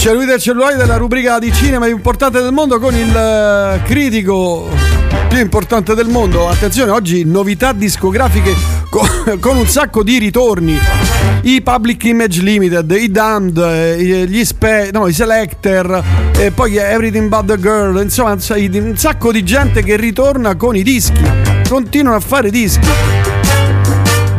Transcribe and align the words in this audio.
C'è 0.00 0.14
lui 0.14 0.24
del 0.24 0.40
cellulare 0.40 0.76
della 0.76 0.96
rubrica 0.96 1.38
di 1.38 1.52
cinema 1.52 1.84
più 1.84 1.94
importante 1.94 2.40
del 2.40 2.52
mondo 2.52 2.78
con 2.78 2.94
il 2.94 3.14
eh, 3.14 3.82
critico 3.82 4.66
più 5.28 5.38
importante 5.38 5.94
del 5.94 6.08
mondo. 6.08 6.48
Attenzione, 6.48 6.90
oggi 6.90 7.22
novità 7.26 7.74
discografiche 7.74 8.54
con, 8.88 9.56
un 9.58 9.66
sacco 9.66 10.02
di 10.02 10.16
ritorni. 10.16 10.78
I 11.42 11.60
Public 11.60 12.02
Image 12.04 12.40
Limited, 12.40 12.90
i 12.92 13.10
Damned, 13.10 13.58
eh, 13.58 14.24
gli 14.26 14.42
Spe- 14.42 14.88
no, 14.90 15.06
i 15.06 15.12
Selector, 15.12 16.02
e 16.34 16.50
poi 16.50 16.76
Everything 16.78 17.28
But 17.28 17.44
the 17.44 17.58
Girl, 17.60 18.00
insomma 18.00 18.32
un 18.32 18.96
sacco 18.96 19.30
di 19.30 19.44
gente 19.44 19.82
che 19.82 19.96
ritorna 19.96 20.56
con 20.56 20.76
i 20.76 20.82
dischi. 20.82 21.22
Continuano 21.68 22.16
a 22.16 22.20
fare 22.20 22.48
dischi. 22.48 22.88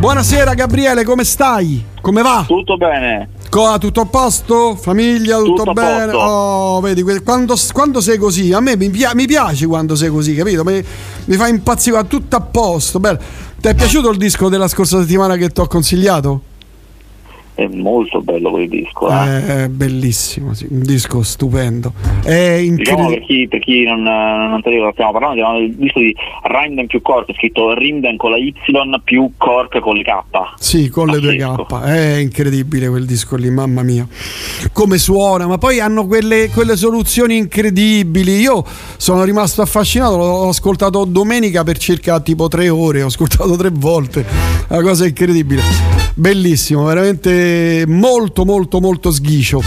Buonasera 0.00 0.54
Gabriele, 0.54 1.04
come 1.04 1.22
stai? 1.22 1.84
Come 2.00 2.22
va? 2.22 2.42
Tutto 2.48 2.76
bene. 2.76 3.28
Co- 3.52 3.76
tutto 3.78 4.00
a 4.00 4.06
posto? 4.06 4.76
Famiglia, 4.76 5.36
tutto, 5.36 5.56
Tutto 5.56 5.72
bene? 5.74 6.10
Oh, 6.14 6.80
vedi, 6.80 7.02
quando, 7.22 7.54
quando 7.74 8.00
sei 8.00 8.16
così, 8.16 8.50
a 8.54 8.60
me 8.60 8.78
mi, 8.78 8.88
mi 8.88 9.26
piace 9.26 9.66
quando 9.66 9.94
sei 9.94 10.08
così, 10.08 10.34
capito? 10.34 10.64
Mi, 10.64 10.82
mi 11.26 11.36
fa 11.36 11.48
impazzire, 11.48 12.06
tutto 12.06 12.34
a 12.34 12.40
posto. 12.40 12.98
Bello. 12.98 13.18
Ti 13.60 13.68
è 13.68 13.74
piaciuto 13.74 14.08
il 14.08 14.16
disco 14.16 14.48
della 14.48 14.68
scorsa 14.68 15.00
settimana 15.00 15.36
che 15.36 15.50
ti 15.50 15.60
ho 15.60 15.66
consigliato? 15.66 16.40
È 17.62 17.68
molto 17.76 18.20
bello 18.22 18.50
quel 18.50 18.68
disco. 18.68 19.08
eh. 19.08 19.64
È 19.64 19.68
bellissimo, 19.68 20.52
sì, 20.54 20.66
un 20.70 20.82
disco 20.82 21.22
stupendo. 21.22 21.92
È 22.24 22.58
Diciamo 22.60 23.08
per 23.08 23.18
incredibile. 23.18 23.20
chi, 23.20 23.48
per 23.48 23.60
chi 23.60 23.84
non, 23.84 24.02
non 24.02 24.60
sapeva 24.62 24.86
cosa 24.86 24.92
stiamo 24.92 25.12
parlando, 25.12 25.36
stiamo 25.36 25.52
parlando 25.52 25.76
del 25.76 25.76
disco 25.76 25.98
di 26.00 26.14
Rimden 26.42 26.86
più 26.86 27.02
Cork, 27.02 27.32
scritto 27.34 27.74
Rimden 27.74 28.16
con 28.16 28.30
la 28.30 28.36
Y 28.38 28.54
più 29.04 29.32
Cork 29.36 29.78
con 29.80 29.96
le 29.96 30.02
K. 30.02 30.10
Sì, 30.58 30.88
con 30.88 31.08
le 31.08 31.20
due. 31.20 31.36
K. 31.36 31.80
È 31.84 32.16
incredibile 32.16 32.88
quel 32.88 33.04
disco 33.06 33.36
lì, 33.36 33.50
mamma 33.50 33.82
mia. 33.82 34.06
Come 34.72 34.98
suona, 34.98 35.46
ma 35.46 35.58
poi 35.58 35.80
hanno 35.80 36.06
quelle, 36.06 36.48
quelle 36.52 36.76
soluzioni 36.76 37.36
incredibili. 37.36 38.40
Io 38.40 38.64
sono 38.96 39.24
rimasto 39.24 39.62
affascinato, 39.62 40.16
l'ho 40.16 40.48
ascoltato 40.48 41.04
domenica 41.04 41.62
per 41.64 41.78
circa 41.78 42.20
tipo 42.20 42.48
tre 42.48 42.68
ore, 42.68 43.02
ho 43.02 43.06
ascoltato 43.06 43.56
tre 43.56 43.70
volte. 43.72 44.24
Una 44.68 44.82
cosa 44.82 45.06
incredibile. 45.06 46.01
Bellissimo, 46.14 46.84
veramente 46.84 47.84
molto 47.86 48.44
molto 48.44 48.80
molto 48.80 49.10
sghicio. 49.10 49.62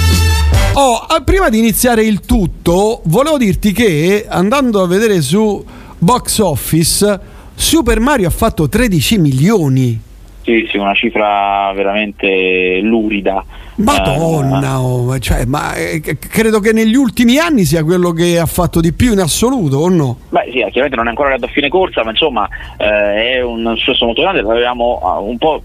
Oh, 0.74 1.00
prima 1.24 1.50
di 1.50 1.58
iniziare 1.58 2.04
il 2.04 2.20
tutto, 2.20 3.02
volevo 3.06 3.38
dirti 3.38 3.72
che 3.72 4.26
andando 4.28 4.82
a 4.82 4.88
vedere 4.88 5.22
su 5.22 5.64
Box 5.98 6.40
Office, 6.40 7.20
Super 7.56 8.00
Mario 8.00 8.28
ha 8.28 8.32
fatto 8.32 8.70
13 8.70 9.18
milioni. 9.18 10.00
Sì, 10.44 10.68
sì, 10.70 10.78
una 10.78 10.94
cifra 10.94 11.72
veramente 11.74 12.80
lurida. 12.82 13.44
Madonna, 13.78 14.80
oh, 14.80 15.20
cioè, 15.20 15.44
ma 15.46 15.76
eh, 15.76 16.02
credo 16.18 16.60
che 16.60 16.72
negli 16.72 16.96
ultimi 16.96 17.38
anni 17.38 17.66
sia 17.66 17.84
quello 17.84 18.12
che 18.12 18.40
ha 18.40 18.46
fatto 18.46 18.80
di 18.80 18.94
più 18.94 19.12
in 19.12 19.20
assoluto, 19.20 19.78
o 19.78 19.90
no? 19.90 20.18
Beh 20.30 20.44
sì, 20.46 20.60
chiaramente 20.60 20.96
non 20.96 21.08
è 21.08 21.10
ancora 21.10 21.30
arrivato 21.30 21.52
a 21.52 21.54
fine 21.54 21.68
corsa, 21.68 22.04
ma 22.04 22.12
insomma 22.12 22.48
eh, 22.78 23.34
è 23.34 23.42
un 23.42 23.74
successo 23.76 24.06
molto 24.06 24.22
grande, 24.22 24.42
l'avevamo 24.42 25.02
ah, 25.04 25.20
un 25.20 25.38
po' 25.38 25.62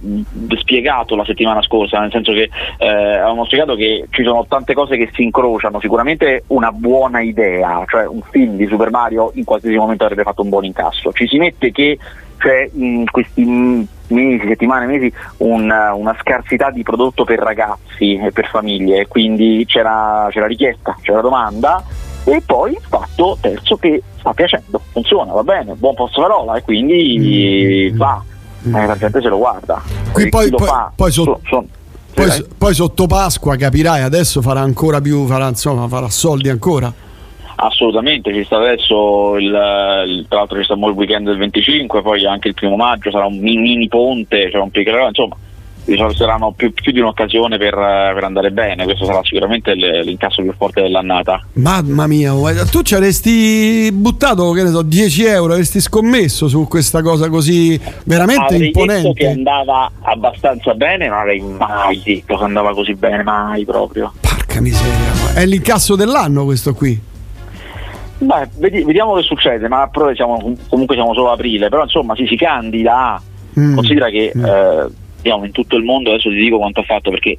spiegato 0.59 1.15
la 1.15 1.25
settimana 1.25 1.63
scorsa, 1.63 2.01
nel 2.01 2.11
senso 2.11 2.33
che 2.33 2.51
eh, 2.79 2.89
avevamo 2.89 3.45
spiegato 3.45 3.77
che 3.77 4.07
ci 4.11 4.25
sono 4.25 4.45
tante 4.49 4.75
cose 4.75 4.97
che 4.97 5.11
si 5.13 5.23
incrociano, 5.23 5.79
sicuramente 5.81 6.43
una 6.49 6.73
buona 6.73 7.21
idea, 7.21 7.85
cioè 7.87 8.07
un 8.07 8.23
film 8.31 8.57
di 8.57 8.67
Super 8.67 8.91
Mario 8.91 9.31
in 9.35 9.45
qualsiasi 9.45 9.77
momento 9.77 10.03
avrebbe 10.03 10.25
fatto 10.25 10.43
un 10.43 10.49
buon 10.49 10.65
incasso, 10.65 11.13
ci 11.13 11.29
si 11.29 11.39
mette 11.39 11.71
che 11.71 11.97
c'è 12.39 12.71
in 12.73 13.05
questi 13.11 13.87
mesi, 14.09 14.47
settimane, 14.47 14.87
mesi 14.87 15.13
un- 15.39 15.71
una 15.95 16.17
scarsità 16.21 16.71
di 16.71 16.83
prodotto 16.83 17.25
per 17.25 17.39
ragazzi 17.39 18.00
e 18.01 18.31
per 18.33 18.47
famiglie, 18.49 19.07
quindi 19.07 19.65
c'era, 19.67 20.29
c'era 20.31 20.47
richiesta, 20.47 20.97
c'era 21.03 21.21
domanda 21.21 21.83
e 22.25 22.43
poi 22.45 22.73
il 22.73 22.79
fatto 22.89 23.37
terzo 23.41 23.77
che 23.77 24.03
sta 24.19 24.33
piacendo, 24.33 24.81
funziona, 24.93 25.33
va 25.33 25.43
bene, 25.43 25.75
buon 25.75 25.95
posto 25.95 26.21
parola 26.21 26.57
e 26.57 26.63
quindi 26.63 27.91
Mm. 27.93 27.97
va, 27.97 28.23
eh, 28.67 28.87
la 28.87 28.97
gente 28.97 29.21
se 29.21 29.29
lo 29.29 29.39
guarda. 29.39 29.83
Qui 30.13 30.29
poi- 30.29 30.51
poi- 30.51 30.67
fa, 30.67 30.93
poi 30.95 31.11
so- 31.11 31.41
so- 31.49 31.65
Poi, 32.13 32.29
sì, 32.31 32.45
poi 32.59 32.75
sotto 32.75 33.07
Pasqua 33.07 33.57
capirai, 33.57 34.03
adesso 34.03 34.43
farà 34.43 34.61
ancora 34.61 35.01
più, 35.01 35.27
farà, 35.27 35.47
insomma, 35.49 35.87
farà 35.89 36.09
soldi 36.11 36.49
ancora. 36.51 36.93
Assolutamente, 37.63 38.33
ci 38.33 38.43
sta 38.45 38.57
adesso 38.57 39.37
il, 39.37 39.45
il- 39.47 40.27
tra 40.29 40.39
l'altro 40.39 40.59
ci 40.59 40.65
sta 40.65 40.75
il 40.75 40.81
weekend 40.81 41.27
del 41.27 41.37
25, 41.39 42.03
poi 42.03 42.25
anche 42.27 42.49
il 42.49 42.55
primo 42.55 42.77
maggio 42.77 43.11
sarà 43.11 43.27
un 43.27 43.39
mini, 43.39 43.61
mini 43.61 43.89
ponte, 43.89 44.49
c'è 44.51 44.59
un 44.59 44.71
piccolo, 44.71 45.07
insomma 45.07 45.37
diciamo, 45.85 46.13
saranno 46.13 46.53
più, 46.53 46.73
più 46.73 46.93
di 46.93 47.01
un'occasione 47.01 47.59
per, 47.59 47.75
eh, 47.75 48.13
per 48.15 48.25
andare 48.25 48.51
bene, 48.51 48.85
questo 48.85 49.05
sarà 49.05 49.21
sicuramente 49.23 49.75
l'incasso 49.75 50.43
più 50.43 50.53
forte 50.57 50.83
dell'annata. 50.83 51.45
Mamma 51.55 52.07
mia, 52.07 52.35
oh, 52.35 52.51
eh, 52.51 52.65
tu 52.67 52.83
ci 52.83 52.95
avresti 52.95 53.91
buttato, 53.93 54.51
che 54.53 54.63
ne 54.63 54.71
so, 54.71 54.83
10 54.83 55.25
euro, 55.25 55.53
avresti 55.53 55.81
scommesso 55.81 56.49
su 56.49 56.67
questa 56.69 57.03
cosa 57.03 57.29
così 57.29 57.81
veramente 58.05 58.55
Avrei 58.55 58.59
detto 58.73 58.85
che 58.85 58.93
imponente. 58.93 59.27
andava 59.29 59.91
abbastanza 60.03 60.75
bene, 60.75 61.09
non 61.09 61.19
avrei 61.19 61.41
mai 61.41 62.01
detto 62.05 62.37
che 62.37 62.45
andava 62.45 62.73
così 62.75 62.95
bene, 62.95 63.23
mai 63.23 63.65
proprio. 63.65 64.13
Porca 64.21 64.61
miseria, 64.61 65.35
è 65.35 65.45
l'incasso 65.47 65.97
dell'anno 65.97 66.45
questo 66.45 66.75
qui. 66.75 67.09
Beh, 68.23 68.49
vedi- 68.59 68.85
vediamo 68.85 69.15
che 69.15 69.23
succede, 69.23 69.67
ma 69.69 69.89
però 69.89 70.13
siamo, 70.15 70.55
comunque 70.69 70.95
siamo 70.95 71.15
solo 71.15 71.31
a 71.31 71.33
aprile, 71.33 71.71
però 71.71 71.85
insomma 71.85 72.15
si 72.15 72.27
si 72.27 72.37
candida 72.37 73.15
a 73.15 73.23
Mm. 73.59 73.75
Considera 73.75 74.09
che 74.11 74.31
Mm. 74.37 74.45
eh, 74.45 74.87
diciamo, 75.21 75.45
in 75.45 75.53
tutto 75.53 75.77
il 75.77 75.85
mondo, 75.85 76.11
adesso 76.11 76.29
ti 76.29 76.37
dico 76.37 76.59
quanto 76.59 76.81
ha 76.81 76.85
fatto 76.85 77.11
perché 77.11 77.37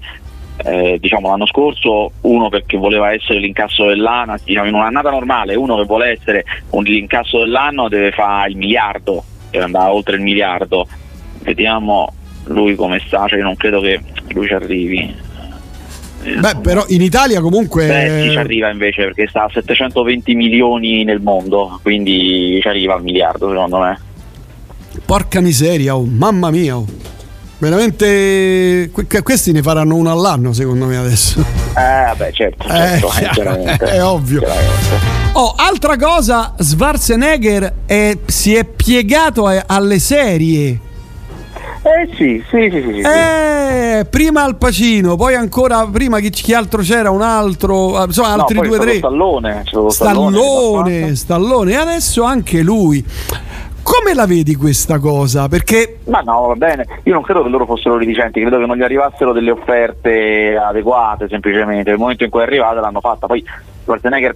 eh, 0.63 0.97
diciamo, 0.99 1.29
l'anno 1.29 1.45
scorso 1.45 2.11
uno 2.21 2.49
perché 2.49 2.77
voleva 2.77 3.11
essere 3.13 3.39
l'incasso 3.39 3.85
dell'anno, 3.87 4.35
diciamo, 4.43 4.67
in 4.67 4.73
un'annata 4.73 5.09
normale 5.09 5.55
uno 5.55 5.77
che 5.77 5.85
vuole 5.85 6.11
essere 6.11 6.43
un, 6.71 6.83
l'incasso 6.83 7.39
dell'anno 7.39 7.89
deve 7.89 8.11
fare 8.11 8.49
il 8.49 8.57
miliardo, 8.57 9.23
deve 9.49 9.65
andare 9.65 9.91
oltre 9.91 10.15
il 10.15 10.21
miliardo. 10.21 10.87
Vediamo 11.39 12.13
lui 12.45 12.75
come 12.75 13.01
sta, 13.05 13.27
cioè 13.27 13.39
io 13.39 13.45
non 13.45 13.55
credo 13.55 13.79
che 13.81 13.99
lui 14.29 14.47
ci 14.47 14.53
arrivi. 14.53 15.29
Eh, 16.23 16.35
Beh, 16.35 16.57
però 16.61 16.85
in 16.89 17.01
Italia 17.01 17.41
comunque... 17.41 17.87
Beh, 17.87 18.21
sì, 18.23 18.29
ci 18.29 18.37
arriva 18.37 18.69
invece 18.69 19.05
perché 19.05 19.27
sta 19.27 19.45
a 19.45 19.49
720 19.51 20.35
milioni 20.35 21.03
nel 21.03 21.19
mondo, 21.19 21.79
quindi 21.81 22.59
ci 22.61 22.67
arriva 22.67 22.93
al 22.93 23.01
miliardo 23.01 23.49
secondo 23.49 23.79
me. 23.79 23.99
Porca 25.03 25.41
miseria, 25.41 25.95
oh, 25.95 26.05
mamma 26.05 26.51
mia. 26.51 26.77
oh. 26.77 26.85
Veramente 27.61 28.89
que- 28.91 29.21
questi 29.21 29.51
ne 29.51 29.61
faranno 29.61 29.93
uno 29.95 30.09
all'anno 30.11 30.51
secondo 30.51 30.85
me 30.87 30.97
adesso. 30.97 31.39
Eh, 31.39 32.05
vabbè, 32.07 32.31
certo, 32.31 32.63
Eh, 32.67 32.67
certo, 32.99 33.07
eh, 33.13 33.19
chiaro, 33.19 33.33
chiaramente. 33.33 33.85
è 33.85 34.03
ovvio. 34.03 34.41
Oh, 35.33 35.53
altra 35.55 35.95
cosa, 35.95 36.55
Schwarzenegger 36.57 37.73
è- 37.85 38.17
si 38.25 38.55
è 38.55 38.65
piegato 38.65 39.45
a- 39.45 39.63
alle 39.67 39.99
serie. 39.99 40.79
Eh 41.83 42.09
sì, 42.17 42.43
sì, 42.49 42.69
sì, 42.71 42.81
sì, 42.81 42.93
sì. 42.95 43.07
Eh, 43.07 44.05
prima 44.09 44.41
Al 44.43 44.55
Pacino, 44.55 45.15
poi 45.15 45.35
ancora 45.35 45.85
prima 45.87 46.19
chi, 46.19 46.29
chi 46.31 46.53
altro 46.55 46.81
c'era, 46.81 47.11
un 47.11 47.21
altro, 47.21 48.01
eh, 48.01 48.05
insomma 48.05 48.35
No, 48.35 48.41
altri 48.41 48.55
poi 48.57 48.67
due 48.69 48.77
c'è 48.79 48.83
tre. 48.85 48.97
Stallone, 48.97 49.63
Stallone, 49.65 49.91
Stallone, 49.91 51.15
Stallone, 51.15 51.71
e 51.71 51.75
adesso 51.75 52.23
anche 52.23 52.61
lui. 52.61 53.05
Come 53.83 54.13
la 54.13 54.25
vedi 54.25 54.55
questa 54.55 54.99
cosa? 54.99 55.47
Perché 55.47 55.99
Ma 56.05 56.21
no, 56.21 56.47
va 56.47 56.55
bene. 56.55 56.85
Io 57.03 57.13
non 57.13 57.23
credo 57.23 57.43
che 57.43 57.49
loro 57.49 57.65
fossero 57.65 57.97
reticenti, 57.97 58.39
credo 58.39 58.59
che 58.59 58.65
non 58.65 58.77
gli 58.77 58.83
arrivassero 58.83 59.33
delle 59.33 59.51
offerte 59.51 60.55
adeguate 60.55 61.27
semplicemente. 61.27 61.89
Nel 61.89 61.99
momento 61.99 62.23
in 62.23 62.29
cui 62.29 62.41
è 62.41 62.43
arrivata 62.43 62.79
l'hanno 62.79 62.99
fatta. 62.99 63.27
Poi 63.27 63.43
Schwarzenegger 63.81 64.35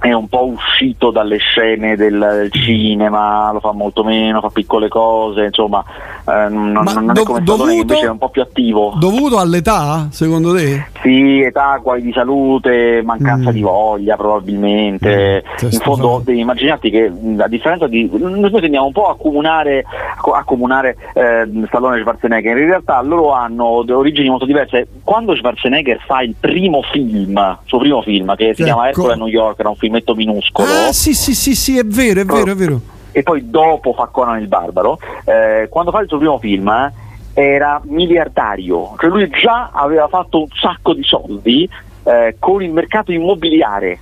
è 0.00 0.12
un 0.12 0.28
po' 0.28 0.46
uscito 0.46 1.10
dalle 1.10 1.38
scene 1.38 1.96
del, 1.96 2.18
del 2.18 2.52
cinema, 2.52 3.50
lo 3.52 3.60
fa 3.60 3.72
molto 3.72 4.04
meno, 4.04 4.40
fa 4.40 4.50
piccole 4.50 4.88
cose, 4.88 5.44
insomma, 5.44 5.82
eh, 6.26 6.48
non, 6.48 6.72
non 6.72 7.06
do- 7.12 7.20
è 7.20 7.24
come 7.24 7.42
dovuto- 7.42 7.70
invece 7.70 8.06
è 8.06 8.10
un 8.10 8.18
po' 8.18 8.28
più 8.28 8.42
attivo. 8.42 8.94
dovuto 8.98 9.38
all'età, 9.38 10.08
secondo 10.10 10.54
te? 10.54 10.86
Sì, 11.02 11.40
età, 11.40 11.78
guai 11.82 12.02
di 12.02 12.12
salute, 12.12 13.02
mancanza 13.04 13.50
Mm. 13.50 13.52
di 13.52 13.60
voglia 13.60 14.16
probabilmente. 14.16 15.42
Mm, 15.62 15.64
In 15.66 15.72
sto 15.72 15.84
fondo 15.84 16.22
devi 16.24 16.40
immaginarti 16.40 16.90
che 16.90 17.10
mh, 17.10 17.40
a 17.40 17.48
differenza 17.48 17.86
di. 17.86 18.08
Noi 18.12 18.50
tendiamo 18.60 18.86
un 18.86 18.92
po' 18.92 19.08
a 19.08 19.12
accomunare, 19.12 19.84
a 19.84 20.44
eh, 21.14 21.48
Stallone 21.66 21.96
e 21.96 22.00
Schwarzenegger. 22.00 22.56
In 22.56 22.66
realtà 22.66 23.00
loro 23.02 23.32
hanno 23.32 23.84
origini 23.88 24.28
molto 24.28 24.44
diverse. 24.44 24.86
Quando 25.02 25.34
Schwarzenegger 25.34 26.00
fa 26.06 26.22
il 26.22 26.34
primo 26.38 26.82
film, 26.82 27.36
il 27.36 27.58
suo 27.64 27.78
primo 27.78 28.02
film, 28.02 28.34
che 28.36 28.54
si 28.54 28.62
Ecco. 28.62 28.64
chiama 28.64 28.88
Ercole 28.88 29.12
a 29.12 29.16
New 29.16 29.26
York, 29.26 29.58
era 29.58 29.68
un 29.68 29.76
filmetto 29.88 30.14
minuscolo. 30.14 30.68
Ah, 30.68 30.92
sì, 30.92 31.14
sì, 31.14 31.34
sì, 31.34 31.54
sì, 31.54 31.78
è 31.78 31.84
vero, 31.84 32.20
è 32.20 32.24
vero, 32.24 32.52
è 32.52 32.54
vero. 32.54 32.80
E 33.12 33.22
poi 33.22 33.48
dopo 33.50 33.94
fa 33.94 34.06
Conan 34.06 34.40
il 34.40 34.46
Barbaro. 34.46 34.98
eh, 35.24 35.66
quando 35.70 35.90
fa 35.90 36.00
il 36.00 36.08
suo 36.08 36.18
primo 36.18 36.38
film 36.38 36.68
eh, 36.68 37.42
era 37.42 37.80
miliardario, 37.84 38.94
cioè 38.98 39.08
lui 39.10 39.28
già 39.30 39.70
aveva 39.72 40.06
fatto 40.08 40.40
un 40.40 40.46
sacco 40.60 40.92
di 40.92 41.02
soldi 41.02 41.68
eh, 42.04 42.36
con 42.38 42.62
il 42.62 42.70
mercato 42.70 43.10
immobiliare, 43.12 43.98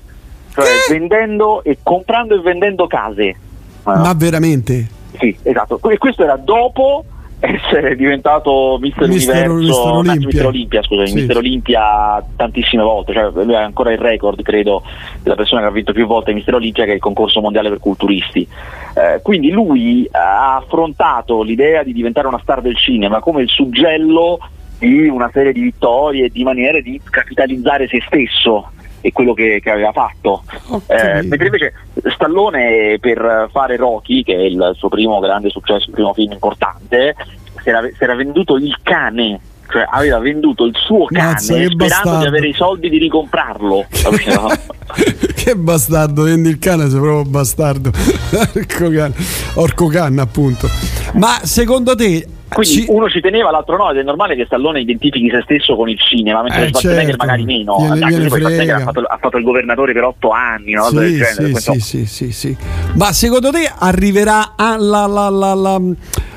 cioè 0.53 0.65
Che? 0.65 0.93
vendendo 0.93 1.63
e 1.63 1.79
comprando 1.83 2.35
e 2.35 2.41
vendendo 2.41 2.87
case. 2.87 3.23
Eh, 3.25 3.37
Ma 3.85 4.13
veramente? 4.15 4.89
sì, 5.19 5.35
esatto. 5.43 5.81
E 5.89 5.99
questo 5.99 6.25
era 6.25 6.37
dopo 6.37 7.05
essere 7.39 7.97
diventato 7.97 8.79
Mister, 8.81 9.09
Mister- 9.09 9.51
Universo, 9.51 9.67
Mister 9.67 9.93
Olimpia. 9.93 10.27
Mister 10.27 10.47
Olimpia, 10.47 10.83
scusami, 10.83 11.09
Sì. 11.09 11.15
Mister 11.15 11.37
Olimpia 11.37 12.25
tantissime 12.37 12.83
volte, 12.83 13.13
cioè 13.13 13.31
lui 13.45 13.55
ha 13.55 13.63
ancora 13.63 13.93
il 13.93 13.99
record, 13.99 14.43
credo, 14.43 14.83
della 15.23 15.35
persona 15.35 15.61
che 15.61 15.67
ha 15.67 15.71
vinto 15.71 15.93
più 15.93 16.07
volte 16.07 16.33
Mister 16.33 16.55
Olimpia 16.55 16.85
che 16.85 16.93
è 16.93 16.95
il 16.95 17.01
concorso 17.01 17.41
mondiale 17.41 17.69
per 17.69 17.79
culturisti. 17.79 18.47
Eh, 18.95 19.21
quindi 19.23 19.51
lui 19.51 20.09
ha 20.11 20.57
affrontato 20.57 21.43
l'idea 21.43 21.83
di 21.83 21.93
diventare 21.93 22.27
una 22.27 22.41
star 22.43 22.63
del 22.63 22.77
cinema 22.77 23.21
come 23.21 23.43
il 23.43 23.49
suggello 23.49 24.39
di 24.79 25.09
una 25.09 25.31
serie 25.33 25.53
di 25.53 25.61
vittorie 25.61 26.27
e 26.27 26.31
di 26.31 26.45
maniere 26.45 26.83
di 26.83 27.01
capitalizzare 27.09 27.89
se 27.89 28.03
stesso 28.07 28.71
e 29.07 29.13
quello 29.13 29.35
che, 29.35 29.61
che 29.63 29.71
aveva 29.71 29.93
fatto. 29.93 30.43
Ho 30.69 30.83
Eh, 30.89 31.23
mentre 31.23 31.47
invece 31.47 31.73
Stallone 32.13 32.99
per 33.01 33.49
fare 33.53 33.77
Rocky, 33.77 34.25
che 34.25 34.35
è 34.35 34.41
il 34.41 34.73
suo 34.77 34.89
primo 34.89 35.21
grande 35.21 35.49
successo, 35.49 35.87
il 35.87 35.95
primo 35.95 36.13
film 36.13 36.33
importante, 36.33 37.15
si 37.63 37.69
era, 37.69 37.83
si 37.83 38.03
era 38.03 38.17
venduto 38.17 38.57
il 38.57 38.77
cane, 38.83 39.39
cioè 39.69 39.87
aveva 39.89 40.19
venduto 40.19 40.65
il 40.65 40.75
suo 40.75 41.05
cane 41.05 41.35
Mazza, 41.35 41.55
sperando 41.55 41.77
bastardo. 41.77 42.19
di 42.19 42.27
avere 42.27 42.49
i 42.49 42.53
soldi 42.53 42.89
di 42.89 42.99
ricomprarlo. 42.99 43.87
che 45.37 45.55
bastardo, 45.55 46.23
vendi 46.25 46.49
il 46.49 46.59
cane, 46.59 46.91
sei 46.91 46.99
proprio 46.99 47.25
bastardo. 47.31 47.93
Orco 48.57 48.91
cane, 48.91 49.15
Orco 49.55 49.87
canna, 49.87 50.23
appunto. 50.23 50.69
Ma 51.13 51.39
secondo 51.45 51.95
te 51.95 52.27
Quindi 52.57 52.75
ci- 52.75 52.87
uno 52.89 53.09
ci 53.11 53.21
teneva, 53.21 53.51
l'altro 53.51 53.77
no, 53.77 53.91
ed 53.91 53.99
è 53.99 54.03
normale 54.03 54.35
che 54.35 54.47
Stallone 54.47 54.81
identifichi 54.81 55.29
se 55.29 55.43
stesso 55.43 55.77
con 55.77 55.89
il 55.91 55.99
cinema, 56.01 56.41
mentre 56.43 56.65
Eh, 56.65 56.69
Schwarzenegger 56.69 57.05
certo. 57.11 57.25
magari 57.27 57.45
meno. 57.45 57.77
Gliene- 57.79 58.05
Anche 58.05 58.17
poi 58.29 58.39
Schwarzenegger 58.41 58.75
ha 58.77 58.81
fatto, 58.81 59.01
ha 59.03 59.19
fatto 59.21 59.37
il 59.37 59.45
governatore 59.45 59.93
per 59.93 60.05
otto 60.05 60.31
anni, 60.31 60.73
del 60.73 60.83
Sì, 60.85 61.17
genere. 61.17 61.55
sì, 61.61 61.73
sì, 61.73 61.81
sì, 61.81 62.07
sì, 62.07 62.33
sì. 62.33 62.57
Ma 62.95 63.13
secondo 63.13 63.51
te 63.51 63.71
arriverà 63.79 64.53
alla, 64.57 65.07
la- 65.07 65.29
la- 65.29 65.55
la- 65.55 65.81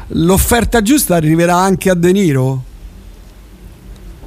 l'offerta 0.07 0.81
giusta 0.81 1.15
arriverà 1.15 1.55
anche 1.55 1.89
a 1.89 1.93
De 1.95 2.11
Niro? 2.11 2.63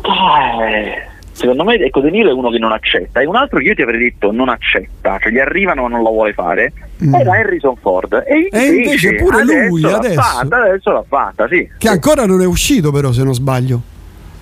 Eh, 0.03 1.11
Secondo 1.33 1.65
me 1.65 1.75
ecco 1.77 2.01
De 2.01 2.11
Niro 2.11 2.29
è 2.29 2.33
uno 2.33 2.51
che 2.51 2.59
non 2.59 2.73
accetta 2.73 3.21
e 3.21 3.27
un 3.27 3.37
altro 3.37 3.59
che 3.59 3.65
io 3.65 3.75
ti 3.75 3.83
avrei 3.83 3.99
detto 3.99 4.31
non 4.33 4.49
accetta, 4.49 5.19
cioè 5.19 5.33
gli 5.33 5.39
arrivano 5.39 5.83
ma 5.83 5.89
non 5.89 6.03
la 6.03 6.11
vuole 6.11 6.35
fare, 6.35 6.73
Mm. 7.07 7.15
era 7.15 7.31
Harrison 7.33 7.75
Ford. 7.81 8.23
E 8.27 8.37
invece, 8.37 8.65
E 8.65 8.77
invece 8.77 9.15
pure 9.17 9.45
lui, 9.45 9.81
l'ha 9.81 9.97
adesso. 9.97 10.21
fatta, 10.21 10.57
adesso 10.65 10.93
l'ha 10.93 11.05
fatta, 11.09 11.47
sì. 11.49 11.69
Che 11.79 11.89
ancora 11.89 12.27
non 12.27 12.41
è 12.41 12.47
uscito 12.47 12.91
però 12.91 13.13
se 13.13 13.23
non 13.25 13.35
sbaglio. 13.35 13.83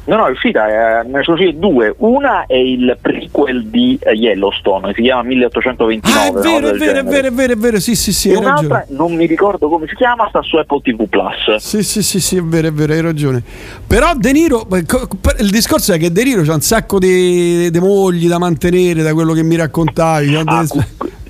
No, 0.02 0.16
no, 0.16 0.26
è 0.26 0.30
uscita, 0.30 0.66
eh, 0.66 1.06
ne 1.06 1.22
sono 1.22 1.36
uscite 1.36 1.56
due. 1.58 1.94
Una 1.98 2.46
è 2.46 2.56
il 2.56 2.96
prequel 3.00 3.66
di 3.66 3.96
eh, 4.02 4.12
Yellowstone, 4.14 4.92
si 4.94 5.02
chiama 5.02 5.22
1829. 5.22 6.18
Ah, 6.18 6.26
è 6.26 6.32
vero, 6.32 6.60
cosa 6.60 6.74
è 6.74 6.78
vero, 6.78 6.98
è 6.98 7.04
vero, 7.04 7.26
è 7.28 7.30
vero, 7.30 7.52
è 7.52 7.56
vero, 7.56 7.78
sì, 7.78 7.94
sì, 7.94 8.12
sì, 8.12 8.30
E 8.30 8.36
un'altra, 8.36 8.78
ragione. 8.78 8.98
non 8.98 9.14
mi 9.14 9.26
ricordo 9.26 9.68
come 9.68 9.86
si 9.86 9.94
chiama, 9.94 10.26
sta 10.28 10.42
su 10.42 10.56
Apple 10.56 10.80
TV 10.82 11.06
Plus. 11.06 11.56
Sì, 11.56 11.84
sì, 11.84 12.02
sì, 12.02 12.18
sì, 12.18 12.36
è 12.38 12.42
vero, 12.42 12.68
è 12.68 12.72
vero, 12.72 12.92
hai 12.94 13.02
ragione. 13.02 13.40
Però 13.86 14.12
De 14.16 14.32
Niro, 14.32 14.66
eh, 14.72 14.84
il 15.38 15.50
discorso 15.50 15.92
è 15.92 15.98
che 15.98 16.10
De 16.10 16.24
Niro 16.24 16.42
c'ha 16.42 16.54
un 16.54 16.60
sacco 16.62 16.98
di, 16.98 17.70
di 17.70 17.78
mogli 17.78 18.26
da 18.26 18.38
mantenere, 18.38 19.02
da 19.02 19.12
quello 19.12 19.32
che 19.32 19.42
mi 19.44 19.54
raccontavi. 19.54 20.30
no? 20.32 20.42
Ah, 20.46 20.64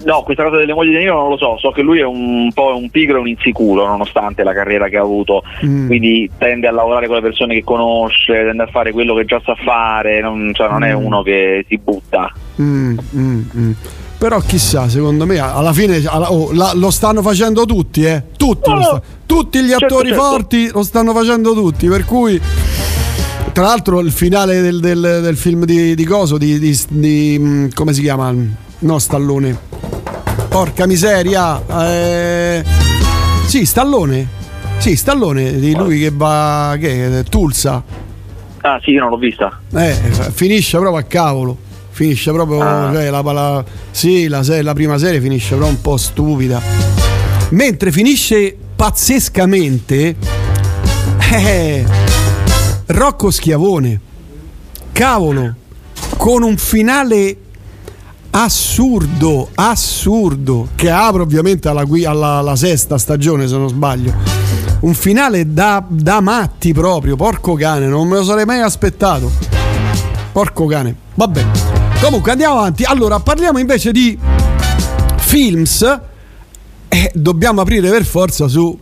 no, 0.05 0.23
questa 0.23 0.45
cosa 0.45 0.57
delle 0.57 0.73
mogli 0.75 0.91
di 0.91 0.99
Niro 0.99 1.15
non 1.21 1.29
lo 1.31 1.37
so, 1.37 1.57
so 1.59 1.71
che 1.71 1.83
lui 1.83 1.99
è 2.01 2.05
un 2.05 2.51
po' 2.55 2.77
un 2.77 2.89
pigro 2.91 3.19
e 3.19 3.21
un 3.21 3.29
insicuro 3.29 3.87
nonostante 3.87 4.43
la 4.43 4.53
carriera 4.53 4.89
che 4.89 4.97
ha 4.97 5.03
avuto, 5.03 5.43
Mm. 5.65 5.87
quindi 5.87 6.31
tende 6.39 6.67
a 6.67 6.73
lavorare 6.73 7.07
con 7.07 7.17
le 7.17 7.23
persone 7.23 7.55
che 7.55 7.65
conosce, 7.65 8.33
tende 8.33 8.63
a 8.63 8.67
fare 8.67 8.93
quello 8.93 9.15
che 9.15 9.25
già 9.25 9.41
sa 9.45 9.55
fare, 9.55 10.21
non, 10.21 10.51
cioè, 10.55 10.69
non 10.69 10.85
è 10.85 10.95
Mm. 10.95 11.05
uno 11.05 11.23
che 11.23 11.65
si 11.69 11.79
butta. 11.79 12.33
Mm, 12.61 12.99
mm, 13.17 13.41
mm. 13.57 13.71
Però 14.19 14.39
chissà, 14.41 14.89
secondo 14.89 15.25
me 15.25 15.39
alla 15.39 15.73
fine 15.73 16.03
alla- 16.07 16.31
oh, 16.31 16.53
la- 16.53 16.73
lo 16.75 16.91
stanno 16.91 17.23
facendo 17.23 17.65
tutti, 17.65 18.05
eh? 18.05 18.23
Tutti, 18.37 18.71
no. 18.71 18.83
sta- 18.83 19.03
tutti 19.25 19.61
gli 19.63 19.69
Certo, 19.71 19.85
attori 19.87 20.09
certo. 20.09 20.23
forti 20.23 20.71
lo 20.73 20.83
stanno 20.83 21.15
facendo 21.15 21.55
tutti, 21.55 21.89
per 21.89 22.05
cui 22.05 22.39
tra 23.53 23.65
l'altro 23.65 24.01
il 24.01 24.11
finale 24.13 24.61
del, 24.61 24.79
del- 24.81 25.21
del 25.23 25.37
film 25.37 25.65
di, 25.65 25.95
di 25.95 26.05
Coso, 26.05 26.37
di, 26.37 26.59
di- 26.59 26.79
di, 26.91 27.37
mm, 27.41 27.67
come 27.75 27.93
si 27.95 28.03
chiama? 28.03 28.35
No, 28.81 28.99
Stallone. 28.99 29.59
Porca 30.49 30.87
miseria. 30.87 31.63
eh, 31.85 32.65
Sì, 33.47 33.65
Stallone. 33.65 34.39
Sì, 34.79 34.97
Stallone, 34.97 35.59
di 35.59 35.75
lui 35.75 36.01
che 36.01 36.11
va... 36.13 36.77
che 36.81 37.19
è 37.21 37.23
Tulsa. 37.25 37.83
Ah 38.63 38.79
sì, 38.83 38.91
io 38.91 39.01
non 39.01 39.11
l'ho 39.11 39.17
vista. 39.17 39.61
Eh, 39.75 39.95
finisce 40.33 40.79
proprio 40.79 40.99
a 41.01 41.03
cavolo. 41.03 41.57
Finisce 41.91 42.33
proprio. 42.33 42.61
Ah. 42.63 42.91
cioè, 42.93 43.11
la, 43.11 43.21
la- 43.21 43.65
sì, 43.91 44.29
la, 44.29 44.43
la 44.63 44.73
prima 44.75 44.97
serie 44.99 45.21
finisce 45.21 45.49
proprio 45.55 45.69
un 45.71 45.81
po' 45.81 45.97
stupida. 45.97 46.61
Mentre 47.51 47.91
finisce 47.93 48.57
pazzescamente. 48.77 50.17
Eh, 51.33 51.85
Rocco 52.87 53.31
Schiavone. 53.31 54.01
Cavolo. 54.93 55.55
Con 56.17 56.43
un 56.43 56.57
finale 56.57 57.37
assurdo, 58.31 59.49
assurdo. 59.55 60.69
Che 60.75 60.91
apre 60.91 61.23
ovviamente 61.23 61.69
alla, 61.69 61.83
alla- 62.07 62.37
alla 62.39 62.57
sesta 62.57 62.99
stagione, 62.99 63.47
se 63.47 63.57
non 63.57 63.69
sbaglio. 63.69 64.13
Un 64.81 64.95
finale 64.95 65.53
da, 65.53 65.85
da 65.87 66.21
matti 66.21 66.73
proprio, 66.73 67.17
porco 67.17 67.55
cane, 67.55 67.87
non 67.87 68.09
me 68.09 68.17
lo 68.17 68.25
sarei 68.25 68.45
mai 68.45 68.61
aspettato. 68.61 69.31
Porco 70.33 70.67
cane. 70.67 70.95
Vabbè. 71.15 71.45
Comunque 72.01 72.31
andiamo 72.31 72.59
avanti. 72.59 72.85
Allora, 72.85 73.19
parliamo 73.21 73.59
invece 73.59 73.93
di 73.93 74.19
films. 75.19 76.01
E 76.93 77.11
dobbiamo 77.15 77.61
aprire 77.61 77.89
per 77.91 78.05
forza 78.05 78.49
su 78.49 78.77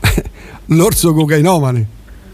l'orso 0.66 1.14
cocainomane. 1.14 1.86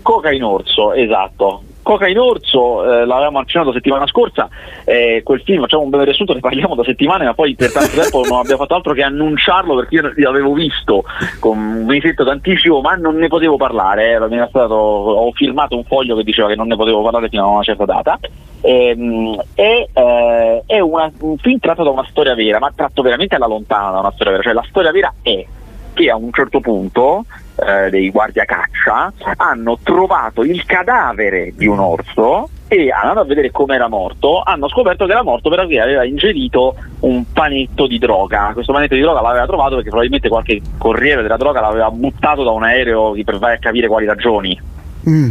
Coca 0.03 0.33
in 0.33 0.43
orso, 0.43 0.93
esatto. 0.95 1.63
Coca 1.93 2.09
in 2.09 2.19
orso, 2.19 2.85
eh, 2.85 3.05
l'avevamo 3.05 3.41
accennato 3.41 3.71
settimana 3.71 4.07
scorsa, 4.07 4.49
eh, 4.85 5.21
quel 5.23 5.43
film, 5.43 5.61
facciamo 5.61 5.83
un 5.83 5.91
breve 5.91 6.07
riassunto, 6.07 6.33
ne 6.33 6.41
parliamo 6.41 6.75
da 6.75 6.85
settimane, 6.85 7.27
ma 7.27 7.35
poi 7.35 7.55
per 7.55 7.71
tanto 7.71 8.01
tempo 8.01 8.23
non 8.27 8.39
abbiamo 8.39 8.63
fatto 8.63 8.75
altro 8.75 8.95
che 8.95 9.03
annunciarlo 9.03 9.75
perché 9.75 9.97
io 9.97 10.13
l'avevo 10.15 10.55
visto 10.55 11.05
con 11.39 11.59
un 11.59 11.85
mesetto 11.85 12.25
d'anticipo, 12.25 12.81
ma 12.81 12.95
non 12.95 13.17
ne 13.17 13.29
potevo 13.29 13.59
parlare, 13.59 14.15
eh, 14.15 14.47
stato- 14.49 14.75
ho 14.75 15.31
firmato 15.33 15.77
un 15.77 15.85
foglio 15.85 16.17
che 16.17 16.25
diceva 16.25 16.49
che 16.49 16.55
non 16.55 16.67
ne 16.67 16.77
potevo 16.77 17.03
parlare 17.03 17.29
fino 17.29 17.45
a 17.45 17.49
una 17.49 17.63
certa 17.63 17.85
data. 17.85 18.19
Ehm, 18.63 19.39
e, 19.55 19.89
eh, 19.93 20.63
è 20.65 20.81
una- 20.81 21.13
un 21.21 21.37
film 21.37 21.59
tratto 21.59 21.83
da 21.83 21.91
una 21.91 22.07
storia 22.09 22.35
vera, 22.35 22.59
ma 22.59 22.73
tratto 22.75 23.03
veramente 23.03 23.35
alla 23.35 23.47
lontana 23.47 23.91
da 23.91 23.99
una 23.99 24.13
storia 24.13 24.33
vera, 24.33 24.45
cioè 24.45 24.55
la 24.55 24.65
storia 24.67 24.93
vera 24.93 25.13
è 25.21 25.45
che 25.93 26.11
a 26.11 26.17
un 26.17 26.33
certo 26.33 26.61
punto 26.61 27.27
eh, 27.57 27.91
dei 27.91 28.11
guardia 28.11 28.45
caccia 28.45 29.13
hanno 29.37 29.79
trovato 29.83 30.43
il 30.43 30.65
cadavere 30.65 31.53
di 31.55 31.67
un 31.67 31.79
orso 31.79 32.49
e 32.69 32.91
andando 32.91 33.21
a 33.21 33.25
vedere 33.25 33.51
come 33.51 33.75
era 33.75 33.89
morto 33.89 34.41
hanno 34.43 34.69
scoperto 34.69 35.05
che 35.05 35.13
era 35.13 35.23
morto 35.23 35.51
perché 35.51 35.81
aveva 35.81 36.05
ingerito 36.05 36.75
un 37.01 37.25
panetto 37.33 37.87
di 37.87 37.99
droga 37.99 38.51
questo 38.55 38.73
panetto 38.73 38.95
di 38.95 39.03
droga 39.03 39.21
l'aveva 39.21 39.47
trovato 39.47 39.75
perché 39.75 39.91
probabilmente 39.91 40.29
qualche 40.29 40.61
corriere 40.79 41.23
della 41.23 41.37
droga 41.37 41.61
l'aveva 41.61 41.91
buttato 41.91 42.43
da 42.43 42.51
un 42.51 42.63
aereo 42.63 43.15
per 43.25 43.39
vai 43.39 43.55
a 43.55 43.59
capire 43.59 43.89
quali 43.89 44.07
ragioni 44.07 44.71
Mm. 45.09 45.31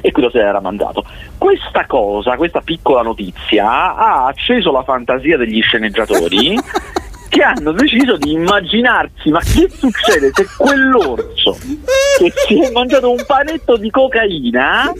e 0.00 0.10
quello 0.10 0.30
se 0.30 0.38
l'era 0.38 0.60
mangiato. 0.60 1.04
Questa 1.38 1.86
cosa, 1.86 2.36
questa 2.36 2.60
piccola 2.60 3.02
notizia 3.02 3.94
ha 3.94 4.26
acceso 4.26 4.72
la 4.72 4.82
fantasia 4.82 5.36
degli 5.36 5.60
sceneggiatori 5.60 6.58
che 7.36 7.42
hanno 7.42 7.72
deciso 7.72 8.16
di 8.16 8.32
immaginarsi 8.32 9.28
ma 9.28 9.40
che 9.40 9.68
succede 9.68 10.30
se 10.32 10.46
quell'orso 10.56 11.58
che 12.18 12.32
si 12.46 12.62
è 12.62 12.70
mangiato 12.70 13.10
un 13.10 13.22
panetto 13.26 13.76
di 13.76 13.90
cocaina 13.90 14.90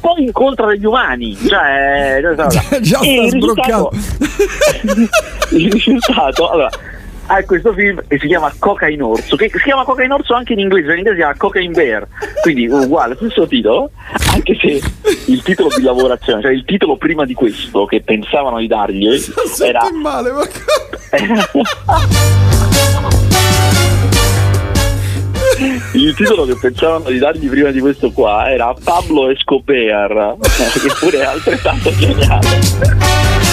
poi 0.00 0.24
incontra 0.24 0.66
degli 0.66 0.86
umani? 0.86 1.36
Cioè 1.36 2.20
Già- 2.48 2.80
già 2.80 3.00
e 3.00 3.24
il 3.24 3.28
sta 3.28 3.36
risultato, 3.36 3.90
il 5.52 5.72
risultato 5.72 6.50
allora 6.50 6.70
ha 7.26 7.42
questo 7.44 7.72
film 7.72 8.00
che 8.06 8.18
si 8.18 8.26
chiama 8.26 8.52
Coca 8.58 8.88
in 8.88 9.02
Orso, 9.02 9.36
che 9.36 9.48
si 9.50 9.58
chiama 9.62 9.84
Coca 9.84 10.02
in 10.02 10.12
Orso 10.12 10.34
anche 10.34 10.52
in 10.52 10.58
inglese, 10.58 10.92
in 10.92 10.98
inglese 10.98 11.16
si 11.16 11.22
chiama 11.22 11.36
Coca 11.36 11.58
in 11.60 11.72
Bear, 11.72 12.06
quindi 12.42 12.66
uguale, 12.66 13.14
stesso 13.16 13.46
titolo, 13.46 13.90
anche 14.32 14.56
se 14.60 14.80
il 15.26 15.42
titolo 15.42 15.70
di 15.76 15.82
lavorazione, 15.82 16.42
cioè 16.42 16.52
il 16.52 16.64
titolo 16.64 16.96
prima 16.96 17.24
di 17.24 17.34
questo 17.34 17.86
che 17.86 18.02
pensavano 18.02 18.58
di 18.58 18.66
dargli 18.66 19.06
era 19.62 19.80
Senti 19.80 19.98
male, 20.00 20.32
ma 20.32 20.42
il 25.92 26.14
titolo 26.14 26.44
che 26.44 26.56
pensavano 26.56 27.08
di 27.10 27.18
dargli 27.18 27.48
prima 27.48 27.70
di 27.70 27.80
questo 27.80 28.10
qua 28.10 28.50
era 28.50 28.74
Pablo 28.82 29.30
Escobar, 29.30 30.36
che 30.40 30.94
pure 30.98 31.18
è 31.20 31.24
altrettanto 31.24 31.94
geniale. 31.94 33.43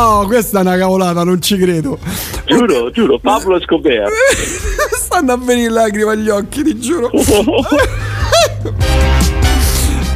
No, 0.00 0.24
questa 0.26 0.60
è 0.60 0.62
una 0.62 0.78
cavolata, 0.78 1.24
non 1.24 1.42
ci 1.42 1.58
credo. 1.58 1.98
Giuro, 2.46 2.90
giuro, 2.90 3.18
Pablo 3.18 3.58
Escobar. 3.58 4.08
Stanno 4.96 5.32
a 5.32 5.36
venire 5.36 5.68
lacrime 5.68 6.12
agli 6.12 6.30
occhi, 6.30 6.62
ti 6.62 6.78
giuro. 6.80 7.10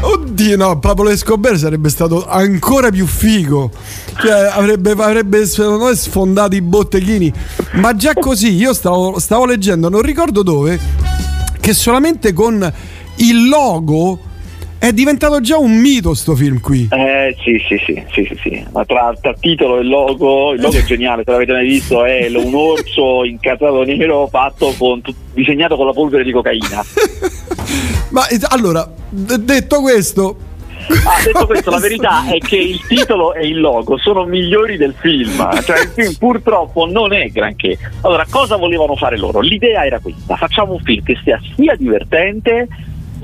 Oddio, 0.00 0.56
no, 0.56 0.78
Pablo 0.78 1.10
Escobar 1.10 1.58
sarebbe 1.58 1.90
stato 1.90 2.26
ancora 2.26 2.88
più 2.88 3.04
figo. 3.06 3.70
Cioè, 4.18 4.48
avrebbe, 4.52 4.92
avrebbe 4.92 5.44
sfondato 5.44 6.56
i 6.56 6.62
botteghini. 6.62 7.30
Ma 7.72 7.94
già 7.94 8.14
così, 8.14 8.54
io 8.54 8.72
stavo, 8.72 9.18
stavo 9.18 9.44
leggendo, 9.44 9.90
non 9.90 10.00
ricordo 10.00 10.42
dove, 10.42 10.80
che 11.60 11.74
solamente 11.74 12.32
con 12.32 12.72
il 13.16 13.48
logo 13.48 14.18
è 14.88 14.92
diventato 14.92 15.40
già 15.40 15.56
un 15.56 15.78
mito 15.78 16.12
sto 16.12 16.34
film 16.34 16.60
qui. 16.60 16.88
Eh 16.90 17.34
sì, 17.42 17.58
sì, 17.66 17.80
sì, 17.86 18.04
sì, 18.12 18.28
sì, 18.28 18.38
sì. 18.42 18.66
Ma 18.70 18.84
tra, 18.84 19.14
tra 19.18 19.32
titolo 19.32 19.78
e 19.78 19.82
logo, 19.82 20.52
il 20.52 20.60
logo 20.60 20.76
è 20.76 20.82
geniale, 20.84 21.22
se 21.24 21.30
l'avete 21.30 21.52
mai 21.52 21.66
visto, 21.66 22.04
è 22.04 22.28
un 22.34 22.54
orso 22.54 23.24
incasato 23.24 23.82
nero 23.84 24.28
fatto 24.30 24.74
con, 24.76 25.00
disegnato 25.32 25.76
con 25.76 25.86
la 25.86 25.92
polvere 25.92 26.22
di 26.22 26.32
cocaina. 26.32 26.84
Ma 28.12 28.26
allora, 28.50 28.86
detto 29.08 29.80
questo, 29.80 30.36
Ah, 30.86 31.22
detto 31.24 31.46
questo, 31.46 31.70
la 31.70 31.78
verità 31.78 32.26
è 32.26 32.36
che 32.38 32.56
il 32.56 32.78
titolo 32.86 33.32
e 33.32 33.46
il 33.46 33.58
logo 33.58 33.96
sono 33.96 34.24
migliori 34.24 34.76
del 34.76 34.94
film. 35.00 35.62
Cioè, 35.62 35.80
il 35.80 35.92
film 35.94 36.14
purtroppo 36.18 36.84
non 36.84 37.14
è 37.14 37.28
granché. 37.28 37.78
Allora, 38.02 38.26
cosa 38.28 38.56
volevano 38.56 38.94
fare 38.94 39.16
loro? 39.16 39.40
L'idea 39.40 39.86
era 39.86 39.98
questa: 39.98 40.36
facciamo 40.36 40.74
un 40.74 40.80
film 40.80 41.02
che 41.02 41.18
sia 41.24 41.40
sia 41.56 41.74
divertente 41.74 42.68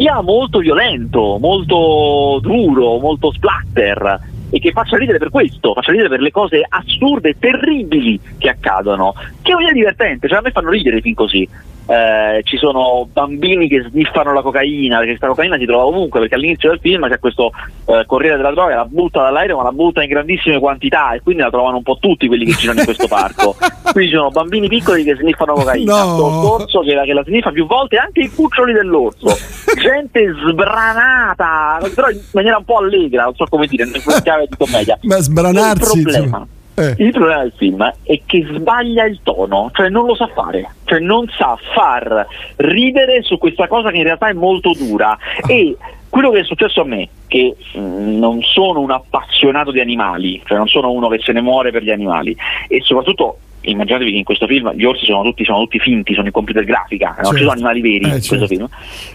sia 0.00 0.22
molto 0.22 0.60
violento, 0.60 1.36
molto 1.38 2.38
duro, 2.40 2.98
molto 2.98 3.30
splatter 3.32 4.20
e 4.48 4.58
che 4.58 4.72
faccia 4.72 4.96
ridere 4.96 5.18
per 5.18 5.28
questo, 5.28 5.74
faccia 5.74 5.90
ridere 5.90 6.08
per 6.08 6.20
le 6.20 6.30
cose 6.30 6.64
assurde, 6.66 7.36
terribili 7.38 8.18
che 8.38 8.48
accadono, 8.48 9.12
che 9.42 9.52
è 9.52 9.72
divertente, 9.72 10.26
cioè 10.26 10.38
a 10.38 10.40
me 10.40 10.52
fanno 10.52 10.70
ridere 10.70 11.02
film 11.02 11.14
così 11.14 11.46
eh, 11.86 12.40
ci 12.44 12.56
sono 12.56 13.08
bambini 13.12 13.68
che 13.68 13.84
sniffano 13.88 14.32
la 14.32 14.42
cocaina, 14.42 14.96
perché 14.96 15.16
questa 15.16 15.26
cocaina 15.26 15.58
si 15.58 15.66
trova 15.66 15.86
ovunque, 15.86 16.20
perché 16.20 16.34
all'inizio 16.36 16.70
del 16.70 16.78
film 16.80 17.08
c'è 17.08 17.18
questo 17.18 17.50
eh, 17.86 18.04
corriere 18.06 18.36
della 18.36 18.52
droga, 18.52 18.76
la 18.76 18.84
butta 18.84 19.22
dall'aereo 19.22 19.56
ma 19.56 19.64
la 19.64 19.72
butta 19.72 20.02
in 20.02 20.08
grandissime 20.08 20.58
quantità 20.58 21.12
e 21.12 21.20
quindi 21.20 21.42
la 21.42 21.50
trovano 21.50 21.78
un 21.78 21.82
po' 21.82 21.98
tutti 22.00 22.26
quelli 22.28 22.44
che 22.44 22.52
girano 22.52 22.78
in 22.78 22.84
questo 22.84 23.08
parco. 23.08 23.56
Quindi 23.90 24.10
ci 24.10 24.16
sono 24.16 24.30
bambini 24.30 24.68
piccoli 24.68 25.02
che 25.02 25.16
sniffano 25.16 25.54
cocaina, 25.54 26.04
no. 26.04 26.52
orso 26.52 26.80
che 26.80 26.94
la, 26.94 27.02
che 27.02 27.12
la 27.12 27.24
sniffa 27.24 27.50
più 27.50 27.66
volte, 27.66 27.96
anche 27.96 28.20
i 28.20 28.30
cuccioli 28.30 28.72
dell'orso, 28.72 29.36
gente 29.80 30.32
sbranata, 30.46 31.80
però 31.92 32.08
in 32.08 32.20
maniera 32.32 32.58
un 32.58 32.64
po' 32.64 32.76
allegra, 32.76 33.24
non 33.24 33.34
so 33.34 33.46
come 33.46 33.66
dire, 33.66 33.84
in 33.84 33.92
chiave 34.22 34.46
di 34.48 34.56
commedia. 34.56 34.96
Ma 35.02 35.18
sbranarsi... 35.18 35.98
Il 35.98 36.02
problema, 36.04 36.46
eh. 36.74 36.94
Il 36.98 37.10
problema 37.12 37.42
del 37.42 37.52
film 37.56 37.92
è 38.02 38.20
che 38.24 38.46
sbaglia 38.52 39.04
il 39.04 39.20
tono, 39.22 39.70
cioè 39.74 39.88
non 39.88 40.06
lo 40.06 40.14
sa 40.14 40.28
fare, 40.28 40.74
cioè 40.84 40.98
non 41.00 41.28
sa 41.36 41.58
far 41.74 42.26
ridere 42.56 43.22
su 43.22 43.38
questa 43.38 43.68
cosa 43.68 43.90
che 43.90 43.98
in 43.98 44.04
realtà 44.04 44.28
è 44.28 44.32
molto 44.32 44.72
dura. 44.76 45.16
E 45.46 45.76
quello 46.08 46.30
che 46.30 46.40
è 46.40 46.44
successo 46.44 46.80
a 46.80 46.84
me, 46.84 47.08
che 47.26 47.54
mh, 47.74 47.78
mm, 47.78 48.18
non 48.18 48.42
sono 48.42 48.80
un 48.80 48.90
appassionato 48.90 49.70
di 49.70 49.80
animali, 49.80 50.40
cioè 50.44 50.58
non 50.58 50.68
sono 50.68 50.90
uno 50.90 51.08
che 51.08 51.20
se 51.20 51.32
ne 51.32 51.40
muore 51.40 51.70
per 51.70 51.82
gli 51.82 51.90
animali, 51.90 52.36
e 52.68 52.80
soprattutto 52.82 53.38
immaginatevi 53.62 54.12
che 54.12 54.16
in 54.16 54.24
questo 54.24 54.46
film 54.46 54.72
gli 54.72 54.84
orsi 54.84 55.04
sono 55.04 55.22
tutti, 55.22 55.44
sono 55.44 55.60
tutti 55.60 55.78
finti, 55.78 56.14
sono 56.14 56.26
in 56.26 56.32
computer 56.32 56.64
grafica, 56.64 57.08
certo. 57.08 57.22
non 57.22 57.32
ci 57.32 57.38
sono 57.40 57.52
animali 57.52 57.80
veri 57.80 58.04
eh, 58.04 58.14
in 58.14 58.22
certo. 58.22 58.28
questo 58.28 58.46
film. 58.46 58.68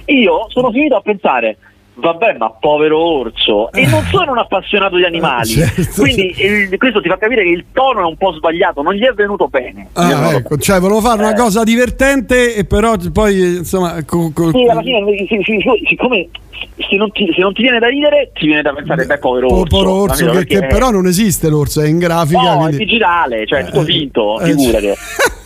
Io 0.06 0.46
sono 0.50 0.72
finito 0.72 0.96
a 0.96 1.02
pensare 1.02 1.58
vabbè 1.96 2.38
ma 2.38 2.52
povero 2.52 3.00
orso 3.00 3.72
e 3.72 3.86
non 3.88 4.04
sono 4.12 4.32
un 4.32 4.38
appassionato 4.38 4.98
di 4.98 5.06
animali 5.06 5.48
certo, 5.48 6.02
quindi 6.02 6.34
il, 6.38 6.78
questo 6.78 7.02
ti 7.02 7.08
fa 7.08 7.18
capire 7.18 7.44
che 7.44 7.50
il 7.50 7.66
tono 7.72 8.02
è 8.02 8.06
un 8.06 8.18
po' 8.18 8.34
sbagliato 8.34 8.82
non 8.82 8.94
gli 8.94 9.04
è 9.04 9.14
venuto 9.14 9.48
bene 9.48 9.88
ah, 9.94 10.34
ecco, 10.34 10.58
cioè 10.58 10.80
volevo 10.80 11.02
fare 11.02 11.22
eh. 11.22 11.26
una 11.28 11.34
cosa 11.34 11.64
divertente 11.64 12.56
e 12.56 12.66
però 12.66 12.96
poi 13.14 13.58
insomma 13.58 14.04
co- 14.06 14.32
co- 14.34 14.52
sì, 14.52 14.66
alla 14.66 14.82
fine 14.82 15.26
siccome 15.88 16.30
se 16.78 16.96
non, 16.96 17.12
ti, 17.12 17.32
se 17.34 17.42
non, 17.42 17.54
ti, 17.54 17.62
viene 17.62 17.80
da 17.80 17.88
ridere, 17.88 18.32
ti 18.34 18.48
viene 18.48 18.62
da 18.62 18.74
pensare, 18.74 19.06
beh, 19.06 19.18
povero 19.18 19.48
orso. 19.48 19.64
Povero 19.66 19.94
orso, 19.94 20.32
che, 20.32 20.46
che, 20.46 20.68
però 20.68 20.90
non 20.90 21.06
esiste 21.06 21.50
l'orso, 21.50 21.82
è 21.82 21.88
in 21.88 22.00
grafica. 22.00 22.42
No, 22.42 22.58
quindi... 22.60 22.76
è 22.76 22.86
digitale, 22.86 23.46
cioè 23.46 23.60
è 23.60 23.66
tutto 23.66 23.84
finto, 23.84 24.40
eh, 24.40 24.52
figurati. 24.52 24.88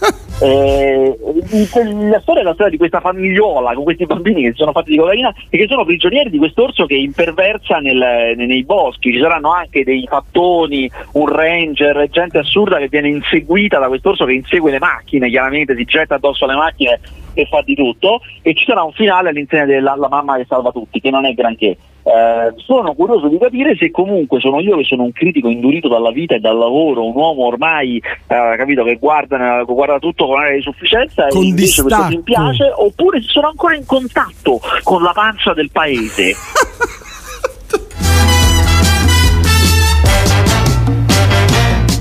Eh, 0.02 0.29
la 0.40 2.20
storia 2.22 2.42
è 2.42 2.44
la 2.44 2.54
storia 2.54 2.70
di 2.70 2.78
questa 2.78 3.02
famigliola 3.02 3.74
con 3.74 3.84
questi 3.84 4.06
bambini 4.06 4.44
che 4.44 4.52
si 4.52 4.58
sono 4.58 4.72
fatti 4.72 4.92
di 4.92 4.98
cocaina 4.98 5.34
e 5.50 5.58
che 5.58 5.68
sono 5.68 5.84
prigionieri 5.84 6.30
di 6.30 6.38
quest'orso 6.38 6.86
che 6.86 6.96
imperversa 6.96 7.80
nel, 7.80 8.36
nei 8.36 8.64
boschi. 8.64 9.12
Ci 9.12 9.20
saranno 9.20 9.52
anche 9.52 9.84
dei 9.84 10.06
fattoni, 10.08 10.90
un 11.14 11.28
ranger, 11.28 12.08
gente 12.10 12.38
assurda 12.38 12.78
che 12.78 12.88
viene 12.88 13.10
inseguita 13.10 13.80
da 13.80 13.88
quest'orso 13.88 14.26
che 14.26 14.34
insegue 14.34 14.72
le 14.72 14.80
macchine, 14.80 15.28
chiaramente 15.30 15.76
si 15.76 15.84
getta 15.84 16.16
addosso 16.16 16.46
alle 16.46 16.56
macchine 16.56 17.00
e 17.34 17.46
fa 17.46 17.62
di 17.62 17.76
tutto. 17.76 18.22
E 18.42 18.54
ci 18.54 18.64
sarà 18.66 18.84
un 18.84 18.94
finale 18.94 19.30
all'insegna 19.30 19.66
della 19.66 19.96
mamma 19.98 20.38
che 20.38 20.46
salva 20.48 20.72
tutti, 20.72 21.02
che 21.02 21.10
non 21.10 21.26
è 21.26 21.34
granché. 21.34 21.78
Eh, 22.02 22.54
sono 22.66 22.94
curioso 22.94 23.28
di 23.28 23.38
capire 23.38 23.76
se 23.76 23.92
comunque 23.92 24.40
sono 24.40 24.62
io 24.62 24.78
che 24.78 24.84
sono 24.84 25.04
un 25.04 25.12
critico 25.12 25.50
indurito 25.50 25.90
dalla 25.90 26.12
vita 26.12 26.36
e 26.36 26.40
dal 26.40 26.58
lavoro, 26.58 27.06
un 27.06 27.14
uomo 27.16 27.46
ormai 27.46 27.98
eh, 27.98 28.56
capito, 28.58 28.84
che 28.84 28.96
guarda, 28.96 29.64
guarda, 29.64 30.00
tutto 30.00 30.26
con 30.26 30.40
aria 30.40 30.56
di 30.56 30.62
sufficienza 30.62 31.28
con 31.28 31.44
e 31.44 31.48
invece 31.48 31.84
distacco. 31.84 32.02
questo 32.04 32.18
mi 32.18 32.24
piace, 32.24 32.72
oppure 32.76 33.22
sono 33.22 33.50
ancora 33.50 33.76
in 33.76 33.86
contatto 33.86 34.60
con 34.84 35.04
la 35.04 35.12
pancia 35.12 35.54
del 35.54 35.70
paese. 35.72 36.36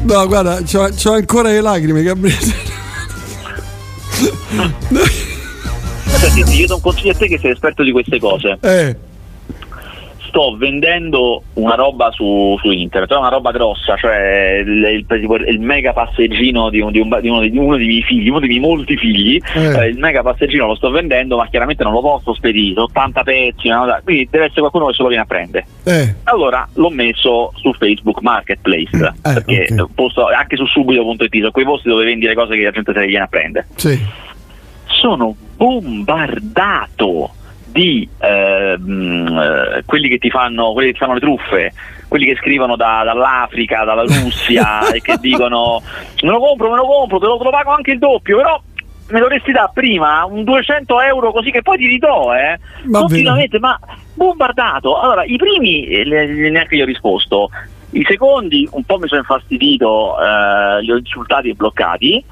no, 0.04 0.26
guarda, 0.26 0.62
c'ho, 0.62 0.88
c'ho 0.90 1.12
ancora 1.12 1.48
le 1.50 1.60
lacrime, 1.60 2.02
Gabriele. 2.02 2.66
Senti, 6.18 6.60
io 6.60 6.66
do 6.66 6.76
un 6.76 6.80
consiglio 6.80 7.12
a 7.12 7.14
te 7.14 7.28
che 7.28 7.38
sei 7.38 7.50
esperto 7.50 7.82
di 7.82 7.92
queste 7.92 8.18
cose. 8.18 8.58
Eh 8.62 9.07
sto 10.28 10.56
vendendo 10.56 11.42
una 11.54 11.74
roba 11.74 12.10
su, 12.12 12.56
su 12.60 12.70
internet, 12.70 13.12
è 13.12 13.16
una 13.16 13.28
roba 13.28 13.50
grossa, 13.50 13.96
cioè 13.96 14.62
il, 14.64 15.04
il, 15.10 15.44
il 15.48 15.60
mega 15.60 15.92
passeggino 15.92 16.70
di, 16.70 16.80
un, 16.80 16.92
di, 16.92 17.00
un, 17.00 17.18
di, 17.20 17.28
uno, 17.28 17.40
di, 17.40 17.58
uno 17.58 17.76
dei 17.76 17.86
miei 17.86 18.02
figli, 18.02 18.28
uno 18.28 18.38
dei 18.38 18.48
miei 18.48 18.60
molti 18.60 18.96
figli, 18.96 19.40
eh. 19.54 19.78
Eh, 19.78 19.88
il 19.88 19.98
mega 19.98 20.22
passeggino 20.22 20.66
lo 20.66 20.74
sto 20.76 20.90
vendendo, 20.90 21.36
ma 21.36 21.48
chiaramente 21.48 21.82
non 21.82 21.92
lo 21.92 22.00
posso 22.00 22.34
spedire, 22.34 22.80
80 22.80 23.22
pezzi, 23.22 23.68
no? 23.68 23.98
quindi 24.04 24.28
deve 24.30 24.44
essere 24.44 24.60
qualcuno 24.60 24.86
che 24.86 24.94
se 24.94 25.02
lo 25.02 25.08
viene 25.08 25.22
a 25.22 25.26
prendere. 25.26 25.66
Eh. 25.84 26.14
Allora 26.24 26.68
l'ho 26.74 26.90
messo 26.90 27.52
su 27.56 27.72
Facebook 27.72 28.20
Marketplace, 28.20 28.96
eh, 28.96 29.12
perché 29.22 29.66
okay. 29.72 29.86
posto, 29.94 30.26
anche 30.26 30.56
su 30.56 30.66
subito.it, 30.66 31.36
sono 31.36 31.50
quei 31.50 31.64
posti 31.64 31.88
dove 31.88 32.04
vendi 32.04 32.26
le 32.26 32.34
cose 32.34 32.54
che 32.54 32.62
la 32.62 32.70
gente 32.70 32.92
se 32.92 33.00
le 33.00 33.06
viene 33.06 33.24
a 33.24 33.28
prendere. 33.28 33.66
Sì. 33.76 33.98
Sono 34.86 35.34
bombardato 35.56 37.32
di 37.78 38.08
ehm, 38.18 39.38
eh, 39.38 39.82
quelli, 39.86 40.08
che 40.08 40.18
ti 40.18 40.30
fanno, 40.30 40.72
quelli 40.72 40.88
che 40.88 40.94
ti 40.94 40.98
fanno 40.98 41.14
le 41.14 41.20
truffe, 41.20 41.72
quelli 42.08 42.26
che 42.26 42.36
scrivono 42.36 42.74
da, 42.74 43.02
dall'Africa, 43.04 43.84
dalla 43.84 44.02
Russia 44.02 44.90
e 44.90 45.00
che 45.00 45.16
dicono 45.20 45.80
me 46.22 46.30
lo 46.30 46.40
compro, 46.40 46.70
me 46.70 46.76
lo 46.76 46.86
compro, 46.86 47.18
te 47.20 47.26
lo, 47.26 47.38
te 47.38 47.44
lo 47.44 47.50
pago 47.50 47.70
anche 47.70 47.92
il 47.92 47.98
doppio, 47.98 48.36
però 48.38 48.60
me 49.10 49.20
dovresti 49.20 49.52
dare 49.52 49.70
prima 49.72 50.24
un 50.24 50.42
200 50.42 51.00
euro 51.02 51.30
così 51.30 51.52
che 51.52 51.62
poi 51.62 51.78
ti 51.78 51.86
ridò, 51.86 52.34
eh? 52.34 52.58
Ma 52.86 52.98
Continuamente, 52.98 53.60
ma 53.60 53.78
bombardato. 54.12 54.98
Allora, 54.98 55.22
i 55.24 55.36
primi 55.36 55.86
eh, 55.86 56.04
neanche 56.50 56.74
io 56.74 56.82
ho 56.82 56.86
risposto, 56.86 57.48
i 57.90 58.04
secondi 58.08 58.68
un 58.72 58.82
po' 58.82 58.98
mi 58.98 59.06
sono 59.06 59.20
infastidito, 59.20 60.16
eh, 60.20 60.82
li 60.82 60.90
ho 60.90 60.96
insultati 60.96 61.50
e 61.50 61.54
bloccati. 61.54 62.24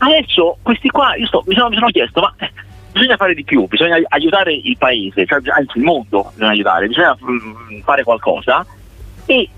Adesso 0.00 0.58
questi 0.62 0.90
qua, 0.90 1.16
io 1.16 1.26
sto, 1.26 1.42
mi, 1.46 1.54
sono, 1.54 1.70
mi 1.70 1.74
sono 1.76 1.88
chiesto, 1.88 2.20
ma 2.20 2.34
bisogna 2.92 3.16
fare 3.16 3.34
di 3.34 3.44
più, 3.44 3.66
bisogna 3.66 3.98
aiutare 4.08 4.52
il 4.54 4.76
paese, 4.76 5.26
cioè, 5.26 5.40
anzi 5.50 5.78
il 5.78 5.84
mondo 5.84 6.30
bisogna 6.32 6.50
aiutare, 6.50 6.86
bisogna 6.86 7.16
mm, 7.22 7.80
fare 7.80 8.02
qualcosa 8.02 8.64
e 9.26 9.48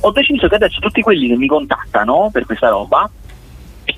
ho 0.00 0.10
deciso 0.10 0.48
che 0.48 0.54
adesso 0.54 0.80
tutti 0.80 1.02
quelli 1.02 1.28
che 1.28 1.36
mi 1.36 1.46
contattano 1.46 2.30
per 2.32 2.46
questa 2.46 2.68
roba, 2.68 3.08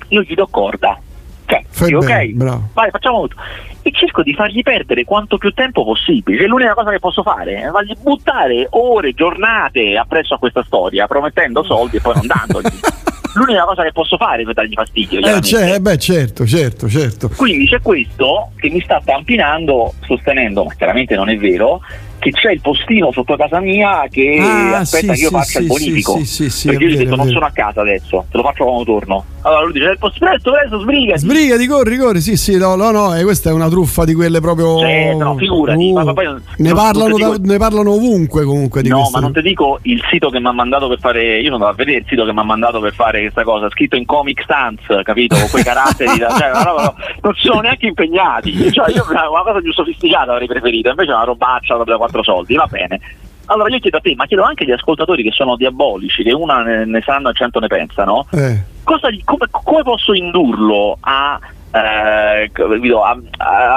io 0.09 0.23
gli 0.23 0.35
do 0.35 0.47
corda. 0.49 0.99
Cioè, 1.45 1.87
dico, 1.87 1.99
ok, 1.99 2.27
bravo. 2.31 2.69
vai, 2.73 2.91
facciamo 2.91 3.23
tutto. 3.29 3.43
E 3.83 3.91
cerco 3.93 4.23
di 4.23 4.33
fargli 4.33 4.63
perdere 4.63 5.05
quanto 5.05 5.39
più 5.39 5.53
tempo 5.53 5.85
possibile. 5.85 6.39
Cioè, 6.39 6.47
l'unica 6.47 6.75
cosa 6.75 6.91
che 6.91 6.99
posso 6.99 7.23
fare 7.23 7.63
è 7.63 7.71
fargli 7.71 7.95
buttare 8.01 8.67
ore, 8.71 9.13
giornate 9.13 9.97
appresso 9.97 10.35
a 10.35 10.39
questa 10.39 10.63
storia, 10.65 11.07
promettendo 11.07 11.63
soldi 11.63 11.97
e 11.97 12.01
poi 12.01 12.15
non 12.15 12.27
dandogli. 12.27 12.81
l'unica 13.35 13.65
cosa 13.65 13.83
che 13.83 13.93
posso 13.93 14.17
fare 14.17 14.45
per 14.45 14.55
dargli 14.55 14.75
fastidio. 14.75 15.21
Eh, 15.21 15.41
cioè, 15.41 15.79
beh, 15.79 15.99
certo, 15.99 16.47
certo, 16.47 16.89
certo. 16.89 17.31
Quindi 17.37 17.67
c'è 17.67 17.81
questo 17.81 18.51
che 18.57 18.69
mi 18.69 18.81
sta 18.81 19.01
tampinando, 19.05 19.95
sostenendo, 20.07 20.65
ma 20.65 20.75
chiaramente 20.75 21.15
non 21.15 21.29
è 21.29 21.37
vero, 21.37 21.81
che 22.23 22.31
c'è 22.31 22.53
il 22.53 22.61
postino 22.61 23.11
sotto 23.11 23.35
casa 23.35 23.59
mia 23.59 24.07
che 24.09 24.39
ah, 24.41 24.79
aspetta 24.79 25.13
sì, 25.13 25.19
che 25.19 25.25
io 25.25 25.31
faccia 25.31 25.59
sì, 25.59 25.63
il 25.63 25.67
bonifico. 25.67 26.21
Sì, 26.23 26.69
perché 26.69 26.85
io 26.85 26.91
gli 26.91 26.95
ho 26.95 26.99
detto 26.99 27.17
non 27.17 27.29
sono 27.29 27.47
a 27.47 27.51
casa 27.51 27.81
adesso, 27.81 28.25
te 28.31 28.37
lo 28.37 28.45
faccio 28.45 28.65
quando 28.65 28.85
torno. 28.85 29.25
Allora 29.43 29.63
lui 29.65 29.73
dice 29.73 29.87
il 29.87 29.99
posto 29.99 30.19
presto, 30.21 30.53
presto, 30.53 30.79
sbrigati. 30.79 31.19
Sbrigati, 31.19 31.67
corri, 31.67 31.97
corri, 31.97 32.21
sì, 32.21 32.37
sì, 32.37 32.57
no, 32.57 32.77
no, 32.77 32.93
no, 32.93 33.17
eh, 33.17 33.25
questa 33.25 33.51
è 33.51 33.53
una 33.53 33.69
truffa 33.69 34.05
di 34.05 34.15
quelle 34.15 34.41
proprio. 34.41 34.79
Certo, 34.79 35.19
no, 35.19 35.37
figurati, 35.37 35.91
uh, 35.91 35.93
ma 35.95 36.13
poi 36.13 36.35
ne, 36.59 36.73
parlano 36.73 37.19
da, 37.19 37.35
ne, 37.41 37.59
parlano 37.59 37.93
ovunque 37.93 38.45
comunque 38.45 38.83
di 38.83 38.89
No, 38.89 38.99
queste. 38.99 39.17
ma 39.17 39.21
non 39.25 39.33
ti 39.33 39.43
dico 39.43 39.81
il 39.83 40.01
sito 40.09 40.31
che 40.31 40.39
mi 40.39 40.47
ha 40.47 40.53
mandato 40.53 40.87
per 40.87 41.01
fare. 41.01 41.41
Io 41.41 41.51
non 41.51 41.55
andavo 41.55 41.73
a 41.73 41.75
vedere 41.75 41.99
il 41.99 42.05
sito 42.07 42.25
che 42.25 42.33
mi 42.33 42.39
ha 42.39 42.45
mandato 42.45 42.79
per 42.79 42.95
fare 42.95 43.21
questa 43.21 43.43
cosa, 43.43 43.69
scritto 43.71 43.97
in 43.97 44.07
Comic 44.07 44.45
Sans, 44.47 45.03
capito? 45.03 45.35
Con 45.35 45.49
quei 45.51 45.65
caratteri, 45.65 46.19
cioè, 46.19 46.51
no, 46.53 46.95
non 47.23 47.35
ci 47.35 47.47
sono 47.49 47.63
neanche 47.63 47.87
impegnati. 47.87 48.71
Cioè, 48.73 48.93
io 48.93 49.05
una 49.09 49.43
cosa 49.43 49.61
più 49.61 49.73
sofisticata 49.73 50.33
avrei 50.33 50.47
preferito, 50.47 50.89
invece 50.89 51.11
è 51.11 51.15
una 51.15 51.25
robaccia 51.25 51.77
da 51.77 51.97
quattro 52.13 52.23
soldi, 52.23 52.55
va 52.55 52.67
bene. 52.67 53.01
Allora 53.47 53.69
io 53.71 53.81
chiedo 53.81 53.97
a 53.97 54.01
te, 54.01 54.15
ma 54.15 54.27
chiedo 54.27 54.45
anche 54.45 54.63
agli 54.65 54.71
ascoltatori 54.73 55.23
che 55.23 55.33
sono 55.33 55.57
diabolici, 55.57 56.23
che 56.23 56.33
una 56.33 56.63
ne, 56.63 56.85
ne 56.85 57.01
sanno 57.03 57.31
e 57.31 57.35
cento 57.35 57.59
ne 57.59 57.67
pensano, 57.67 58.27
Eh. 58.31 58.63
cosa 58.85 59.09
come, 59.25 59.47
come 59.51 59.83
posso 59.83 60.13
indurlo 60.15 60.97
a, 61.01 61.39
eh, 61.75 62.51
a- 62.53 63.19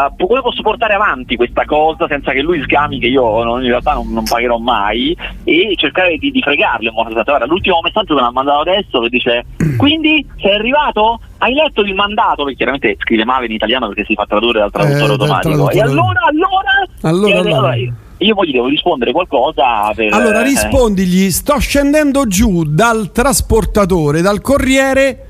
a- 0.03 0.13
come 0.17 0.41
posso 0.41 0.61
portare 0.61 0.93
avanti 0.93 1.35
questa 1.35 1.65
cosa 1.65 2.05
senza 2.07 2.31
che 2.31 2.41
lui 2.41 2.61
scami 2.63 2.99
che 2.99 3.07
io 3.07 3.43
non- 3.43 3.63
in 3.63 3.69
realtà 3.69 3.93
non, 3.93 4.11
non 4.13 4.23
pagherò 4.23 4.57
mai 4.57 5.17
e 5.43 5.73
cercare 5.77 6.15
di, 6.17 6.29
di 6.31 6.41
fregarlo 6.41 6.87
in 6.89 6.93
modo 6.93 7.13
da 7.13 7.23
guarda, 7.23 7.45
l'ultimo 7.45 7.79
messaggio 7.81 8.13
me 8.13 8.21
l'ha 8.21 8.31
mandato 8.31 8.59
adesso 8.61 8.99
che 9.01 9.09
dice 9.09 9.45
quindi 9.77 10.25
sei 10.37 10.53
arrivato? 10.53 11.19
Hai 11.39 11.53
letto 11.53 11.81
il 11.81 11.95
mandato? 11.95 12.43
Perché 12.43 12.55
chiaramente 12.57 12.95
scrive 12.99 13.25
male 13.25 13.45
in 13.47 13.51
italiano 13.51 13.87
perché 13.87 14.05
si 14.05 14.13
fa 14.13 14.25
tradurre 14.27 14.59
dal 14.59 14.71
traduttore 14.71 15.05
Eh, 15.05 15.11
automatico 15.11 15.69
e 15.69 15.75
traduttore. 15.75 15.89
allora 15.89 16.19
allora 16.27 16.71
Allora, 17.01 17.33
E 17.33 17.37
allora. 17.39 17.75
Io, 18.17 18.33
poi 18.35 18.47
gli 18.47 18.51
devo 18.53 18.67
rispondere 18.67 19.11
qualcosa 19.11 19.91
per, 19.95 20.13
Allora 20.13 20.39
eh, 20.41 20.43
rispondigli, 20.43 21.29
sto 21.31 21.57
scendendo 21.59 22.25
giù 22.27 22.63
dal 22.63 23.11
trasportatore, 23.11 24.21
dal 24.21 24.41
corriere 24.41 25.25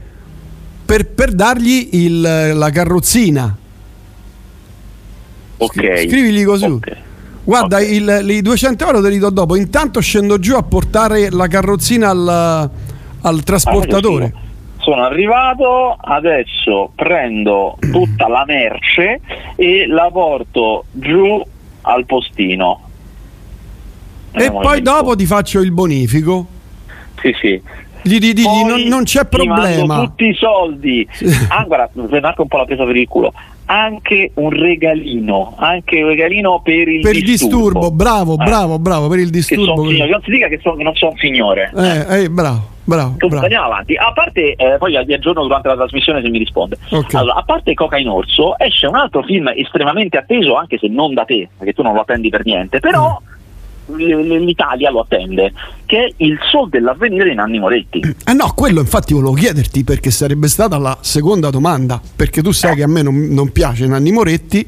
per, 0.86 1.08
per 1.10 1.34
dargli 1.34 1.90
il- 1.94 2.52
la 2.54 2.70
carrozzina. 2.70 3.58
ok 5.58 5.74
Scrivigli 6.08 6.44
così. 6.46 6.66
Ok. 6.66 6.98
Guarda, 7.44 7.78
Ok. 7.78 7.90
il- 7.90 8.26
i 8.30 8.42
200 8.42 8.86
euro 8.86 9.02
te 9.02 9.10
li 9.10 9.20
do 9.20 9.30
dopo. 9.30 9.56
Intanto 9.56 10.00
scendo 10.00 10.40
giù 10.40 10.56
a 10.56 10.64
portare 10.64 11.30
la 11.30 11.48
carrozzina 11.48 12.10
al, 12.10 12.70
al 13.22 13.44
trasportatore. 13.44 14.34
Ah, 14.36 14.44
Sono 14.82 15.04
arrivato, 15.04 15.96
adesso 16.00 16.92
prendo 16.96 17.78
tutta 17.92 18.28
la 18.28 18.44
merce 18.46 19.20
e 19.56 19.86
la 19.88 20.10
porto 20.12 20.86
giù 20.92 21.42
al 21.86 22.06
postino. 22.06 22.82
E 24.32 24.52
poi 24.52 24.82
dopo 24.82 25.16
ti 25.16 25.26
faccio 25.26 25.62
il 25.62 25.72
bonifico. 25.72 26.46
Sì, 27.22 27.34
sì. 27.40 27.62
Gli 28.02 28.20
digli, 28.20 28.44
Poi 28.44 28.64
non, 28.66 28.82
non 28.82 29.04
c'è 29.04 29.26
problema. 29.26 30.02
tutti 30.02 30.28
i 30.28 30.34
soldi. 30.36 31.08
Ah, 31.48 31.64
guarda, 31.64 31.90
mi 31.94 32.20
marca 32.20 32.42
un 32.44 32.48
po' 32.48 32.58
la 32.58 32.66
presa 32.66 32.84
per 32.86 32.96
il 32.96 33.08
culo. 33.08 33.34
Anche 33.68 34.30
un 34.36 34.52
regalino, 34.52 35.56
anche 35.58 36.04
un 36.04 36.10
regalino 36.10 36.62
per 36.64 36.88
il 36.88 37.02
Per 37.02 37.16
il 37.16 37.24
disturbo, 37.24 37.90
bravo, 37.90 38.34
Eh, 38.34 38.44
bravo, 38.44 38.78
bravo, 38.78 39.08
per 39.08 39.18
il 39.20 39.26
Che 39.26 39.32
disturbo. 39.32 39.88
signore, 39.90 40.10
non 40.12 40.22
si 40.24 40.30
dica 40.32 40.48
che, 40.48 40.60
sono- 40.62 40.76
che 40.76 40.84
non 40.84 40.94
sono 40.96 41.12
un 41.14 41.18
signore. 41.18 41.72
Eh, 41.76 42.24
eh, 42.24 42.30
bravo, 42.30 42.68
bravo, 42.86 43.16
bravo. 43.18 43.40
andiamo 43.42 43.66
avanti. 43.66 43.96
A 43.96 44.12
parte, 44.14 44.54
eh, 44.56 44.78
poi 44.78 45.04
vi 45.06 45.14
aggiorno 45.14 45.42
durante 45.44 45.68
la 45.68 45.76
trasmissione 45.76 46.22
se 46.22 46.30
mi 46.30 46.38
risponde. 46.38 46.78
Ok. 46.92 47.14
Allora, 47.16 47.36
a 47.36 47.44
parte 47.44 47.74
Coca 47.74 47.98
in 47.98 48.08
Orso, 48.08 48.58
esce 48.58 48.88
un 48.88 48.96
altro 48.96 49.22
film 49.24 49.52
estremamente 49.56 50.18
atteso, 50.18 50.56
anche 50.56 50.78
se 50.78 50.88
non 50.88 51.14
da 51.14 51.26
te, 51.26 51.50
perché 51.58 51.74
tu 51.74 51.82
non 51.82 51.94
lo 51.94 52.02
attendi 52.02 52.30
per 52.30 52.46
niente, 52.46 52.80
però 52.80 53.20
Mm. 53.22 53.34
l'Italia 53.88 54.90
lo 54.90 55.02
attende, 55.02 55.54
che 55.86 56.06
è 56.06 56.14
Il 56.18 56.40
Sol 56.50 56.70
dell'avvenire 56.70 57.30
di 57.30 57.36
Nanni 57.36 57.60
Moretti. 57.60 58.00
Eh 58.26 58.34
no, 58.34 58.52
quello 58.56 58.80
infatti 58.80 59.14
volevo 59.14 59.34
chiederti 59.34 59.84
perché 59.84 60.10
sarebbe 60.10 60.48
stata 60.48 60.80
la 60.80 60.98
seconda 61.02 61.52
domanda, 61.52 62.02
perché 62.16 62.42
tu 62.42 62.52
sai 62.52 62.76
che 62.76 62.82
a 62.82 62.88
me 62.88 63.04
non, 63.04 63.28
non 63.30 63.52
piace 63.52 63.86
Nanni 63.86 64.12
Moretti 64.12 64.60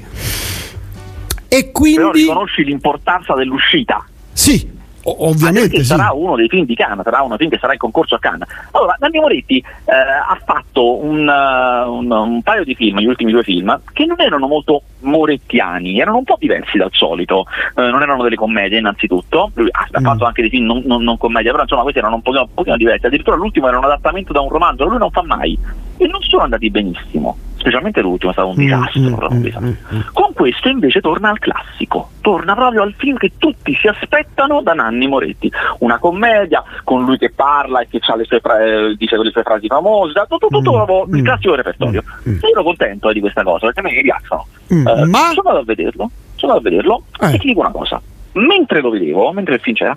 e 1.50 1.60
Però 1.64 1.72
quindi 1.72 2.20
riconosci 2.20 2.64
l'importanza 2.64 3.34
dell'uscita. 3.34 4.06
sì, 4.34 4.70
ovviamente 5.10 5.78
sì. 5.78 5.86
sarà 5.86 6.12
uno 6.12 6.36
dei 6.36 6.48
film 6.48 6.66
di 6.66 6.76
Cannes, 6.76 7.04
sarà 7.04 7.20
uno 7.20 7.30
dei 7.30 7.38
film 7.38 7.50
che 7.52 7.58
sarà 7.60 7.74
in 7.74 7.80
concorso 7.80 8.16
a 8.16 8.20
Cannes. 8.20 8.48
Allora, 8.72 8.96
Nanni 9.00 9.20
Moretti 9.20 9.58
eh, 9.58 9.92
ha 9.94 10.38
fatto 10.46 10.98
un, 11.04 11.28
uh, 11.28 11.92
un- 11.92 12.12
un 12.12 12.42
paio 12.42 12.64
di 12.64 12.76
film, 12.76 13.00
gli 13.00 13.06
ultimi 13.06 13.32
due 13.32 13.44
film, 13.44 13.80
che 13.94 14.06
non 14.06 14.20
erano 14.22 14.48
molto 14.48 14.82
morettiani, 15.00 16.00
erano 16.00 16.18
un 16.18 16.24
po' 16.24 16.36
diversi 16.40 16.78
dal 16.78 16.90
solito, 16.92 17.46
Eh, 17.76 17.82
non 17.90 18.02
erano 18.02 18.24
delle 18.24 18.36
commedie 18.36 18.80
innanzitutto, 18.80 19.52
lui 19.54 19.70
ha, 19.72 19.88
ha 19.92 20.00
Mm. 20.00 20.04
fatto 20.04 20.26
anche 20.26 20.42
dei 20.42 20.50
film 20.50 20.66
non, 20.66 20.82
non, 20.86 21.04
non 21.04 21.18
commedia, 21.18 21.52
però 21.52 21.64
insomma 21.64 21.82
questi 21.84 22.00
erano 22.00 22.16
un 22.16 22.22
pochino, 22.22 22.44
un 22.44 22.54
pochino 22.54 22.78
diversi, 22.78 23.06
addirittura 23.06 23.36
l'ultimo 23.36 23.68
era 23.68 23.78
un 23.78 23.84
adattamento 23.86 24.34
da 24.34 24.42
un 24.42 24.50
romanzo, 24.50 24.86
lui 24.86 24.98
non 24.98 25.12
fa 25.12 25.22
mai, 25.24 25.58
e 25.98 26.08
non 26.08 26.22
sono 26.22 26.44
andati 26.44 26.70
benissimo, 26.70 27.38
specialmente 27.68 28.02
l'ultimo 28.02 28.32
è 28.32 28.34
stato 28.34 28.48
un 28.50 28.56
Mm, 28.56 28.58
disastro. 28.60 29.28
mm, 29.32 29.38
mm, 29.38 29.48
mm, 29.60 29.68
mm. 29.96 30.00
Con 30.14 30.34
questo 30.34 30.70
invece 30.70 31.02
torna 31.02 31.30
al 31.30 31.40
classico, 31.40 32.10
torna 32.22 32.56
proprio 32.56 32.82
al 32.82 32.94
film 32.98 33.18
che 33.18 33.34
tutti 33.38 33.76
si 33.76 33.88
aspettano 33.88 34.62
da 34.62 34.74
Nanni 34.74 35.08
Moretti, 35.08 35.52
una 35.80 35.98
commedia 35.98 36.64
con 36.84 37.04
lui 37.04 37.18
che 37.18 37.32
parla 37.32 37.82
e 37.82 37.88
che 37.90 38.00
le 38.16 38.24
sue 38.24 38.40
fra- 38.40 38.64
eh, 38.64 38.96
dice 38.98 39.18
le 39.18 39.32
sue 39.32 39.44
frasi 39.44 39.68
famose, 39.68 40.14
da- 40.14 40.26
tutto, 40.28 40.48
tutto 40.48 41.06
Mm, 41.08 41.16
il 41.16 41.24
classico 41.24 41.56
repertorio. 41.56 42.04
io 42.24 42.40
ero 42.52 42.64
contento 42.64 43.10
eh, 43.10 43.14
di 43.14 43.20
questa 43.20 43.44
cosa 43.44 43.66
perché 43.66 43.80
a 43.82 43.84
me 43.84 43.92
mi 43.92 44.02
piacciono. 44.02 44.46
Eh, 44.70 44.76
ma 45.06 45.32
Sono 45.34 45.50
andato 45.50 45.58
a 45.58 45.64
vederlo, 45.64 46.10
sono 46.36 46.52
andato 46.54 46.58
a 46.68 46.70
vederlo 46.72 47.04
Eh. 47.22 47.36
e 47.36 47.40
ti 47.40 47.48
dico 47.48 47.60
una 47.60 47.72
cosa, 47.72 48.02
mentre 48.34 48.82
lo 48.82 48.90
vedevo, 48.90 49.32
mentre 49.34 49.56
il 49.56 49.62
film 49.62 49.76
c'era, 49.76 49.96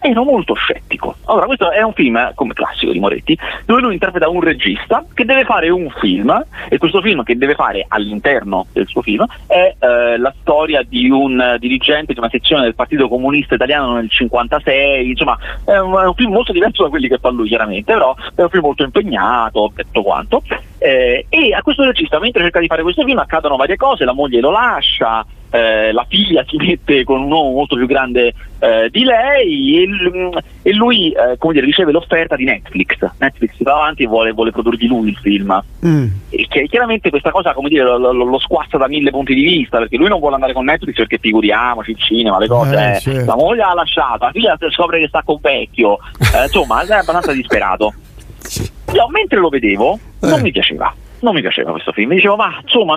ero 0.00 0.24
molto 0.24 0.54
scettico. 0.54 1.16
Allora, 1.26 1.46
questo 1.46 1.70
è 1.70 1.82
un 1.82 1.92
film 1.92 2.16
eh, 2.16 2.32
come 2.34 2.54
classico 2.54 2.92
di 2.92 2.98
Moretti, 2.98 3.38
dove 3.64 3.80
lui 3.80 3.92
interpreta 3.94 4.28
un 4.28 4.40
regista 4.40 5.04
che 5.12 5.24
deve 5.24 5.44
fare 5.44 5.68
un 5.68 5.88
film, 6.00 6.44
e 6.68 6.78
questo 6.78 7.00
film 7.00 7.22
che 7.22 7.36
deve 7.36 7.54
fare 7.54 7.84
all'interno 7.86 8.66
del 8.72 8.86
suo 8.86 9.02
film 9.02 9.24
è 9.46 9.74
eh, 9.78 10.18
la 10.18 10.34
storia 10.40 10.82
di 10.82 11.10
un 11.10 11.40
eh, 11.40 11.58
dirigente 11.58 12.12
di 12.12 12.18
una 12.18 12.30
sezione 12.30 12.62
del 12.62 12.74
Partito 12.74 13.08
Comunista 13.08 13.54
Italiano 13.54 13.94
nel 13.94 14.10
56, 14.10 15.08
insomma, 15.08 15.38
è 15.64 15.78
un, 15.78 15.98
è 15.98 16.06
un 16.06 16.14
film 16.14 16.32
molto 16.32 16.52
diverso 16.52 16.82
da 16.82 16.88
quelli 16.88 17.08
che 17.08 17.18
fa 17.18 17.30
lui, 17.30 17.48
chiaramente, 17.48 17.92
però 17.92 18.14
è 18.34 18.42
un 18.42 18.48
film 18.48 18.64
molto 18.64 18.82
impegnato, 18.82 19.72
tutto 19.74 20.02
quanto. 20.02 20.42
Eh, 20.78 21.26
e 21.28 21.52
a 21.52 21.62
questo 21.62 21.84
regista, 21.84 22.18
mentre 22.18 22.42
cerca 22.42 22.60
di 22.60 22.66
fare 22.66 22.82
questo 22.82 23.04
film, 23.04 23.18
accadono 23.18 23.56
varie 23.56 23.76
cose, 23.76 24.04
la 24.04 24.14
moglie 24.14 24.40
lo 24.40 24.50
lascia, 24.50 25.24
eh, 25.50 25.92
la 25.92 26.06
figlia 26.08 26.44
si 26.48 26.56
mette 26.62 27.04
con 27.04 27.20
un 27.22 27.30
uomo 27.30 27.50
molto 27.52 27.76
più 27.76 27.86
grande 27.86 28.32
eh, 28.60 28.88
di 28.90 29.04
lei 29.04 29.82
e, 29.82 29.86
l- 29.86 30.38
e 30.62 30.72
lui 30.72 31.10
eh, 31.12 31.36
come 31.38 31.54
dire, 31.54 31.64
riceve 31.66 31.92
l'offerta 31.92 32.36
di 32.36 32.44
Netflix. 32.44 32.96
Netflix 33.18 33.54
si 33.56 33.62
va 33.64 33.74
avanti 33.74 34.02
e 34.02 34.06
vuole, 34.06 34.32
vuole 34.32 34.50
produrgli 34.50 34.86
lui 34.86 35.08
il 35.10 35.16
film. 35.16 35.62
Mm, 35.84 36.06
E 36.30 36.46
che 36.48 36.66
chiaramente 36.68 37.10
questa 37.10 37.30
cosa 37.30 37.52
come 37.52 37.68
dire, 37.68 37.84
lo, 37.84 37.98
lo- 37.98 38.12
lo 38.12 38.38
squassa 38.38 38.76
da 38.78 38.86
mille 38.88 39.10
punti 39.10 39.34
di 39.34 39.42
vista 39.42 39.78
perché 39.78 39.96
lui 39.96 40.08
non 40.08 40.18
vuole 40.20 40.34
andare 40.34 40.52
con 40.52 40.64
Netflix 40.64 40.96
perché 40.96 41.18
figuriamoci 41.18 41.90
il 41.92 41.98
cinema, 41.98 42.38
le 42.38 42.46
cose. 42.48 42.74
Eh, 42.76 42.96
eh. 42.96 43.00
certo. 43.00 43.24
La 43.24 43.36
moglie 43.36 43.62
l'ha 43.62 43.74
lasciata, 43.74 44.26
la 44.26 44.32
figlia 44.32 44.56
scopre 44.70 45.00
che 45.00 45.08
sta 45.08 45.22
con 45.24 45.38
vecchio, 45.40 45.98
Eh, 46.34 46.42
insomma 46.44 46.80
è 46.82 46.92
abbastanza 46.92 47.32
disperato. 47.32 47.92
Io 48.92 49.08
mentre 49.08 49.38
lo 49.38 49.48
vedevo 49.48 49.98
non 50.20 50.40
mi 50.42 50.50
piaceva. 50.50 50.92
Non 51.20 51.34
mi 51.34 51.40
piaceva 51.40 51.70
questo 51.72 51.92
film, 51.92 52.08
mi 52.08 52.14
dicevo 52.16 52.36
ma 52.36 52.58
insomma 52.62 52.96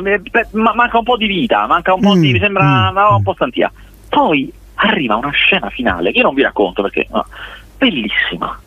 manca 0.51 0.97
un 0.97 1.03
po' 1.03 1.17
di 1.17 1.27
vita, 1.27 1.67
manca 1.67 1.93
un 1.93 2.01
po' 2.01 2.15
Mm, 2.15 2.21
di. 2.21 2.31
mi 2.31 2.39
sembra 2.39 2.63
mm, 2.63 2.67
una 2.67 3.01
roba 3.01 3.15
un 3.15 3.21
mm. 3.21 3.23
po' 3.23 3.33
stantia. 3.33 3.71
Poi 4.09 4.51
arriva 4.75 5.15
una 5.15 5.31
scena 5.31 5.69
finale 5.69 6.11
che 6.11 6.19
io 6.19 6.23
non 6.23 6.33
vi 6.33 6.41
racconto 6.41 6.81
perché 6.81 7.07
no, 7.11 7.25
bellissima. 7.77 8.59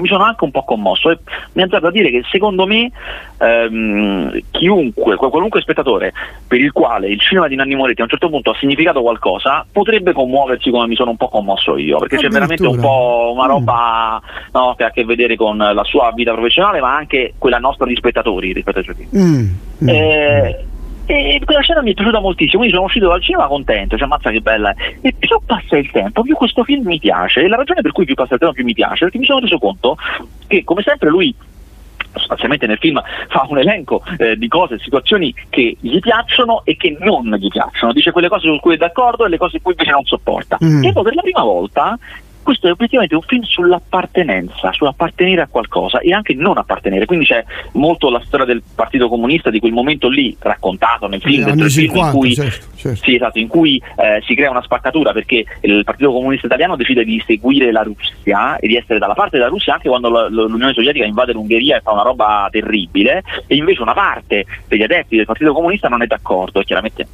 Mi 0.00 0.06
sono 0.06 0.24
anche 0.24 0.44
un 0.44 0.50
po' 0.50 0.64
commosso 0.64 1.10
e 1.10 1.18
mi 1.54 1.62
azzardo 1.62 1.88
a 1.88 1.90
dire 1.90 2.10
che 2.10 2.22
secondo 2.30 2.66
me 2.66 2.90
ehm, 3.38 4.38
chiunque, 4.50 5.16
qual- 5.16 5.30
qualunque 5.30 5.60
spettatore 5.60 6.12
per 6.46 6.60
il 6.60 6.72
quale 6.72 7.08
il 7.08 7.20
cinema 7.20 7.48
di 7.48 7.54
Nanni 7.56 7.74
Moretti 7.74 8.00
a 8.00 8.04
un 8.04 8.10
certo 8.10 8.28
punto 8.28 8.50
ha 8.50 8.56
significato 8.58 9.00
qualcosa 9.02 9.64
potrebbe 9.70 10.12
commuoversi 10.12 10.70
come 10.70 10.86
mi 10.86 10.94
sono 10.94 11.10
un 11.10 11.16
po' 11.16 11.28
commosso 11.28 11.76
io 11.76 11.98
perché 11.98 12.16
c'è 12.16 12.28
veramente 12.28 12.66
un 12.66 12.78
po' 12.80 13.32
una 13.34 13.46
Mm. 13.46 13.48
roba 13.48 14.22
no, 14.52 14.74
che 14.76 14.84
ha 14.84 14.86
a 14.88 14.90
che 14.90 15.04
vedere 15.04 15.34
con 15.36 15.56
la 15.56 15.84
sua 15.84 16.12
vita 16.14 16.32
professionale 16.32 16.80
ma 16.80 16.94
anche 16.94 17.34
quella 17.38 17.58
nostra 17.58 17.86
di 17.86 17.96
spettatori 17.96 18.52
rispetto 18.52 18.78
ai 18.78 18.84
suoi 18.84 18.96
film. 18.96 19.08
mm, 19.22 19.48
mm. 19.84 19.88
Eh, 19.88 20.64
e 21.10 21.40
quella 21.44 21.60
scena 21.60 21.82
mi 21.82 21.90
è 21.90 21.94
piaciuta 21.94 22.20
moltissimo, 22.20 22.58
quindi 22.58 22.74
sono 22.74 22.86
uscito 22.86 23.08
dal 23.08 23.20
cinema 23.20 23.48
contento, 23.48 23.96
cioè 23.96 24.06
ammazza 24.06 24.30
che 24.30 24.40
bella. 24.40 24.72
E 25.00 25.12
più 25.18 25.40
passa 25.44 25.76
il 25.76 25.90
tempo, 25.90 26.22
più 26.22 26.36
questo 26.36 26.62
film 26.62 26.86
mi 26.86 27.00
piace. 27.00 27.40
E 27.40 27.48
la 27.48 27.56
ragione 27.56 27.82
per 27.82 27.90
cui 27.90 28.04
più 28.04 28.14
passa 28.14 28.34
il 28.34 28.38
tempo 28.38 28.54
più 28.54 28.64
mi 28.64 28.74
piace, 28.74 29.04
perché 29.04 29.18
mi 29.18 29.24
sono 29.24 29.40
reso 29.40 29.58
conto 29.58 29.96
che 30.46 30.62
come 30.62 30.82
sempre 30.82 31.10
lui 31.10 31.34
sostanzialmente 32.12 32.66
nel 32.66 32.78
film 32.78 33.00
fa 33.28 33.46
un 33.48 33.58
elenco 33.58 34.02
eh, 34.18 34.36
di 34.36 34.48
cose, 34.48 34.78
situazioni 34.78 35.32
che 35.48 35.76
gli 35.80 35.98
piacciono 36.00 36.62
e 36.64 36.76
che 36.76 36.96
non 36.98 37.32
gli 37.36 37.48
piacciono, 37.48 37.92
dice 37.92 38.10
quelle 38.10 38.28
cose 38.28 38.46
su 38.46 38.58
cui 38.60 38.74
è 38.74 38.76
d'accordo 38.76 39.24
e 39.24 39.28
le 39.28 39.38
cose 39.38 39.56
su 39.56 39.62
cui 39.62 39.72
invece 39.72 39.92
non 39.92 40.04
sopporta. 40.04 40.58
Mm. 40.62 40.84
E 40.84 40.92
poi 40.92 41.02
per 41.04 41.14
la 41.14 41.22
prima 41.22 41.42
volta 41.42 41.98
questo 42.42 42.68
è 42.68 42.70
obiettivamente 42.70 43.14
un 43.14 43.22
film 43.22 43.42
sull'appartenenza, 43.42 44.72
sull'appartenere 44.72 45.42
a 45.42 45.48
qualcosa 45.48 46.00
e 46.00 46.12
anche 46.12 46.34
non 46.34 46.58
appartenere. 46.58 47.06
Quindi 47.06 47.26
c'è 47.26 47.44
molto 47.72 48.10
la 48.10 48.22
storia 48.24 48.46
del 48.46 48.62
Partito 48.74 49.08
Comunista 49.08 49.50
di 49.50 49.60
quel 49.60 49.72
momento 49.72 50.08
lì 50.08 50.36
raccontato 50.38 51.06
nel 51.06 51.20
film, 51.20 51.46
anni 51.48 51.62
il 51.62 51.70
film 51.70 51.84
in 51.84 51.92
50, 51.92 52.10
cui 52.10 52.34
certo, 52.34 52.66
certo. 52.76 53.04
sì, 53.04 53.14
esatto, 53.14 53.38
in 53.38 53.48
cui 53.48 53.82
eh, 53.96 54.22
si 54.24 54.34
crea 54.34 54.50
una 54.50 54.62
spaccatura 54.62 55.12
perché 55.12 55.44
il 55.62 55.84
Partito 55.84 56.12
Comunista 56.12 56.46
Italiano 56.46 56.76
decide 56.76 57.04
di 57.04 57.22
seguire 57.26 57.72
la 57.72 57.82
Russia 57.82 58.56
e 58.56 58.66
di 58.66 58.76
essere 58.76 58.98
dalla 58.98 59.14
parte 59.14 59.36
della 59.36 59.48
Russia 59.48 59.74
anche 59.74 59.88
quando 59.88 60.08
la- 60.08 60.28
l'Unione 60.28 60.72
Sovietica 60.72 61.04
invade 61.04 61.32
l'Ungheria 61.32 61.76
e 61.76 61.80
fa 61.80 61.92
una 61.92 62.02
roba 62.02 62.48
terribile 62.50 63.22
e 63.46 63.54
invece 63.54 63.82
una 63.82 63.94
parte 63.94 64.44
degli 64.66 64.82
adepti 64.82 65.16
del 65.16 65.26
Partito 65.26 65.52
Comunista 65.52 65.88
non 65.88 66.02
è 66.02 66.06
d'accordo 66.06 66.62
chiaramente 66.62 67.06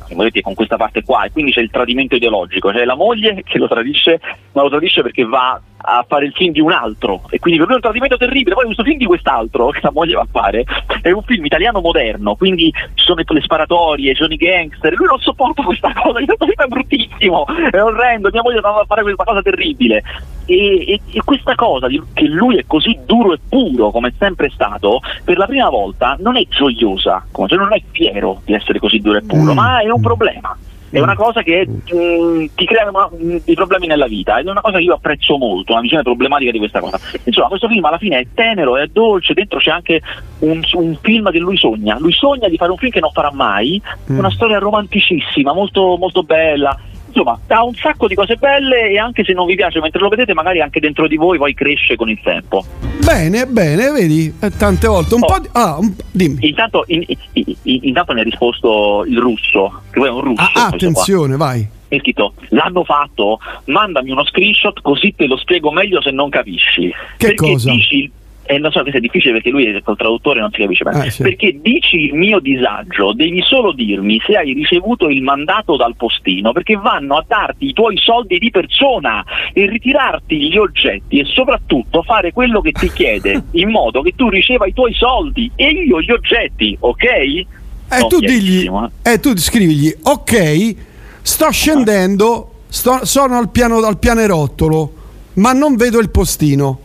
con 0.42 0.54
questa 0.54 0.76
parte 0.76 1.02
qua 1.02 1.24
e 1.24 1.32
quindi 1.32 1.52
c'è 1.52 1.60
il 1.60 1.70
tradimento 1.70 2.16
ideologico, 2.16 2.70
c'è 2.70 2.84
la 2.84 2.94
moglie 2.94 3.42
che 3.44 3.58
lo 3.58 3.68
tradisce, 3.68 4.20
ma 4.52 4.62
lo 4.62 4.68
tradisce 4.68 5.02
perché 5.02 5.15
perché 5.16 5.24
va 5.24 5.58
a 5.88 6.04
fare 6.06 6.26
il 6.26 6.32
film 6.32 6.52
di 6.52 6.60
un 6.60 6.72
altro. 6.72 7.22
E 7.30 7.38
quindi 7.38 7.58
per 7.58 7.68
lui 7.68 7.76
è 7.76 7.76
un 7.76 7.82
tradimento 7.82 8.16
terribile. 8.16 8.54
Poi 8.54 8.64
questo 8.64 8.82
film 8.82 8.98
di 8.98 9.06
quest'altro 9.06 9.68
che 9.72 9.80
la 9.82 9.90
moglie 9.92 10.14
va 10.14 10.22
a 10.22 10.28
fare 10.30 10.64
è 11.00 11.10
un 11.10 11.22
film 11.22 11.44
italiano 11.44 11.80
moderno. 11.80 12.34
Quindi 12.34 12.70
ci 12.94 13.04
sono 13.04 13.22
le 13.24 13.40
sparatorie 13.40 14.12
ci 14.12 14.20
sono 14.20 14.34
i 14.34 14.36
gangster. 14.36 14.92
Lui 14.94 15.06
non 15.06 15.18
sopporta 15.20 15.62
questa 15.62 15.92
cosa 15.94 16.22
questo 16.24 16.44
film 16.44 16.56
è 16.56 16.66
bruttissimo. 16.66 17.46
È 17.70 17.82
orrendo 17.82 18.28
mia 18.30 18.42
moglie 18.42 18.60
va 18.60 18.80
a 18.80 18.84
fare 18.84 19.02
questa 19.02 19.24
cosa 19.24 19.42
terribile. 19.42 20.02
E, 20.44 20.92
e, 20.92 21.00
e 21.10 21.22
questa 21.24 21.54
cosa 21.54 21.88
di, 21.88 22.00
che 22.12 22.26
lui 22.26 22.56
è 22.56 22.64
così 22.66 22.98
duro 23.04 23.32
e 23.32 23.40
puro 23.48 23.90
come 23.90 24.08
è 24.08 24.12
sempre 24.16 24.48
stato 24.50 25.00
per 25.24 25.38
la 25.38 25.46
prima 25.46 25.68
volta 25.68 26.16
non 26.20 26.36
è 26.36 26.46
gioiosa 26.48 27.26
cioè 27.32 27.58
non 27.58 27.72
è 27.72 27.82
fiero 27.90 28.42
di 28.44 28.52
essere 28.52 28.78
così 28.78 29.00
duro 29.00 29.18
e 29.18 29.22
puro 29.22 29.50
mm. 29.50 29.56
ma 29.56 29.80
è 29.80 29.90
un 29.90 30.00
problema 30.00 30.56
è 30.98 31.02
una 31.02 31.14
cosa 31.14 31.42
che 31.42 31.66
mh, 31.66 31.94
mm, 31.94 32.44
ti 32.54 32.64
crea 32.64 32.88
una, 32.88 33.08
mh, 33.10 33.24
mm, 33.24 33.36
dei 33.44 33.54
problemi 33.54 33.86
nella 33.86 34.06
vita 34.06 34.38
ed 34.38 34.46
è 34.46 34.50
una 34.50 34.60
cosa 34.60 34.78
che 34.78 34.84
io 34.84 34.94
apprezzo 34.94 35.36
molto, 35.36 35.72
una 35.72 35.82
visione 35.82 36.02
problematica 36.02 36.50
di 36.50 36.58
questa 36.58 36.80
cosa. 36.80 36.98
Insomma, 37.24 37.48
questo 37.48 37.68
film 37.68 37.84
alla 37.84 37.98
fine 37.98 38.20
è 38.20 38.26
tenero, 38.34 38.76
è 38.76 38.86
dolce, 38.86 39.34
dentro 39.34 39.58
c'è 39.58 39.70
anche 39.70 40.00
un, 40.40 40.62
un 40.72 40.96
film 41.00 41.30
che 41.30 41.38
lui 41.38 41.56
sogna. 41.56 41.98
Lui 41.98 42.12
sogna 42.12 42.48
di 42.48 42.56
fare 42.56 42.70
un 42.70 42.78
film 42.78 42.92
che 42.92 43.00
non 43.00 43.10
farà 43.12 43.30
mai, 43.32 43.80
mm. 44.10 44.18
una 44.18 44.30
storia 44.30 44.58
romanticissima, 44.58 45.52
molto, 45.52 45.96
molto 45.98 46.22
bella 46.22 46.78
insomma 47.06 47.38
ha 47.46 47.64
un 47.64 47.74
sacco 47.74 48.06
di 48.06 48.14
cose 48.14 48.36
belle 48.36 48.90
e 48.90 48.98
anche 48.98 49.24
se 49.24 49.32
non 49.32 49.46
vi 49.46 49.54
piace 49.54 49.80
mentre 49.80 50.00
lo 50.00 50.08
vedete 50.08 50.34
magari 50.34 50.60
anche 50.60 50.80
dentro 50.80 51.06
di 51.06 51.16
voi 51.16 51.38
poi 51.38 51.54
cresce 51.54 51.96
con 51.96 52.08
il 52.08 52.18
tempo. 52.22 52.64
Bene 53.04 53.46
bene 53.46 53.90
vedi 53.90 54.32
eh, 54.40 54.50
tante 54.50 54.86
volte 54.86 55.14
un 55.14 55.22
oh, 55.22 55.26
po' 55.26 55.38
di... 55.38 55.48
ah, 55.52 55.76
un... 55.78 55.94
dimmi. 56.10 56.46
Intanto, 56.48 56.84
in, 56.88 57.04
in, 57.06 57.44
in, 57.62 57.78
intanto 57.82 58.12
mi 58.12 58.20
ha 58.20 58.24
risposto 58.24 59.04
il 59.06 59.18
russo 59.18 59.82
che 59.90 60.00
poi 60.00 60.08
è 60.08 60.12
un 60.12 60.20
russo 60.20 60.50
ah, 60.54 60.66
attenzione 60.66 61.36
qua. 61.36 61.46
vai. 61.46 61.68
È 61.88 61.98
scritto 61.98 62.34
l'hanno 62.48 62.82
fatto 62.82 63.38
mandami 63.66 64.10
uno 64.10 64.24
screenshot 64.24 64.80
così 64.82 65.14
te 65.14 65.26
lo 65.26 65.36
spiego 65.36 65.70
meglio 65.70 66.00
se 66.02 66.10
non 66.10 66.28
capisci. 66.28 66.88
Che 67.16 67.26
perché 67.34 67.52
cosa? 67.52 67.70
dici 67.70 68.10
e 68.46 68.58
non 68.58 68.70
so, 68.70 68.80
questo 68.80 68.98
è 68.98 69.00
difficile 69.00 69.34
perché 69.34 69.50
lui 69.50 69.80
col 69.82 69.96
traduttore 69.96 70.40
non 70.40 70.50
si 70.52 70.60
capisce 70.60 70.84
bene. 70.84 71.06
Ah, 71.06 71.10
sì. 71.10 71.22
Perché 71.22 71.58
dici 71.60 71.96
il 72.04 72.14
mio 72.14 72.38
disagio, 72.38 73.12
devi 73.12 73.42
solo 73.42 73.72
dirmi 73.72 74.20
se 74.24 74.36
hai 74.36 74.52
ricevuto 74.52 75.08
il 75.08 75.22
mandato 75.22 75.76
dal 75.76 75.96
postino, 75.96 76.52
perché 76.52 76.76
vanno 76.76 77.16
a 77.16 77.24
darti 77.26 77.66
i 77.66 77.72
tuoi 77.72 77.96
soldi 77.98 78.38
di 78.38 78.50
persona 78.50 79.24
e 79.52 79.66
ritirarti 79.66 80.48
gli 80.48 80.56
oggetti 80.56 81.18
e 81.18 81.24
soprattutto 81.24 82.02
fare 82.02 82.32
quello 82.32 82.60
che 82.60 82.72
ti 82.72 82.90
chiede, 82.90 83.44
in 83.52 83.70
modo 83.70 84.02
che 84.02 84.12
tu 84.14 84.28
riceva 84.28 84.66
i 84.66 84.72
tuoi 84.72 84.94
soldi 84.94 85.50
e 85.56 85.68
io 85.68 86.00
gli 86.00 86.10
oggetti, 86.10 86.76
ok? 86.78 87.04
E 87.04 87.46
eh, 87.88 88.06
tu 88.08 88.18
digli, 88.20 88.68
eh. 89.02 89.12
eh, 89.12 89.20
tu 89.20 89.36
scrivigli, 89.36 89.94
ok, 90.02 90.74
sto 91.22 91.50
scendendo, 91.50 92.52
sto, 92.68 93.04
sono 93.04 93.38
al, 93.38 93.50
piano, 93.50 93.78
al 93.78 93.98
pianerottolo, 93.98 94.92
ma 95.34 95.52
non 95.52 95.76
vedo 95.76 95.98
il 95.98 96.10
postino 96.10 96.84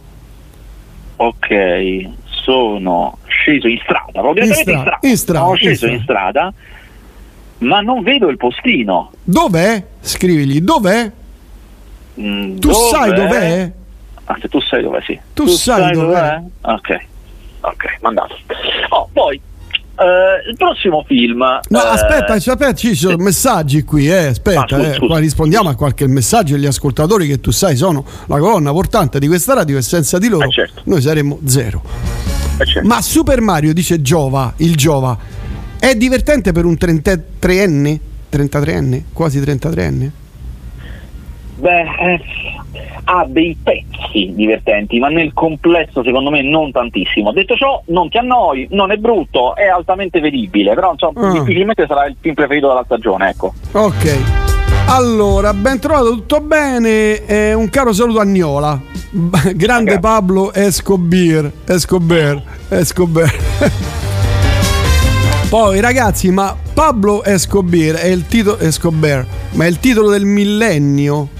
ok, 1.25 2.10
sono 2.25 3.17
sceso 3.27 3.67
in 3.67 3.79
strada, 3.84 4.21
proprio 4.21 4.45
in, 4.45 4.53
stra- 4.53 4.71
in 4.71 4.77
strada, 4.79 4.99
in 5.01 5.17
strada, 5.17 5.45
sono 5.45 5.55
sceso 5.55 5.88
in 5.88 6.01
strada. 6.01 6.53
ma 7.60 7.81
non 7.81 8.01
vedo 8.01 8.27
il 8.29 8.38
postino. 8.38 9.12
Dov'è? 9.23 9.86
Scrivigli, 9.99 10.62
dov'è? 10.62 11.12
Mm, 12.19 12.57
tu 12.57 12.69
dov'è? 12.69 12.89
sai 12.89 13.13
dov'è? 13.13 13.71
Ah, 14.25 14.38
se 14.41 14.47
tu 14.47 14.60
sai 14.62 14.81
dov'è, 14.81 15.01
sì. 15.01 15.19
Tu, 15.34 15.43
tu 15.45 15.49
sai, 15.51 15.81
sai 15.81 15.93
dov'è? 15.93 16.05
dov'è? 16.05 16.41
Ok, 16.62 16.99
ok, 17.62 17.97
mandato. 18.01 18.38
Oh, 18.89 19.07
poi 19.13 19.39
Uh, 19.93 20.49
il 20.49 20.56
prossimo 20.58 21.04
film. 21.06 21.39
No, 21.39 21.80
uh, 21.80 21.86
aspetta, 21.86 22.34
aspetta, 22.34 22.73
ci 22.73 22.95
sono 22.95 23.17
messaggi 23.17 23.84
qui, 23.84 24.08
eh. 24.08 24.27
aspetta, 24.27 24.77
ah, 24.77 24.93
scusa, 24.93 25.17
eh. 25.17 25.19
Rispondiamo 25.19 25.69
a 25.69 25.75
qualche 25.75 26.08
messaggio 26.08 26.56
degli 26.56 26.65
ascoltatori 26.65 27.27
che 27.27 27.39
tu 27.39 27.51
sai 27.51 27.75
sono 27.75 28.04
la 28.25 28.39
colonna 28.39 28.71
portante 28.71 29.19
di 29.19 29.27
questa 29.27 29.54
radio 29.54 29.77
e 29.77 29.82
senza 29.82 30.17
di 30.17 30.27
loro 30.27 30.47
eh 30.47 30.51
certo. 30.51 30.82
noi 30.86 31.01
saremmo 31.01 31.39
zero. 31.45 31.84
Eh 32.58 32.65
certo. 32.65 32.88
Ma 32.88 33.01
Super 33.01 33.41
Mario, 33.41 33.73
dice 33.73 34.01
Giova, 34.01 34.54
il 34.58 34.75
Giova, 34.75 35.15
è 35.77 35.93
divertente 35.95 36.51
per 36.51 36.65
un 36.65 36.77
33enne? 36.80 37.99
33enne? 38.32 39.04
Quasi 39.13 39.39
33enne? 39.39 40.10
Beh, 41.62 41.82
eh, 41.82 42.19
ha 43.04 43.24
dei 43.28 43.56
pezzi 43.62 44.34
divertenti, 44.34 44.97
ma 44.97 45.10
nel 45.10 45.32
complesso 45.32 46.04
secondo 46.04 46.32
me 46.32 46.41
non 46.41 46.71
tantissimo. 46.71 47.32
Detto 47.32 47.56
ciò, 47.56 47.84
non 47.88 48.10
ti 48.10 48.17
annoi, 48.17 48.67
non 48.71 48.91
è 48.91 48.97
brutto, 48.97 49.56
è 49.56 49.67
altamente 49.67 50.19
vedibile, 50.19 50.74
però 50.74 50.93
insomma, 50.93 51.28
ah. 51.28 51.32
difficilmente 51.34 51.86
sarà 51.88 52.08
il 52.08 52.15
film 52.19 52.34
preferito 52.34 52.67
della 52.67 52.84
stagione, 52.84 53.30
ecco. 53.30 53.54
Ok. 53.74 54.17
Allora, 54.88 55.54
ben 55.54 55.80
trovato, 55.80 56.10
tutto 56.15 56.41
bene. 56.41 57.24
Eh, 57.28 57.54
un 57.54 57.69
caro 57.69 57.93
saluto 57.93 58.19
a 58.19 58.26
Gnola. 58.26 58.82
Grande 59.54 59.91
okay. 59.91 60.02
Pablo 60.02 60.52
Escobar. 60.52 61.52
Escobar. 61.67 62.41
Escobar. 62.69 63.32
Poi 65.47 65.80
ragazzi, 65.80 66.32
ma 66.32 66.58
Pablo 66.74 67.24
Escobar 67.24 67.97
è 67.97 68.08
il 68.08 68.26
titolo 68.26 68.58
Escobar, 68.58 69.24
ma 69.52 69.65
è 69.65 69.67
il 69.67 69.78
titolo 69.80 70.10
del 70.10 70.26
millennio 70.26 71.39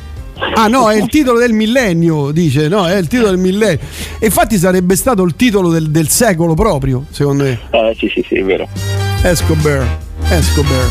Ah 0.56 0.67
no, 0.67 0.89
è 0.89 0.95
il 0.95 1.08
titolo 1.08 1.39
del 1.39 1.54
millennio, 1.54 2.32
dice, 2.32 2.67
no, 2.67 2.88
è 2.88 2.97
il 2.97 3.08
titolo 3.08 3.30
del 3.30 3.38
millennio. 3.38 3.80
Infatti 4.19 4.58
sarebbe 4.58 4.95
stato 4.95 5.23
il 5.23 5.36
titolo 5.36 5.69
del, 5.69 5.91
del 5.91 6.10
secolo 6.10 6.56
proprio, 6.56 7.06
secondo 7.12 7.43
me. 7.43 7.60
Eh 7.69 7.95
sì, 7.97 8.12
sì, 8.13 8.25
sì, 8.27 8.36
è 8.36 8.43
vero. 8.43 8.67
Escobar, 9.21 9.86
Escobar. 10.30 10.89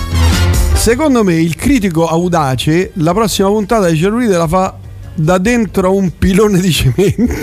Secondo 0.74 1.24
me 1.24 1.34
il 1.34 1.56
critico 1.56 2.06
audace 2.06 2.92
la 2.94 3.12
prossima 3.12 3.48
puntata 3.48 3.88
di 3.88 3.98
Cellulite 3.98 4.36
la 4.36 4.48
fa 4.48 4.76
da 5.14 5.38
dentro 5.38 5.88
a 5.88 5.90
un 5.90 6.16
pilone 6.16 6.60
di 6.60 6.72
cemento. 6.72 7.24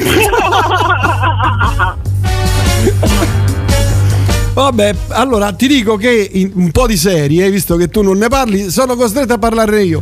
Vabbè, 4.53 4.95
allora 5.09 5.51
ti 5.53 5.67
dico 5.67 5.97
che 5.97 6.49
un 6.55 6.71
po' 6.71 6.87
di 6.87 6.97
serie, 6.97 7.51
visto 7.51 7.75
che 7.75 7.89
tu 7.89 8.01
non 8.01 8.17
ne 8.17 8.27
parli, 8.27 8.71
sono 8.71 8.95
costretto 8.95 9.33
a 9.33 9.37
parlare 9.37 9.83
io. 9.83 10.01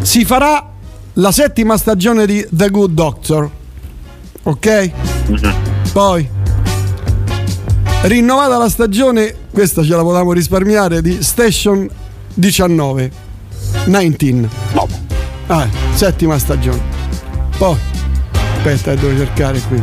Si 0.00 0.24
farà 0.24 0.69
la 1.14 1.32
settima 1.32 1.76
stagione 1.76 2.26
di 2.26 2.46
The 2.50 2.70
Good 2.70 2.92
Doctor. 2.92 3.50
Ok? 4.42 4.92
Mm-hmm. 5.30 5.52
Poi 5.92 6.28
rinnovata 8.02 8.56
la 8.56 8.68
stagione, 8.68 9.34
questa 9.50 9.82
ce 9.82 9.90
la 9.90 10.02
potevamo 10.02 10.32
risparmiare 10.32 11.02
di 11.02 11.22
Station 11.22 11.88
19. 12.34 13.10
19. 13.86 14.48
No. 14.72 14.88
Ah, 15.46 15.68
settima 15.94 16.38
stagione. 16.38 16.80
Poi 17.58 17.76
aspetta, 18.56 18.94
devo 18.94 19.16
cercare 19.16 19.60
qui. 19.68 19.82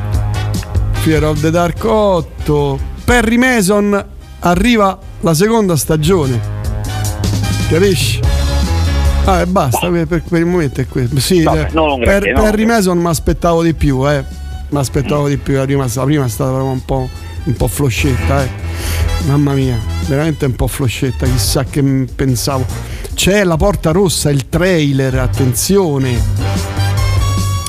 Fear 1.02 1.24
of 1.26 1.42
the 1.42 1.52
Dark 1.52 1.84
8. 1.84 2.80
Perry 3.04 3.38
Mason 3.38 4.06
arriva 4.40 4.98
la 5.22 5.34
seconda 5.34 5.76
stagione. 5.76 6.56
Capisci? 7.70 8.27
Ah, 9.28 9.42
e 9.42 9.46
basta, 9.46 9.90
per, 9.90 10.08
per, 10.08 10.40
il 10.40 10.46
momento 10.46 10.80
è 10.80 10.88
questo. 10.88 11.20
Sì, 11.20 11.44
Vabbè, 11.44 11.68
per, 11.70 11.98
grazie, 12.00 12.34
per 12.34 12.44
Harry 12.46 12.64
Mason 12.64 12.98
mi 12.98 13.08
aspettavo 13.08 13.62
di 13.62 13.74
più, 13.74 14.10
eh. 14.10 14.24
Mi 14.70 14.78
aspettavo 14.78 15.28
di 15.28 15.36
più, 15.36 15.56
la 15.56 15.66
prima, 15.66 15.86
la 15.94 16.04
prima 16.06 16.24
è 16.24 16.30
stata 16.30 16.62
un 16.62 16.86
po', 16.86 17.10
un 17.44 17.54
po' 17.54 17.68
floscetta, 17.68 18.42
eh. 18.42 18.50
Mamma 19.28 19.52
mia, 19.52 19.78
veramente 20.08 20.46
un 20.46 20.56
po' 20.56 20.68
floscetta, 20.68 21.26
chissà 21.26 21.66
che 21.66 21.84
pensavo. 22.16 22.66
C'è 23.14 23.44
la 23.44 23.58
porta 23.58 23.92
rossa, 23.92 24.30
il 24.30 24.48
trailer, 24.48 25.16
attenzione. 25.16 26.18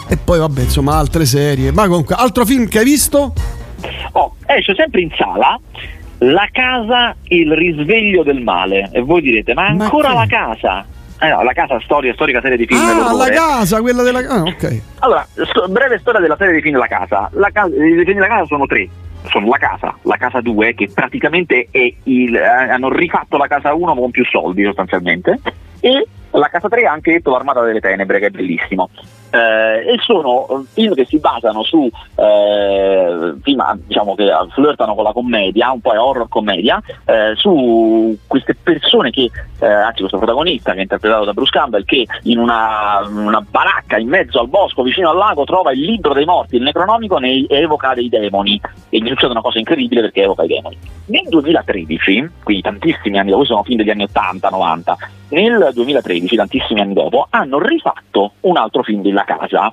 E 0.06 0.16
poi 0.16 0.38
vabbè, 0.38 0.60
insomma, 0.60 0.94
altre 0.96 1.26
serie. 1.26 1.72
Ma 1.72 1.88
comunque, 1.88 2.14
altro 2.16 2.44
film 2.44 2.68
che 2.68 2.78
hai 2.78 2.84
visto? 2.84 3.32
Oh, 4.12 4.36
esce 4.46 4.76
sempre 4.76 5.00
in 5.00 5.10
sala. 5.18 5.58
La 6.18 6.48
casa, 6.52 7.16
il 7.24 7.52
risveglio 7.52 8.22
del 8.22 8.42
male. 8.42 8.90
E 8.92 9.00
voi 9.00 9.22
direte, 9.22 9.54
ma 9.54 9.66
ancora 9.66 10.10
ma 10.10 10.14
la 10.14 10.26
casa? 10.26 10.86
Eh 11.20 11.28
no, 11.28 11.42
la 11.42 11.52
casa 11.52 11.80
storia, 11.80 12.12
storica 12.14 12.40
serie 12.40 12.56
di 12.56 12.66
film. 12.66 12.80
Ah, 12.80 13.12
la 13.12 13.28
casa, 13.28 13.80
quella 13.80 14.02
della 14.02 14.22
casa. 14.22 14.34
Ah, 14.34 14.42
ok. 14.42 14.82
Allora, 15.00 15.26
sto, 15.32 15.66
breve 15.68 15.98
storia 15.98 16.20
della 16.20 16.36
serie 16.36 16.54
di 16.54 16.60
film 16.60 16.78
La 16.78 16.86
casa. 16.86 17.28
La 17.32 17.50
casa 17.50 17.74
I 17.74 18.04
film 18.04 18.14
della 18.14 18.28
casa 18.28 18.46
sono 18.46 18.66
tre. 18.66 18.88
Sono 19.24 19.48
la 19.48 19.58
casa, 19.58 19.96
la 20.02 20.16
casa 20.16 20.40
2, 20.40 20.74
che 20.74 20.88
praticamente 20.94 21.66
è 21.70 21.92
il, 22.04 22.36
eh, 22.36 22.46
hanno 22.46 22.88
rifatto 22.88 23.36
la 23.36 23.48
casa 23.48 23.74
1 23.74 23.94
con 23.94 24.10
più 24.12 24.24
soldi 24.24 24.62
sostanzialmente. 24.62 25.40
E 25.80 26.06
la 26.30 26.48
casa 26.48 26.68
3 26.68 26.86
ha 26.86 26.92
anche 26.92 27.12
detto 27.12 27.32
l'Armata 27.32 27.62
delle 27.62 27.80
Tenebre, 27.80 28.20
che 28.20 28.26
è 28.26 28.30
bellissimo 28.30 28.88
eh, 29.30 29.94
e 29.94 29.98
sono 30.00 30.64
film 30.72 30.94
che 30.94 31.04
si 31.06 31.18
basano 31.18 31.62
su 31.62 31.88
eh, 32.16 33.34
film 33.42 33.80
diciamo, 33.86 34.14
che 34.14 34.30
flirtano 34.50 34.94
con 34.94 35.04
la 35.04 35.12
commedia, 35.12 35.70
un 35.70 35.80
po' 35.80 35.92
è 35.92 35.98
horror 35.98 36.28
commedia, 36.28 36.80
eh, 37.04 37.32
su 37.36 38.16
queste 38.26 38.54
persone 38.54 39.10
che, 39.10 39.30
eh, 39.60 39.66
anzi 39.66 40.00
questo 40.00 40.18
protagonista 40.18 40.72
che 40.72 40.78
è 40.78 40.82
interpretato 40.82 41.24
da 41.24 41.32
Bruce 41.32 41.50
Campbell, 41.50 41.84
che 41.84 42.06
in 42.24 42.38
una, 42.38 43.00
una, 43.08 43.44
baracca 43.48 43.98
in 43.98 44.08
mezzo 44.08 44.40
al 44.40 44.48
bosco 44.48 44.82
vicino 44.82 45.10
al 45.10 45.16
lago 45.16 45.44
trova 45.44 45.72
il 45.72 45.80
libro 45.80 46.12
dei 46.12 46.24
morti, 46.24 46.56
il 46.56 46.62
necronomico, 46.62 47.18
e 47.18 47.46
evoca 47.48 47.94
dei 47.94 48.08
demoni 48.08 48.60
e 48.88 48.98
gli 48.98 49.08
succede 49.08 49.32
una 49.32 49.40
cosa 49.40 49.58
incredibile 49.58 50.02
perché 50.02 50.22
evoca 50.22 50.44
i 50.44 50.48
demoni. 50.48 50.76
Nel 51.06 51.24
2013, 51.28 52.30
quindi 52.42 52.62
tantissimi 52.62 53.18
anni 53.18 53.30
dopo, 53.30 53.44
sono 53.44 53.62
film 53.62 53.78
degli 53.78 53.90
anni 53.90 54.04
80-90, 54.04 54.94
nel 55.30 55.70
2013, 55.72 56.36
tantissimi 56.36 56.80
anni 56.80 56.94
dopo, 56.94 57.26
hanno 57.30 57.58
rifatto 57.58 58.32
un 58.40 58.56
altro 58.56 58.82
film 58.82 59.02
di 59.02 59.10
La 59.10 59.24
Casa 59.24 59.72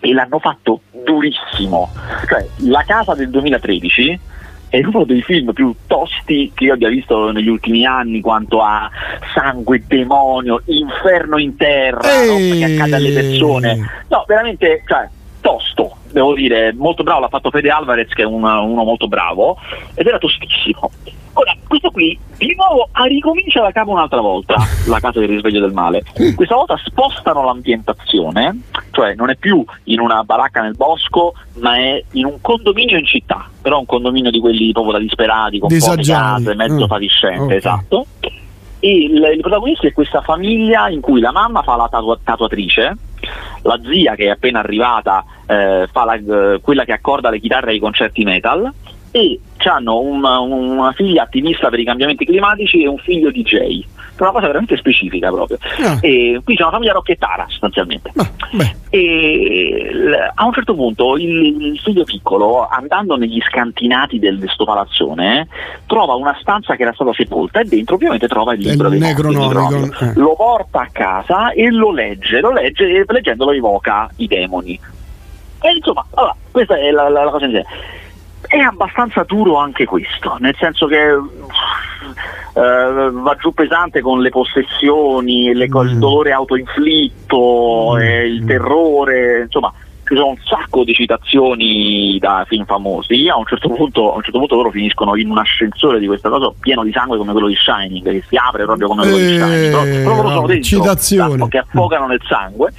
e 0.00 0.12
l'hanno 0.12 0.38
fatto 0.38 0.80
durissimo. 0.90 1.90
Cioè, 2.26 2.46
la 2.68 2.82
casa 2.86 3.14
del 3.14 3.30
2013 3.30 4.20
è 4.68 4.80
uno 4.84 5.04
dei 5.04 5.20
film 5.20 5.52
più 5.52 5.74
tosti 5.86 6.52
che 6.54 6.64
io 6.64 6.74
abbia 6.74 6.88
visto 6.88 7.32
negli 7.32 7.48
ultimi 7.48 7.84
anni 7.84 8.20
quanto 8.20 8.62
a 8.62 8.88
sangue, 9.34 9.82
demonio, 9.86 10.62
inferno 10.66 11.38
in 11.38 11.56
terra, 11.56 12.22
Eeeh. 12.22 12.58
che 12.58 12.64
accade 12.74 12.94
alle 12.94 13.12
persone. 13.12 14.04
No, 14.08 14.24
veramente, 14.26 14.82
cioè, 14.86 15.08
tosto, 15.40 15.96
devo 16.10 16.34
dire, 16.34 16.72
molto 16.72 17.02
bravo, 17.02 17.20
l'ha 17.20 17.28
fatto 17.28 17.50
Fede 17.50 17.70
Alvarez 17.70 18.12
che 18.12 18.22
è 18.22 18.26
una, 18.26 18.60
uno 18.60 18.84
molto 18.84 19.08
bravo 19.08 19.56
ed 19.94 20.06
era 20.06 20.18
tostissimo. 20.18 20.90
Ora, 21.34 21.56
questo 21.66 21.90
qui 21.90 22.18
di 22.36 22.54
nuovo 22.56 22.88
ricomincia 23.06 23.60
da 23.60 23.70
capo 23.70 23.90
un'altra 23.90 24.20
volta, 24.20 24.56
la 24.86 24.98
casa 24.98 25.20
del 25.20 25.28
risveglio 25.28 25.60
del 25.60 25.72
male. 25.72 26.02
Questa 26.34 26.54
volta 26.54 26.76
spostano 26.84 27.44
l'ambientazione, 27.44 28.62
cioè 28.90 29.14
non 29.14 29.30
è 29.30 29.36
più 29.36 29.64
in 29.84 30.00
una 30.00 30.24
baracca 30.24 30.60
nel 30.60 30.74
bosco, 30.74 31.34
ma 31.58 31.76
è 31.76 32.02
in 32.12 32.24
un 32.24 32.40
condominio 32.40 32.98
in 32.98 33.06
città, 33.06 33.48
però 33.62 33.78
un 33.78 33.86
condominio 33.86 34.30
di 34.30 34.40
quelli 34.40 34.72
proprio 34.72 34.94
da 34.94 34.98
disperati, 34.98 35.60
con 35.60 35.68
poche 35.68 36.02
case, 36.02 36.54
mezzo 36.54 36.84
mm. 36.84 36.88
fatiscente, 36.88 37.42
okay. 37.42 37.56
esatto. 37.56 38.06
E 38.80 39.04
il, 39.04 39.30
il, 39.34 39.40
protagonista 39.40 39.86
è 39.86 39.92
questa 39.92 40.22
famiglia 40.22 40.88
in 40.88 41.00
cui 41.00 41.20
la 41.20 41.32
mamma 41.32 41.62
fa 41.62 41.76
la 41.76 41.88
tatu- 41.88 42.18
tatuatrice, 42.24 42.96
la 43.62 43.80
zia 43.84 44.14
che 44.14 44.24
è 44.24 44.28
appena 44.28 44.60
arrivata 44.60 45.24
eh, 45.46 45.88
fa 45.90 46.04
la, 46.04 46.14
eh, 46.14 46.60
quella 46.60 46.84
che 46.84 46.92
accorda 46.92 47.30
le 47.30 47.40
chitarre 47.40 47.72
ai 47.72 47.78
concerti 47.78 48.24
metal 48.24 48.72
e 49.10 49.40
hanno 49.64 49.98
una, 49.98 50.38
una, 50.38 50.92
figlia 50.92 51.22
attivista 51.22 51.68
per 51.68 51.80
i 51.80 51.84
cambiamenti 51.84 52.24
climatici 52.24 52.82
e 52.82 52.88
un 52.88 52.98
figlio 52.98 53.30
DJ 53.30 53.84
una 54.22 54.32
cosa 54.32 54.46
veramente 54.46 54.76
specifica 54.76 55.30
proprio. 55.30 55.58
Ah. 55.82 55.98
e 56.00 56.40
qui 56.44 56.56
c'è 56.56 56.62
una 56.62 56.72
famiglia 56.72 56.92
rocchettara 56.92 57.46
sostanzialmente. 57.48 58.12
Ah, 58.16 58.30
e 58.90 59.88
l- 59.92 60.32
a 60.34 60.44
un 60.44 60.52
certo 60.52 60.74
punto 60.74 61.16
il, 61.16 61.62
il, 61.62 61.78
figlio 61.78 62.04
piccolo 62.04 62.66
andando 62.68 63.16
negli 63.16 63.40
scantinati 63.40 64.18
del 64.18 64.38
questo 64.38 64.64
palazzone 64.64 65.46
trova 65.86 66.14
una 66.14 66.36
stanza 66.40 66.74
che 66.74 66.82
era 66.82 66.92
stata 66.92 67.12
sepolta 67.14 67.60
e 67.60 67.64
dentro 67.64 67.94
ovviamente 67.94 68.26
trova 68.26 68.54
il 68.54 68.60
libro 68.60 68.88
del 68.88 68.98
Necronomicon 68.98 69.96
eh. 70.00 70.12
lo 70.16 70.34
porta 70.34 70.80
a 70.80 70.88
casa 70.90 71.52
e 71.52 71.70
lo 71.70 71.92
legge 71.92 72.40
lo 72.40 72.52
legge 72.52 72.84
e 72.84 73.04
leggendolo 73.06 73.52
evoca 73.52 74.10
i 74.16 74.26
demoni. 74.26 74.78
E 75.62 75.72
insomma 75.72 76.04
allora, 76.14 76.34
questa 76.50 76.78
è 76.78 76.90
la, 76.90 77.08
la, 77.08 77.24
la 77.24 77.30
cosa 77.30 77.44
in 77.44 77.50
genere 77.52 77.98
è 78.50 78.58
abbastanza 78.58 79.22
duro 79.22 79.58
anche 79.58 79.84
questo, 79.84 80.36
nel 80.40 80.56
senso 80.58 80.86
che 80.86 81.06
eh, 81.06 83.10
va 83.12 83.36
giù 83.38 83.54
pesante 83.54 84.00
con 84.00 84.20
le 84.20 84.30
possessioni, 84.30 85.54
le, 85.54 85.68
mm. 85.68 85.86
il 85.86 85.98
dolore 85.98 86.32
autoinflitto, 86.32 87.92
mm. 87.94 88.00
eh, 88.00 88.26
il 88.26 88.44
terrore, 88.44 89.42
insomma 89.42 89.72
ci 90.04 90.16
sono 90.16 90.30
un 90.30 90.38
sacco 90.42 90.82
di 90.82 90.92
citazioni 90.92 92.18
da 92.18 92.44
film 92.48 92.64
famosi. 92.64 93.28
A 93.28 93.36
un, 93.36 93.46
certo 93.46 93.68
punto, 93.68 94.14
a 94.14 94.16
un 94.16 94.22
certo 94.22 94.38
punto 94.38 94.56
loro 94.56 94.72
finiscono 94.72 95.14
in 95.14 95.30
un 95.30 95.38
ascensore 95.38 96.00
di 96.00 96.08
questa 96.08 96.28
cosa 96.28 96.52
pieno 96.58 96.82
di 96.82 96.90
sangue 96.90 97.18
come 97.18 97.30
quello 97.30 97.46
di 97.46 97.54
Shining, 97.54 98.02
che 98.02 98.24
si 98.28 98.34
apre 98.34 98.64
proprio 98.64 98.88
come 98.88 99.02
quello 99.02 99.16
di 99.16 99.36
Shining. 99.36 99.70
Però, 99.70 99.82
però 99.84 100.14
loro 100.16 100.28
sono 100.30 100.46
dentro, 100.48 100.64
citazione. 100.64 101.48
che 101.48 101.58
affogano 101.58 102.08
nel 102.08 102.20
sangue 102.26 102.72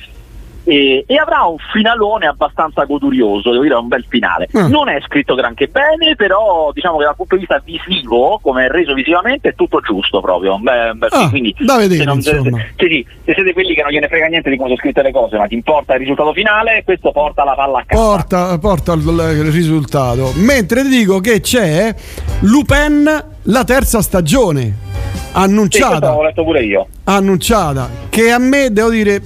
e, 0.64 1.04
e, 1.08 1.16
avrà 1.16 1.44
un 1.44 1.58
finalone 1.72 2.28
abbastanza 2.28 2.84
godurioso, 2.84 3.52
devo 3.52 3.64
dire, 3.64 3.76
un 3.76 3.88
bel 3.88 4.06
finale. 4.08 4.48
Mm. 4.56 4.70
Non 4.70 4.90
è 4.90 5.00
scritto 5.02 5.36
granché 5.36 5.68
bene, 5.68 6.16
però 6.16 6.72
diciamo 6.74 6.98
che 6.98 7.06
dal 7.06 7.16
punto 7.16 7.36
di 7.36 7.42
vista 7.42 7.62
visivo, 7.64 8.40
come 8.42 8.66
è 8.66 8.70
reso 8.70 8.94
visivamente, 8.94 9.50
è 9.50 9.56
tutto 9.56 9.80
giusto 9.82 10.22
proprio. 10.22 10.58
Beh, 10.60 10.94
beh, 10.94 11.08
ah, 11.10 11.30
quindi, 11.30 11.56
da 11.60 11.78
vedere, 11.78 12.00
se, 12.00 12.06
non, 12.06 12.22
se, 12.22 12.42
se, 12.42 13.06
se, 13.26 13.34
siete 13.34 13.54
quelli 13.54 13.74
che 13.74 13.82
non 13.82 13.92
gliene 13.92 14.08
frega 14.08 14.28
niente 14.28 14.50
di 14.50 14.58
come 14.58 14.70
sono 14.70 14.80
scritte 14.80 15.02
le 15.02 15.12
cose, 15.12 15.38
ma 15.38 15.48
ti 15.48 15.56
importa 15.56 15.94
il 15.94 16.00
risultato 16.00 16.34
finale, 16.34 16.84
questo 16.84 17.12
porta 17.12 17.44
la 17.44 17.54
palla 17.54 17.80
a 17.80 17.84
casa. 17.86 18.02
Porta, 18.02 18.58
porta 18.60 18.94
il, 18.94 19.02
il 19.02 19.52
risultato. 19.52 20.32
Mentre 20.36 20.84
ti 20.84 20.90
dico 20.90 21.20
che 21.20 21.42
c'è 21.42 21.94
Lupin 22.42 23.26
la 23.44 23.64
terza 23.64 24.02
stagione 24.02 24.90
annunciata. 25.34 26.14
Sì, 26.14 26.22
letto 26.22 26.44
pure 26.44 26.64
io. 26.64 26.88
Annunciata, 27.06 27.90
che 28.10 28.32
a 28.32 28.38
me 28.38 28.72
devo 28.72 28.90
dire 28.90 29.22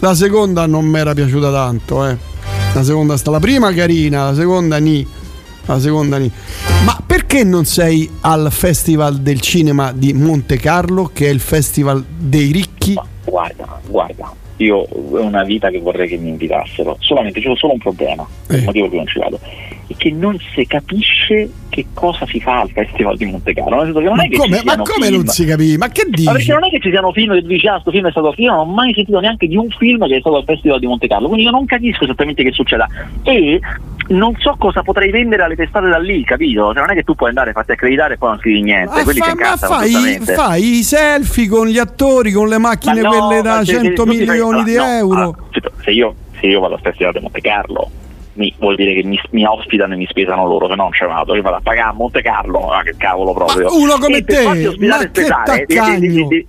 la 0.00 0.14
seconda 0.14 0.66
non 0.66 0.84
mi 0.84 0.98
era 0.98 1.14
piaciuta 1.14 1.50
tanto, 1.50 2.06
eh. 2.06 2.16
La 2.74 2.82
seconda 2.82 3.16
sta 3.16 3.30
la 3.30 3.40
prima 3.40 3.72
carina, 3.72 4.26
la 4.26 4.34
seconda 4.34 4.78
ni. 4.78 5.06
La 5.66 5.78
seconda 5.80 6.18
ni. 6.18 6.30
Ma 6.84 6.98
perché 7.04 7.44
non 7.44 7.64
sei 7.64 8.08
al 8.20 8.48
Festival 8.50 9.18
del 9.18 9.40
Cinema 9.40 9.92
di 9.92 10.12
Monte 10.12 10.56
Carlo, 10.56 11.10
che 11.12 11.26
è 11.26 11.30
il 11.30 11.40
festival 11.40 12.04
dei 12.06 12.52
ricchi? 12.52 12.94
Ma 12.94 13.04
guarda, 13.24 13.80
guarda, 13.86 14.32
io 14.58 14.84
è 14.84 15.20
una 15.20 15.44
vita 15.44 15.70
che 15.70 15.80
vorrei 15.80 16.08
che 16.08 16.16
mi 16.16 16.28
invitassero, 16.28 16.96
solamente 17.00 17.40
c'è 17.40 17.52
solo 17.56 17.74
un 17.74 17.78
problema, 17.78 18.26
eh. 18.48 18.56
il 18.56 18.64
motivo 18.64 18.88
cui 18.88 18.96
non 18.96 19.06
ci 19.06 19.18
vado, 19.18 19.38
è 19.88 19.96
che 19.96 20.10
non 20.10 20.38
si 20.54 20.66
capisce 20.66 21.50
che 21.68 21.86
cosa 21.94 22.26
si 22.26 22.40
fa 22.40 22.60
al 22.60 22.70
Festival 22.70 23.16
di 23.16 23.26
Monte 23.26 23.54
Carlo. 23.54 23.82
Nel 23.82 23.92
ma, 23.92 24.26
come, 24.36 24.60
ma 24.64 24.76
come 24.76 25.06
film. 25.06 25.16
non 25.16 25.26
si 25.28 25.44
capisce? 25.44 25.78
Ma 25.78 25.88
che 25.88 26.06
dici? 26.08 26.24
Ma 26.24 26.32
perché 26.32 26.52
non 26.52 26.64
è 26.64 26.70
che 26.70 26.80
ci 26.80 26.90
siano 26.90 27.12
film 27.12 27.34
che 27.34 27.42
dici, 27.42 27.66
ah, 27.66 27.72
questo 27.72 27.90
film 27.90 28.06
è 28.06 28.10
stato 28.10 28.34
io 28.36 28.50
non 28.50 28.60
ho 28.60 28.64
mai 28.66 28.92
sentito 28.94 29.20
neanche 29.20 29.46
di 29.46 29.56
un 29.56 29.68
film 29.70 30.06
che 30.06 30.16
è 30.16 30.20
stato 30.20 30.36
al 30.36 30.44
Festival 30.44 30.78
di 30.78 30.86
Monte 30.86 31.06
Carlo, 31.06 31.26
quindi 31.26 31.44
io 31.44 31.50
non 31.50 31.64
capisco 31.64 32.04
esattamente 32.04 32.42
che 32.42 32.52
succeda. 32.52 32.86
E 33.22 33.60
non 34.08 34.34
so 34.38 34.56
cosa 34.58 34.82
potrei 34.82 35.10
vendere 35.10 35.42
alle 35.42 35.56
testate 35.56 35.88
da 35.88 35.98
lì, 35.98 36.24
capito? 36.24 36.72
Cioè 36.72 36.80
non 36.80 36.90
è 36.90 36.94
che 36.94 37.04
tu 37.04 37.14
puoi 37.14 37.28
andare, 37.30 37.52
farti 37.52 37.72
accreditare 37.72 38.14
e 38.14 38.16
poi 38.18 38.30
non 38.30 38.38
scrivi 38.38 38.62
niente. 38.62 39.02
Quelli 39.02 39.20
fa, 39.20 39.34
ma 39.34 39.56
fai, 39.56 40.18
fai, 40.20 40.78
i 40.78 40.82
selfie 40.82 41.48
con 41.48 41.66
gli 41.66 41.78
attori, 41.78 42.32
con 42.32 42.48
le 42.48 42.58
macchine 42.58 43.00
no, 43.00 43.10
quelle 43.10 43.42
da 43.42 43.64
100 43.64 44.06
milioni 44.06 44.64
di 44.64 44.74
no, 44.74 44.84
euro. 44.84 45.36
Ah, 45.52 45.70
se, 45.82 45.90
io, 45.90 46.14
se 46.40 46.46
io 46.46 46.60
vado 46.60 46.74
al 46.74 46.80
Festival 46.80 47.12
di 47.12 47.20
Monte 47.20 47.40
Carlo 47.40 47.90
mi, 48.38 48.54
vuol 48.58 48.76
dire 48.76 48.94
che 48.94 49.02
mi, 49.02 49.20
mi, 49.30 49.44
ospitano 49.44 49.94
e 49.94 49.96
mi 49.96 50.06
spesano 50.08 50.46
loro, 50.46 50.68
se 50.68 50.74
no 50.76 50.82
non 50.84 50.92
c'è 50.92 51.06
vado, 51.06 51.34
io 51.34 51.42
vado 51.42 51.56
a 51.56 51.60
pagare 51.60 51.90
a 51.90 51.92
Monte 51.92 52.22
Carlo, 52.22 52.60
ma 52.60 52.82
che 52.82 52.94
cavolo 52.96 53.34
proprio. 53.34 53.68
Ma 53.68 53.72
uno 53.74 53.98
come 53.98 54.18
e 54.18 54.24
te, 54.24 54.44
ma 54.44 54.54
che 54.54 55.08
spesare, 55.08 55.64
devi, 55.66 56.46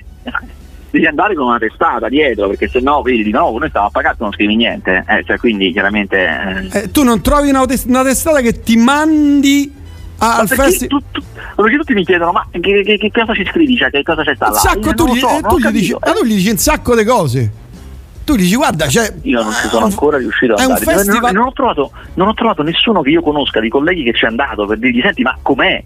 devi, 0.91 1.06
andare 1.06 1.34
con 1.34 1.47
una 1.47 1.58
testata 1.58 2.08
dietro, 2.08 2.47
perché 2.47 2.67
se 2.67 2.80
no 2.80 3.02
vedi 3.02 3.23
di 3.23 3.32
nuovo 3.32 3.58
noi 3.58 3.69
stiamo 3.69 3.88
a 3.88 3.89
pagare 3.89 4.15
non 4.19 4.32
scrivi 4.32 4.56
niente, 4.56 5.04
eh, 5.08 5.23
cioè, 5.25 5.38
quindi 5.38 5.71
chiaramente... 5.71 6.69
Eh. 6.71 6.80
Eh, 6.80 6.91
tu 6.91 7.04
non 7.04 7.21
trovi 7.21 7.49
una, 7.49 7.65
una 7.86 8.04
testata 8.04 8.39
che 8.41 8.62
ti 8.62 8.78
mandi 8.78 9.73
al 10.19 10.47
festival. 10.47 11.02
Tu, 11.12 11.19
tu, 11.19 11.23
perché 11.56 11.78
tutti 11.78 11.93
mi 11.93 12.06
chiedono: 12.06 12.32
ma 12.34 12.47
che, 12.52 12.60
che, 12.84 12.97
che, 12.97 13.12
cosa 13.12 13.34
ci 13.34 13.45
scrivi? 13.45 13.78
Cioè, 13.78 13.89
che 13.89 14.04
cosa 14.04 14.23
c'è 14.23 14.36
stato? 14.36 14.52
Un 14.52 14.58
sacco, 14.58 14.93
tu, 14.93 15.13
gli, 15.13 15.19
so, 15.19 15.30
eh, 15.30 15.41
tu, 15.41 15.58
gli 15.58 15.67
dici, 15.69 15.91
eh. 15.93 16.12
tu 16.12 16.25
gli 16.25 16.36
dici 16.36 16.49
un 16.49 16.58
sacco 16.58 16.95
di 16.95 17.04
cose 17.06 17.52
tu 18.29 18.35
dici 18.35 18.55
guarda 18.55 18.87
cioè, 18.87 19.11
io 19.23 19.41
non 19.41 19.51
ci 19.53 19.67
sono 19.69 19.85
ancora 19.85 20.19
riuscito 20.19 20.53
ad 20.53 20.59
andare. 20.59 20.85
Festival... 20.85 21.33
non, 21.33 21.47
ho 21.47 21.51
trovato, 21.51 21.91
non, 22.13 22.27
ho 22.27 22.33
trovato, 22.35 22.61
nessuno 22.61 23.01
che 23.01 23.09
io 23.09 23.23
conosca 23.23 23.59
di 23.59 23.69
colleghi 23.69 24.03
che 24.03 24.13
ci 24.13 24.25
è 24.25 24.27
andato 24.27 24.67
per 24.67 24.77
dirgli 24.77 25.01
senti 25.01 25.23
ma 25.23 25.35
com'è? 25.41 25.83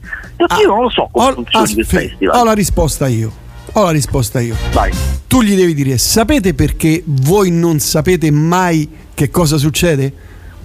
Ah, 0.47 0.59
io 0.59 0.67
non 0.67 0.81
lo 0.81 0.89
so 0.89 1.07
come 1.09 1.27
ho, 1.27 1.33
funziona 1.35 1.65
il 1.69 1.85
festival. 1.85 2.37
ho 2.37 2.43
la 2.43 2.51
risposta 2.51 3.07
io 3.07 3.31
ho 3.71 3.83
la 3.83 3.91
risposta 3.91 4.41
io. 4.41 4.57
Vai. 4.73 4.91
tu 5.25 5.41
gli 5.41 5.55
devi 5.55 5.73
dire 5.73 5.97
sapete 5.97 6.53
perché 6.53 7.01
voi 7.05 7.49
non 7.49 7.79
sapete 7.79 8.29
mai 8.29 8.89
che 9.13 9.29
cosa 9.29 9.55
succede? 9.55 10.11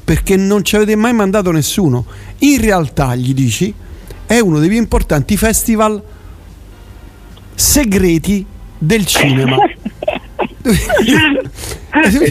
Perché 0.02 0.36
non 0.36 0.64
ci 0.64 0.74
avete 0.74 0.96
mai 0.96 1.12
mandato 1.12 1.52
nessuno. 1.52 2.06
In 2.38 2.60
realtà 2.60 3.14
gli 3.14 3.32
dici 3.34 3.72
è 4.26 4.40
uno 4.40 4.58
dei 4.58 4.68
più 4.68 4.78
importanti 4.78 5.36
festival 5.36 6.02
segreti 7.54 8.44
del 8.78 9.06
cinema 9.06 9.58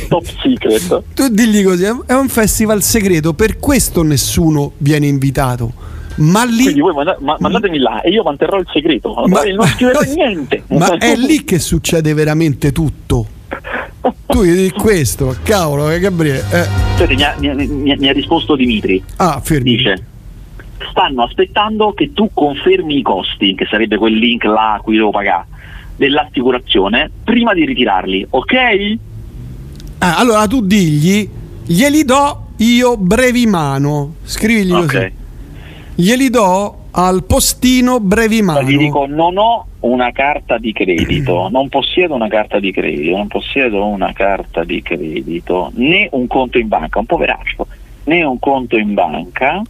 top 0.07 0.25
secret. 0.41 1.03
Tu 1.13 1.27
digli 1.29 1.63
così, 1.63 1.83
è 1.83 2.13
un 2.13 2.29
festival 2.29 2.81
segreto, 2.83 3.33
per 3.33 3.57
questo 3.57 4.03
nessuno 4.03 4.73
viene 4.77 5.07
invitato. 5.07 5.73
Ma 6.17 6.43
lì. 6.45 6.63
Quindi 6.63 6.79
voi 6.81 6.93
manda- 6.93 7.17
ma- 7.19 7.37
mandatemi 7.39 7.77
là 7.77 8.01
e 8.01 8.09
io 8.09 8.23
manterrò 8.23 8.57
il 8.57 8.67
segreto. 8.71 9.13
Ma, 9.27 9.43
non 9.43 9.67
scriverò 9.73 10.01
niente. 10.01 10.63
Ma 10.67 10.97
è 10.97 11.15
lì 11.15 11.43
che 11.43 11.59
succede 11.59 12.13
veramente 12.13 12.71
tutto. 12.71 13.35
Tu 14.25 14.41
dici 14.41 14.71
questo, 14.71 15.35
cavolo, 15.43 15.89
eh, 15.89 15.99
Gabriele. 15.99 16.43
Eh. 16.51 16.67
Senti, 16.95 17.15
mi, 17.15 17.23
ha, 17.23 17.35
mi, 17.37 17.67
mi, 17.67 17.95
mi 17.97 18.07
ha 18.07 18.13
risposto 18.13 18.55
Dimitri. 18.55 19.03
Ah, 19.17 19.41
fermi. 19.43 19.75
Dice 19.75 20.03
stanno 20.91 21.23
aspettando 21.23 21.93
che 21.93 22.11
tu 22.13 22.29
confermi 22.33 22.97
i 22.97 23.01
costi, 23.01 23.55
che 23.55 23.65
sarebbe 23.69 23.97
quel 23.97 24.13
link 24.13 24.43
là 24.43 24.73
a 24.73 24.79
cui 24.79 24.95
devo 24.95 25.09
pagare 25.09 25.45
dell'assicurazione 25.97 27.11
prima 27.23 27.53
di 27.53 27.65
ritirarli, 27.65 28.27
ok? 28.29 28.97
Ah, 29.97 30.17
allora 30.17 30.47
tu 30.47 30.65
digli, 30.65 31.29
glieli 31.65 32.05
do 32.05 32.45
io 32.57 32.95
brevimano, 32.97 34.15
scrivigli 34.23 34.71
okay. 34.71 34.85
così. 34.85 35.11
Glieli 35.95 36.29
do 36.29 36.77
al 36.91 37.23
postino 37.23 37.99
brevimano. 37.99 38.61
Gli 38.61 38.77
dico 38.77 39.05
non 39.07 39.37
ho 39.37 39.65
una 39.81 40.11
carta 40.11 40.57
di 40.57 40.71
credito, 40.71 41.49
non 41.51 41.69
possiedo 41.69 42.13
una 42.13 42.27
carta 42.27 42.59
di 42.59 42.71
credito, 42.71 43.15
non 43.15 43.27
possiedo 43.27 43.85
una 43.85 44.13
carta 44.13 44.63
di 44.63 44.81
credito, 44.81 45.71
né 45.75 46.07
un 46.11 46.27
conto 46.27 46.57
in 46.57 46.67
banca, 46.67 46.99
un 46.99 47.05
poveraccio, 47.05 47.67
né 48.05 48.23
un 48.23 48.39
conto 48.39 48.77
in 48.77 48.93
banca 48.93 49.61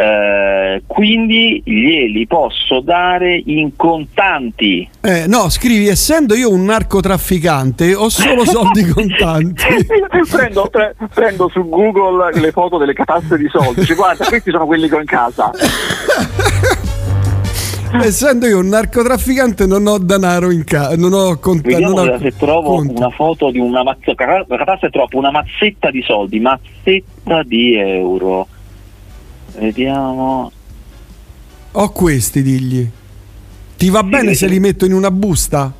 Eh, 0.00 0.82
quindi 0.86 1.60
glieli 1.62 2.26
posso 2.26 2.80
dare 2.80 3.38
in 3.44 3.76
contanti. 3.76 4.88
Eh, 5.02 5.26
no, 5.26 5.50
scrivi 5.50 5.88
essendo 5.88 6.34
io 6.34 6.50
un 6.50 6.64
narcotrafficante 6.64 7.94
ho 7.94 8.08
solo 8.08 8.46
soldi 8.46 8.86
contanti. 8.88 9.62
prendo, 10.30 10.68
pre- 10.70 10.96
prendo, 11.12 11.50
su 11.50 11.68
Google 11.68 12.40
le 12.40 12.50
foto 12.50 12.78
delle 12.78 12.94
catasse 12.94 13.36
di 13.36 13.46
soldi. 13.52 13.84
Cioè, 13.84 13.94
guarda, 13.94 14.24
questi 14.24 14.50
sono 14.50 14.64
quelli 14.64 14.88
che 14.88 14.94
ho 14.94 15.00
in 15.00 15.04
casa. 15.04 15.50
Essendo 18.02 18.46
io 18.46 18.60
un 18.60 18.68
narcotrafficante 18.68 19.66
non 19.66 19.86
ho 19.86 19.98
denaro 19.98 20.50
in 20.50 20.64
casa, 20.64 20.96
non 20.96 21.12
ho 21.12 21.38
non 21.42 21.98
ho 21.98 22.18
se 22.18 22.32
trovo 22.36 22.76
conto. 22.76 22.96
una 22.96 23.10
foto 23.10 23.50
di 23.50 23.58
una 23.58 23.82
mazzetta, 23.82 24.46
è 24.80 24.90
troppo, 24.90 25.18
una 25.18 25.30
mazzetta 25.32 25.90
di 25.90 26.00
soldi, 26.02 26.40
mazzetta 26.40 27.42
di 27.42 27.74
euro. 27.76 28.46
Vediamo. 29.60 30.50
Ho 31.72 31.92
questi, 31.92 32.42
digli. 32.42 32.88
Ti 33.76 33.90
va 33.90 34.00
sì, 34.00 34.08
bene 34.08 34.34
se 34.34 34.46
li 34.46 34.58
metto 34.58 34.86
in 34.86 34.94
una 34.94 35.10
busta? 35.10 35.70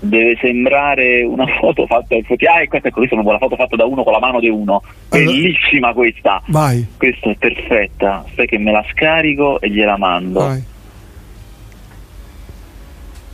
Deve 0.00 0.38
sembrare 0.40 1.22
una 1.24 1.44
foto 1.60 1.86
fatta 1.86 2.14
in 2.14 2.24
foto. 2.24 2.44
Ah, 2.46 2.66
questa, 2.66 2.88
ecco, 2.88 2.98
questa 2.98 3.14
è 3.14 3.18
una 3.18 3.22
buona 3.22 3.38
foto 3.38 3.56
fatta 3.56 3.76
da 3.76 3.84
uno 3.84 4.02
con 4.02 4.12
la 4.12 4.18
mano 4.18 4.40
di 4.40 4.48
uno. 4.48 4.82
Bellissima 5.08 5.92
questa. 5.92 6.42
Vai. 6.46 6.86
Questa 6.96 7.30
è 7.30 7.36
perfetta. 7.36 8.24
Aspetta 8.24 8.44
che 8.44 8.58
me 8.58 8.72
la 8.72 8.84
scarico 8.90 9.60
e 9.60 9.70
gliela 9.70 9.98
mando. 9.98 10.40
Vai. 10.40 10.62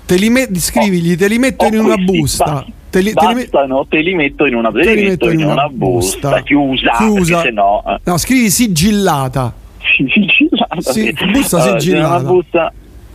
Te 0.06 0.16
li 0.16 0.28
met- 0.28 0.56
scrivigli, 0.56 1.16
te 1.16 1.28
li 1.28 1.38
metto 1.38 1.66
in 1.66 1.78
una 1.78 1.96
busta. 1.96 2.66
Te 2.90 3.00
li, 3.00 3.12
te, 3.12 3.26
li 3.26 3.34
met- 3.34 3.88
te 3.88 3.98
li 3.98 4.14
metto 4.14 4.46
in 4.46 4.54
una, 4.54 4.70
te 4.70 4.94
li 4.94 5.04
metto 5.04 5.30
in 5.30 5.44
una 5.44 5.68
busta, 5.68 6.28
busta 6.28 6.42
chiusa, 6.42 6.92
chiusa. 6.96 7.50
No, 7.50 7.82
eh. 7.86 7.98
no, 8.04 8.18
scrivi 8.18 8.50
sigillata. 8.50 9.62
Sigillata. 9.84 10.92
Sì, 10.92 11.14
busta 11.32 11.62
allora, 11.62 11.80
sigillata. 11.80 12.24
Busta... 12.24 12.72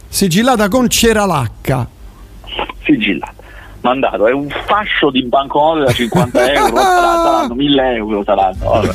Sigillata 0.07 0.67
con 0.67 0.89
ceralacca. 0.89 1.87
Sigillata. 2.83 3.33
Mandato, 3.81 4.27
è 4.27 4.33
un 4.33 4.49
fascio 4.65 5.09
di 5.09 5.23
banconote 5.23 5.85
da 5.85 5.91
50 5.93 6.51
euro, 6.51 6.75
saranno 6.75 7.53
1000 7.53 7.95
euro 7.95 8.23
saranno. 8.23 8.69
Vabbè. 8.69 8.93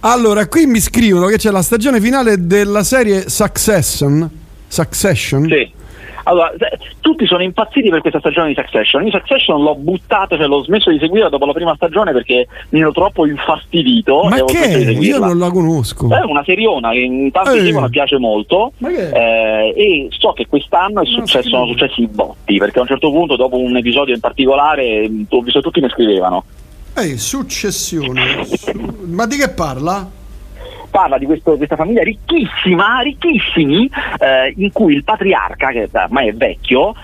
Allora, 0.00 0.46
qui 0.46 0.66
mi 0.66 0.80
scrivono 0.80 1.26
che 1.26 1.38
c'è 1.38 1.50
la 1.50 1.62
stagione 1.62 2.00
finale 2.00 2.46
della 2.46 2.84
serie 2.84 3.28
Succession. 3.28 4.28
Succession. 4.68 5.48
Sì 5.48 5.80
allora, 6.24 6.52
tutti 7.00 7.26
sono 7.26 7.42
impazziti 7.42 7.88
per 7.88 8.00
questa 8.00 8.18
stagione 8.20 8.48
di 8.48 8.54
Succession. 8.54 9.04
Io 9.04 9.10
Succession 9.10 9.62
l'ho 9.62 9.74
buttata, 9.74 10.36
cioè 10.36 10.46
l'ho 10.46 10.62
smesso 10.64 10.90
di 10.90 10.98
seguire 10.98 11.28
dopo 11.28 11.46
la 11.46 11.52
prima 11.52 11.74
stagione 11.74 12.12
perché 12.12 12.46
mi 12.70 12.80
ero 12.80 12.92
troppo 12.92 13.26
infastidito. 13.26 14.22
Ma 14.24 14.44
che? 14.44 14.96
Io 15.00 15.18
non 15.18 15.38
la 15.38 15.50
conosco. 15.50 16.08
È 16.08 16.22
una 16.24 16.44
seriona 16.44 16.90
che 16.90 17.00
in 17.00 17.30
tanti 17.30 17.58
eh. 17.58 17.64
seguono 17.64 17.88
piace 17.88 18.18
molto. 18.18 18.72
Eh, 18.78 19.72
e 19.76 20.06
so 20.10 20.32
che 20.32 20.46
quest'anno 20.46 21.02
è 21.02 21.06
successo, 21.06 21.48
sono 21.48 21.66
successi 21.66 22.02
i 22.02 22.06
botti, 22.06 22.58
perché 22.58 22.78
a 22.78 22.82
un 22.82 22.88
certo 22.88 23.10
punto, 23.10 23.36
dopo 23.36 23.58
un 23.58 23.76
episodio 23.76 24.14
in 24.14 24.20
particolare, 24.20 25.10
ho 25.28 25.40
visto 25.40 25.60
tutti 25.60 25.80
mi 25.80 25.88
scrivevano. 25.88 26.44
Ehi, 26.94 27.16
successione. 27.16 28.46
Ma 29.06 29.26
di 29.26 29.36
che 29.36 29.48
parla? 29.48 30.20
Parla 30.92 31.16
di 31.16 31.24
questo, 31.24 31.56
questa 31.56 31.74
famiglia 31.74 32.02
ricchissima, 32.02 33.00
ricchissimi, 33.00 33.90
eh, 34.18 34.52
in 34.56 34.70
cui 34.70 34.94
il 34.94 35.02
patriarca, 35.02 35.70
che 35.70 35.88
ormai 35.90 36.28
è 36.28 36.34
vecchio, 36.34 36.94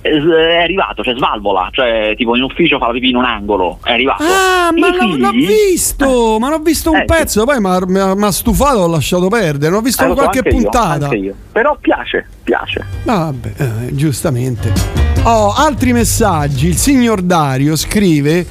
è 0.00 0.62
arrivato, 0.62 1.02
cioè 1.02 1.14
svalvola, 1.14 1.68
cioè 1.70 2.14
tipo 2.16 2.34
in 2.36 2.42
ufficio 2.42 2.78
fa 2.78 2.86
la 2.86 2.92
pipì 2.92 3.10
in 3.10 3.16
un 3.16 3.24
angolo, 3.24 3.78
è 3.84 3.92
arrivato. 3.92 4.22
Ah, 4.22 4.70
ma 4.72 4.92
figli... 4.92 5.20
l'ho 5.20 5.30
visto, 5.30 6.36
eh. 6.36 6.38
ma 6.38 6.48
l'ho 6.48 6.58
visto 6.60 6.90
un 6.90 6.98
eh, 6.98 7.04
pezzo, 7.04 7.40
sì. 7.40 7.46
poi 7.46 7.86
mi 7.86 8.24
ha 8.24 8.32
stufato, 8.32 8.78
ho 8.78 8.88
lasciato 8.88 9.28
perdere, 9.28 9.70
non 9.70 9.80
ho 9.80 9.82
visto 9.82 10.04
eh, 10.04 10.14
qualche 10.14 10.40
so, 10.42 10.48
puntata. 10.48 11.08
Io, 11.08 11.22
io. 11.22 11.34
Però 11.52 11.76
piace, 11.78 12.26
piace. 12.42 12.84
Vabbè, 13.04 13.52
eh, 13.56 13.94
giustamente. 13.94 14.72
Ho 15.24 15.48
oh, 15.48 15.52
altri 15.54 15.92
messaggi, 15.92 16.68
il 16.68 16.76
signor 16.76 17.20
Dario 17.20 17.76
scrive 17.76 18.46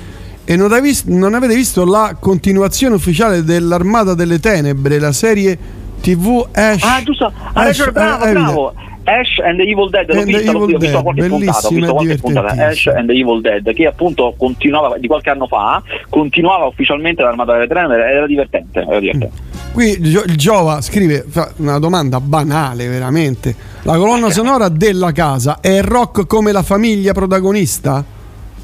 e 0.50 0.56
non, 0.56 0.80
visto, 0.82 1.12
non, 1.12 1.34
avete 1.34 1.54
visto 1.54 1.84
la 1.84 2.16
continuazione 2.18 2.96
ufficiale 2.96 3.44
dell'Armata 3.44 4.14
delle 4.14 4.40
Tenebre, 4.40 4.98
la 4.98 5.12
serie 5.12 5.58
TV 6.00 6.48
Ash. 6.54 6.84
Ah, 6.84 7.04
giusto, 7.04 7.30
Ash, 7.52 7.80
Ash, 7.82 7.92
bravo, 7.92 8.24
eh, 8.24 8.32
bravo. 8.32 8.74
Ash 9.04 9.40
and 9.44 9.58
the 9.58 9.64
Evil 9.64 9.90
Dead, 9.90 10.10
l'ho 10.10 10.24
vista, 10.24 10.52
l'ho 10.54 10.66
visto, 10.66 10.80
visto 10.80 11.02
qualche 11.02 11.28
puntata, 11.28 11.68
ho 11.68 11.70
visto 11.70 11.94
qualche 11.94 12.16
puntata, 12.16 12.66
Ash 12.66 12.88
and 12.88 13.08
the 13.10 13.14
Evil 13.14 13.42
Dead, 13.42 13.74
che 13.74 13.88
appunto 13.88 14.36
continuava, 14.38 14.98
di 14.98 15.08
qualche 15.08 15.32
anno 15.32 15.48
fa, 15.48 15.84
continuava 16.10 16.64
ufficialmente 16.64 17.22
l'Armata 17.24 17.52
delle 17.52 17.68
Tenebre, 17.68 18.10
era 18.10 18.26
divertente, 18.26 18.86
era 18.88 19.00
divertente. 19.02 19.36
Mm. 19.36 19.74
Qui 19.74 19.98
il 20.00 20.36
Giova 20.38 20.80
scrive 20.80 21.26
una 21.58 21.78
domanda 21.78 22.22
banale 22.22 22.88
veramente. 22.88 23.54
La 23.82 23.98
colonna 23.98 24.30
sonora 24.30 24.70
della 24.70 25.12
casa 25.12 25.60
è 25.60 25.82
rock 25.82 26.26
come 26.26 26.54
la 26.54 26.64
famiglia 26.64 27.12
protagonista? 27.12 28.16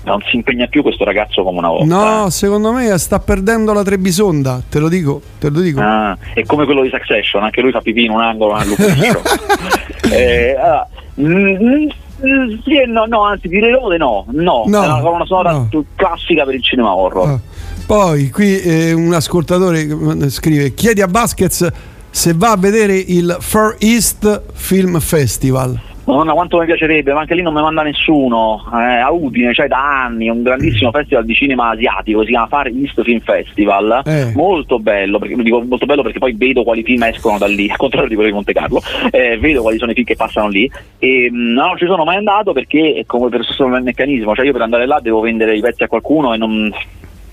Non 0.04 0.22
si 0.28 0.36
impegna 0.36 0.68
più 0.68 0.82
questo 0.82 1.04
ragazzo 1.04 1.44
come 1.44 1.60
una 1.60 1.70
volta. 1.70 1.86
No, 1.86 2.28
eh. 2.28 2.32
secondo 2.32 2.72
me 2.72 2.98
sta 2.98 3.20
perdendo 3.20 3.74
la 3.74 3.84
Trebisonda, 3.84 4.62
te 4.70 4.80
lo 4.80 4.90
dico, 4.90 5.22
te 5.40 5.50
lo 5.50 5.60
dico. 5.60 5.80
Ah, 5.82 6.18
è 6.34 6.44
come 6.46 6.66
quello 6.66 6.82
di 6.82 6.90
Succession, 6.90 7.44
anche 7.44 7.62
lui 7.62 7.72
fa 7.72 7.82
pipì 7.82 8.06
in 8.06 8.12
un 8.12 8.22
angolo 8.22 8.56
nell'ufficio. 8.56 9.22
eh, 10.12 10.56
allora, 10.58 10.88
mm, 11.20 11.56
mm, 11.56 12.60
sì 12.64 12.80
e 12.80 12.86
no, 12.86 13.06
no, 13.06 13.24
anzi 13.24 13.48
direi 13.48 13.72
lode 13.72 13.98
no, 13.98 14.26
no, 14.32 14.64
no, 14.66 14.84
è 14.84 14.86
una 14.86 15.02
colonna 15.02 15.26
sonora 15.26 15.52
no. 15.52 15.86
classica 15.96 16.44
per 16.44 16.56
il 16.56 16.64
cinema 16.64 16.94
horror. 16.96 17.28
No. 17.28 17.42
Poi 17.86 18.30
qui 18.30 18.60
eh, 18.62 18.94
un 18.94 19.14
ascoltatore 19.14 20.30
scrive 20.30 20.74
chiedi 20.74 21.02
a 21.02 21.08
Baskets 21.08 21.72
se 22.10 22.34
va 22.36 22.52
a 22.52 22.58
vedere 22.58 22.96
il 22.96 23.36
Far 23.40 23.76
East 23.80 24.44
Film 24.54 25.00
Festival. 25.00 25.92
Madonna 26.06 26.34
quanto 26.34 26.58
mi 26.60 26.66
piacerebbe, 26.66 27.14
ma 27.14 27.22
anche 27.22 27.34
lì 27.34 27.42
non 27.42 27.54
mi 27.54 27.62
manda 27.62 27.82
nessuno. 27.82 28.62
Eh, 28.74 29.00
a 29.00 29.10
Udine, 29.12 29.54
cioè 29.54 29.68
da 29.68 30.04
anni, 30.04 30.28
un 30.28 30.44
grandissimo 30.44 30.92
festival 30.92 31.24
di 31.24 31.34
cinema 31.34 31.70
asiatico, 31.70 32.24
si 32.24 32.30
chiama 32.30 32.48
Far 32.48 32.68
East 32.68 33.02
Film 33.04 33.20
Festival. 33.22 34.02
Eh. 34.06 34.32
Molto 34.36 34.80
bello, 34.80 35.18
perché, 35.18 35.36
dico 35.42 35.62
molto 35.62 35.86
bello 35.86 36.02
perché 36.02 36.20
poi 36.20 36.34
vedo 36.34 36.64
quali 36.64 36.84
film 36.84 37.04
escono 37.04 37.38
da 37.38 37.48
lì, 37.48 37.70
al 37.72 37.78
contrario 37.78 38.10
di 38.10 38.16
quello 38.16 38.30
di 38.30 38.36
Monte 38.36 38.52
Carlo, 38.52 38.82
eh, 39.12 39.38
vedo 39.38 39.62
quali 39.62 39.78
sono 39.78 39.92
i 39.92 39.94
film 39.94 40.06
che 40.06 40.16
passano 40.16 40.50
lì. 40.50 40.70
E 41.00 41.30
mm, 41.32 41.54
no, 41.54 41.68
non 41.68 41.78
ci 41.78 41.86
sono 41.86 42.04
mai 42.04 42.18
andato 42.18 42.52
perché 42.52 42.96
è 42.96 43.06
come 43.06 43.30
per 43.30 43.40
lo 43.40 43.46
stesso 43.46 43.66
meccanismo, 43.68 44.36
cioè 44.36 44.46
io 44.46 44.52
per 44.52 44.62
andare 44.62 44.86
là 44.86 45.00
devo 45.02 45.22
vendere 45.22 45.56
i 45.56 45.62
pezzi 45.62 45.84
a 45.84 45.88
qualcuno 45.88 46.34
e 46.34 46.38
non. 46.38 46.74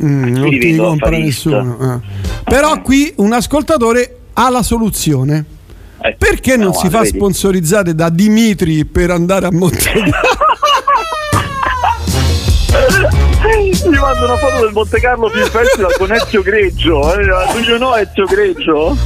Mm, 0.02 0.34
non 0.34 0.48
ti 0.48 0.76
compra 0.76 1.10
nessuno. 1.10 1.76
Eh. 1.80 2.40
Però 2.44 2.80
qui 2.82 3.12
un 3.16 3.32
ascoltatore 3.32 4.18
ha 4.34 4.48
la 4.48 4.62
soluzione. 4.62 5.58
Eh, 6.02 6.16
Perché 6.16 6.56
non 6.56 6.72
si 6.72 6.88
fa 6.88 7.00
vedi. 7.00 7.16
sponsorizzare 7.16 7.94
da 7.94 8.08
Dimitri 8.08 8.84
per 8.86 9.10
andare 9.10 9.46
a 9.46 9.52
Monte 9.52 9.92
Mi 12.70 13.98
mando 13.98 14.24
una 14.24 14.36
foto 14.36 14.60
del 14.64 14.72
Monte 14.72 15.00
Carlo 15.00 15.28
Film 15.28 15.48
Festival 15.48 15.94
con 15.96 16.12
Ezio 16.12 16.42
Greggio. 16.42 17.14
Eh? 17.14 17.26
Tu 17.64 17.78
no 17.78 17.96
Ezio 17.96 18.24
Greggio. 18.26 18.96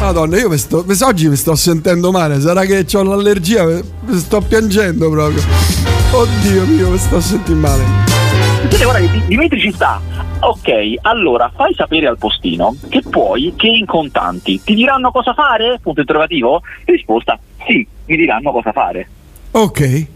Madonna, 0.00 0.36
io 0.38 0.48
mi 0.48 0.58
sto, 0.58 0.84
oggi 1.02 1.28
mi 1.28 1.36
sto 1.36 1.54
sentendo 1.54 2.10
male. 2.10 2.40
Sarà 2.40 2.64
che 2.64 2.86
ho 2.92 3.02
l'allergia? 3.02 3.64
Mi 3.64 4.18
sto 4.18 4.40
piangendo 4.40 5.10
proprio. 5.10 5.42
Oddio 6.10 6.64
mio, 6.66 6.90
mi 6.90 6.98
sto 6.98 7.20
sentendo 7.20 7.66
male. 7.66 8.11
Senti, 8.68 8.84
guarda, 8.84 9.06
Dimitri 9.26 9.60
ci 9.60 9.72
sta 9.72 10.00
Ok, 10.44 10.94
allora 11.02 11.52
fai 11.54 11.72
sapere 11.72 12.08
al 12.08 12.18
postino 12.18 12.74
che 12.88 13.00
puoi 13.08 13.54
che 13.56 13.68
in 13.68 13.86
contanti. 13.86 14.60
Ti 14.60 14.74
diranno 14.74 15.12
cosa 15.12 15.34
fare? 15.34 15.78
Punto 15.80 16.00
interrogativo? 16.00 16.62
Risposta: 16.84 17.38
sì, 17.64 17.86
mi 18.06 18.16
diranno 18.16 18.50
cosa 18.50 18.72
fare. 18.72 19.08
Ok. 19.52 20.06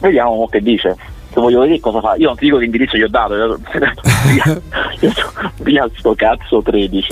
Vediamo 0.00 0.46
che 0.48 0.60
dice. 0.60 0.94
Se 1.32 1.40
voglio 1.40 1.60
vedere 1.60 1.80
cosa 1.80 2.00
fa. 2.00 2.16
Io 2.16 2.26
non 2.26 2.36
ti 2.36 2.44
dico 2.44 2.58
che 2.58 2.66
indirizzo 2.66 2.98
gli 2.98 3.02
ho 3.02 3.08
dato, 3.08 3.34
io, 3.34 3.58
io, 5.00 5.12
via 5.60 5.88
sto 5.96 6.14
cazzo 6.14 6.60
13. 6.60 7.08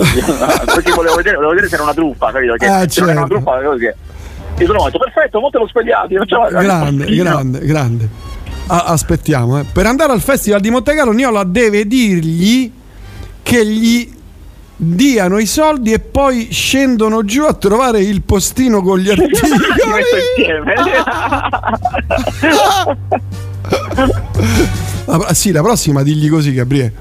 Perché 0.65 0.93
volevo 0.93 1.15
vedere, 1.15 1.35
volevo 1.35 1.51
vedere 1.53 1.67
se 1.67 1.75
era 1.75 1.83
una 1.83 1.93
truffa, 1.93 2.31
capito? 2.31 2.53
Che 2.53 2.65
ah, 2.67 2.79
se 2.81 2.89
certo. 2.89 3.09
era 3.09 3.19
una 3.21 3.27
certo. 3.27 3.43
truffa, 3.43 3.77
che. 3.77 3.95
Io 4.57 4.65
sono 4.67 4.83
detto 4.85 4.99
perfetto, 4.99 5.39
mo 5.39 5.49
te 5.49 5.57
lo 5.57 5.67
spogliati. 5.67 6.13
Grande, 6.49 7.05
grande, 7.15 8.09
grande 8.67 8.83
aspettiamo. 8.91 9.59
Eh. 9.59 9.63
Per 9.71 9.85
andare 9.85 10.11
al 10.11 10.21
Festival 10.21 10.59
di 10.61 10.69
Montecarlo, 10.69 11.11
Niola 11.11 11.43
deve 11.43 11.85
dirgli 11.87 12.71
che 13.43 13.65
gli 13.65 14.11
diano 14.77 15.37
i 15.37 15.45
soldi 15.45 15.93
e 15.93 15.99
poi 15.99 16.49
scendono 16.51 17.23
giù 17.23 17.43
a 17.43 17.53
trovare 17.53 18.01
il 18.01 18.21
postino 18.23 18.81
con 18.81 18.99
gli 18.99 19.09
articoli. 19.11 19.41
ah, 25.05 25.33
sì, 25.33 25.51
la 25.51 25.61
prossima 25.61 26.03
digli 26.03 26.29
così, 26.29 26.53
Gabriele. 26.53 26.93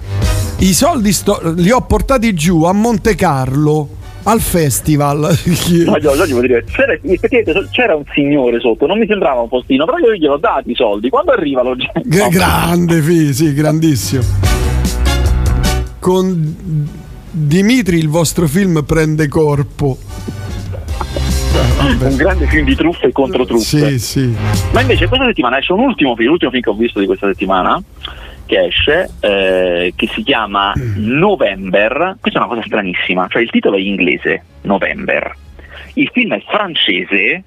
I 0.58 0.72
soldi 0.72 1.12
sto- 1.12 1.40
li 1.56 1.70
ho 1.70 1.80
portati 1.82 2.32
giù 2.34 2.62
a 2.64 2.72
Monte 2.72 3.14
Carlo 3.16 3.88
al 4.24 4.40
festival. 4.40 5.18
Ma 5.86 5.98
io, 5.98 6.14
io 6.14 6.40
dire, 6.40 6.64
c'era, 6.64 6.98
c'era, 7.70 7.96
un 7.96 8.04
signore 8.12 8.60
sotto, 8.60 8.86
non 8.86 8.98
mi 8.98 9.06
sembrava 9.06 9.40
un 9.40 9.48
postino, 9.48 9.84
però 9.84 9.98
io 9.98 10.14
glielo 10.14 10.34
ho 10.34 10.38
dati 10.38 10.72
i 10.72 10.74
soldi. 10.74 11.08
Quando 11.08 11.32
arriva 11.32 11.62
lo. 11.62 11.74
G- 11.74 12.28
grande, 12.28 13.00
fi, 13.00 13.32
sì, 13.32 13.52
grandissimo. 13.54 14.22
Con 15.98 16.54
Dimitri, 17.30 17.98
il 17.98 18.08
vostro 18.08 18.46
film 18.46 18.84
prende 18.84 19.28
corpo. 19.28 19.96
un 22.00 22.16
grande 22.16 22.46
film 22.46 22.64
di 22.64 22.74
truffe 22.74 23.10
contro 23.12 23.44
truffe. 23.44 23.98
Sì, 23.98 23.98
sì. 23.98 24.36
Ma 24.72 24.80
invece 24.80 25.08
questa 25.08 25.26
settimana 25.26 25.58
esce 25.58 25.72
un 25.72 25.80
ultimo 25.80 26.14
film, 26.14 26.28
l'ultimo 26.28 26.50
film 26.50 26.62
che 26.62 26.70
ho 26.70 26.74
visto 26.74 27.00
di 27.00 27.06
questa 27.06 27.26
settimana, 27.26 27.82
che 28.46 28.64
esce, 28.64 29.10
eh, 29.20 29.92
che 29.96 30.06
si 30.08 30.22
chiama 30.22 30.72
November. 30.96 32.16
Questa 32.20 32.40
è 32.40 32.42
una 32.42 32.54
cosa 32.54 32.66
stranissima, 32.66 33.26
cioè 33.28 33.42
il 33.42 33.50
titolo 33.50 33.76
è 33.76 33.80
inglese, 33.80 34.42
November. 34.62 35.34
Il 35.94 36.10
film 36.12 36.34
è 36.34 36.42
francese 36.46 37.42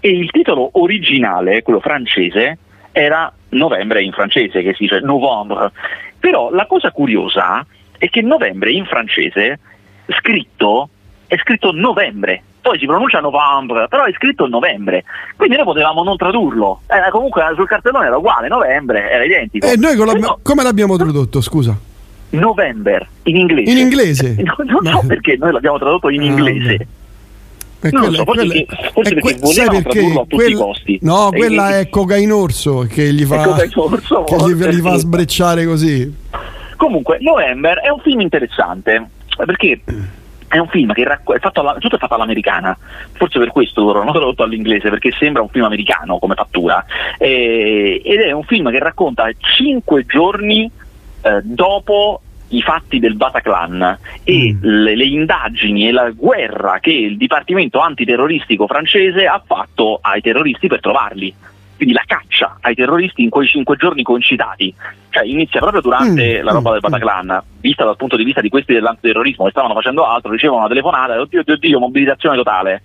e 0.00 0.08
il 0.08 0.30
titolo 0.30 0.70
originale, 0.72 1.62
quello 1.62 1.80
francese, 1.80 2.58
era 2.92 3.32
Novembre 3.50 4.02
in 4.02 4.12
francese, 4.12 4.62
che 4.62 4.74
si 4.74 4.84
dice 4.84 5.00
Novembre. 5.00 5.72
Però 6.18 6.50
la 6.50 6.66
cosa 6.66 6.90
curiosa 6.90 7.64
è 7.98 8.08
che 8.08 8.22
Novembre 8.22 8.70
in 8.70 8.84
francese 8.86 9.58
scritto 10.08 10.88
è 11.26 11.36
scritto 11.36 11.70
novembre, 11.70 12.42
poi 12.60 12.78
si 12.78 12.86
pronuncia 12.86 13.20
novembre, 13.20 13.88
però 13.88 14.04
è 14.04 14.12
scritto 14.12 14.46
novembre, 14.46 15.04
quindi 15.36 15.56
noi 15.56 15.64
potevamo 15.64 16.02
non 16.02 16.16
tradurlo, 16.16 16.82
eh, 16.86 17.10
comunque 17.10 17.42
sul 17.54 17.66
cartellone 17.66 18.06
era 18.06 18.16
uguale, 18.16 18.48
novembre, 18.48 19.10
era 19.10 19.24
identico. 19.24 19.66
E 19.66 19.76
noi 19.76 19.96
no, 19.96 20.38
come 20.42 20.62
l'abbiamo 20.62 20.96
tradotto, 20.96 21.40
scusa? 21.40 21.76
November, 22.30 23.06
in 23.24 23.36
inglese. 23.36 23.70
In 23.70 23.78
inglese? 23.78 24.36
non, 24.66 24.84
so 24.84 25.02
perché 25.06 25.36
noi 25.36 25.52
l'abbiamo 25.52 25.78
tradotto 25.78 26.08
in 26.08 26.20
ah, 26.20 26.24
inglese. 26.24 26.86
Eh, 27.82 27.90
non 27.90 28.02
quella, 28.02 28.16
so, 28.18 28.24
forse, 28.24 28.46
quella, 28.46 28.90
forse 28.92 29.14
perché 29.14 29.20
que- 29.20 29.38
volevano 29.40 29.82
perché 29.82 29.98
a 29.98 30.12
tutti 30.12 30.34
quel, 30.36 30.50
i 30.50 30.54
costi. 30.54 30.98
No, 31.02 31.28
quella 31.30 31.76
e, 31.76 31.80
è 31.80 31.88
cocainorso 31.88 32.86
che 32.88 33.12
gli 33.12 33.24
fa, 33.24 33.54
che 33.54 33.66
gli, 33.66 34.54
gli 34.54 34.80
fa 34.80 34.96
sbrecciare 34.96 35.64
così. 35.64 36.14
Comunque, 36.76 37.18
November 37.20 37.78
è 37.78 37.88
un 37.88 38.00
film 38.00 38.20
interessante 38.20 39.08
perché 39.36 39.80
è 40.50 40.58
un 40.58 40.66
film 40.66 40.92
che 40.92 41.04
racco- 41.04 41.32
è 41.32 41.38
fatto 41.38 41.60
alla- 41.60 41.76
tutto 41.78 41.94
è 41.94 41.98
fatto 41.98 42.14
all'americana, 42.14 42.76
forse 43.12 43.38
per 43.38 43.52
questo 43.52 43.82
loro 43.82 44.00
hanno 44.00 44.10
tradotto 44.10 44.42
all'inglese, 44.42 44.90
perché 44.90 45.12
sembra 45.12 45.42
un 45.42 45.48
film 45.48 45.64
americano 45.64 46.18
come 46.18 46.34
fattura, 46.34 46.84
e- 47.18 48.02
ed 48.04 48.20
è 48.20 48.32
un 48.32 48.42
film 48.42 48.68
che 48.70 48.80
racconta 48.80 49.30
cinque 49.38 50.04
giorni 50.06 50.68
eh, 51.22 51.40
dopo 51.42 52.22
i 52.48 52.62
fatti 52.62 52.98
del 52.98 53.14
Bataclan 53.14 53.98
e 54.24 54.52
mm. 54.52 54.58
le, 54.60 54.96
le, 54.96 55.04
indagini 55.04 55.86
e 55.86 55.92
la 55.92 56.10
guerra 56.10 56.80
che 56.80 56.90
il 56.90 57.16
Dipartimento 57.16 57.78
antiterroristico 57.78 58.66
francese 58.66 59.26
ha 59.26 59.40
fatto 59.44 60.00
ai 60.02 60.20
terroristi 60.20 60.66
per 60.66 60.80
trovarli 60.80 61.32
quindi 61.80 61.94
la 61.94 62.04
caccia 62.06 62.58
ai 62.60 62.74
terroristi 62.74 63.22
in 63.22 63.30
quei 63.30 63.46
cinque 63.46 63.76
giorni 63.76 64.02
concitati, 64.02 64.74
cioè 65.08 65.24
inizia 65.24 65.60
proprio 65.60 65.80
durante 65.80 66.38
mm, 66.38 66.44
la 66.44 66.52
roba 66.52 66.68
mm, 66.68 66.72
del 66.72 66.80
Bataclan, 66.82 67.42
vista 67.58 67.84
dal 67.84 67.96
punto 67.96 68.16
di 68.16 68.24
vista 68.24 68.42
di 68.42 68.50
questi 68.50 68.74
dell'antiterrorismo 68.74 69.46
che 69.46 69.50
stavano 69.50 69.72
facendo 69.72 70.04
altro, 70.04 70.30
ricevono 70.30 70.60
una 70.60 70.68
telefonata, 70.68 71.18
oddio, 71.18 71.40
oddio, 71.40 71.54
oddio, 71.54 71.78
mobilitazione 71.78 72.36
totale. 72.36 72.82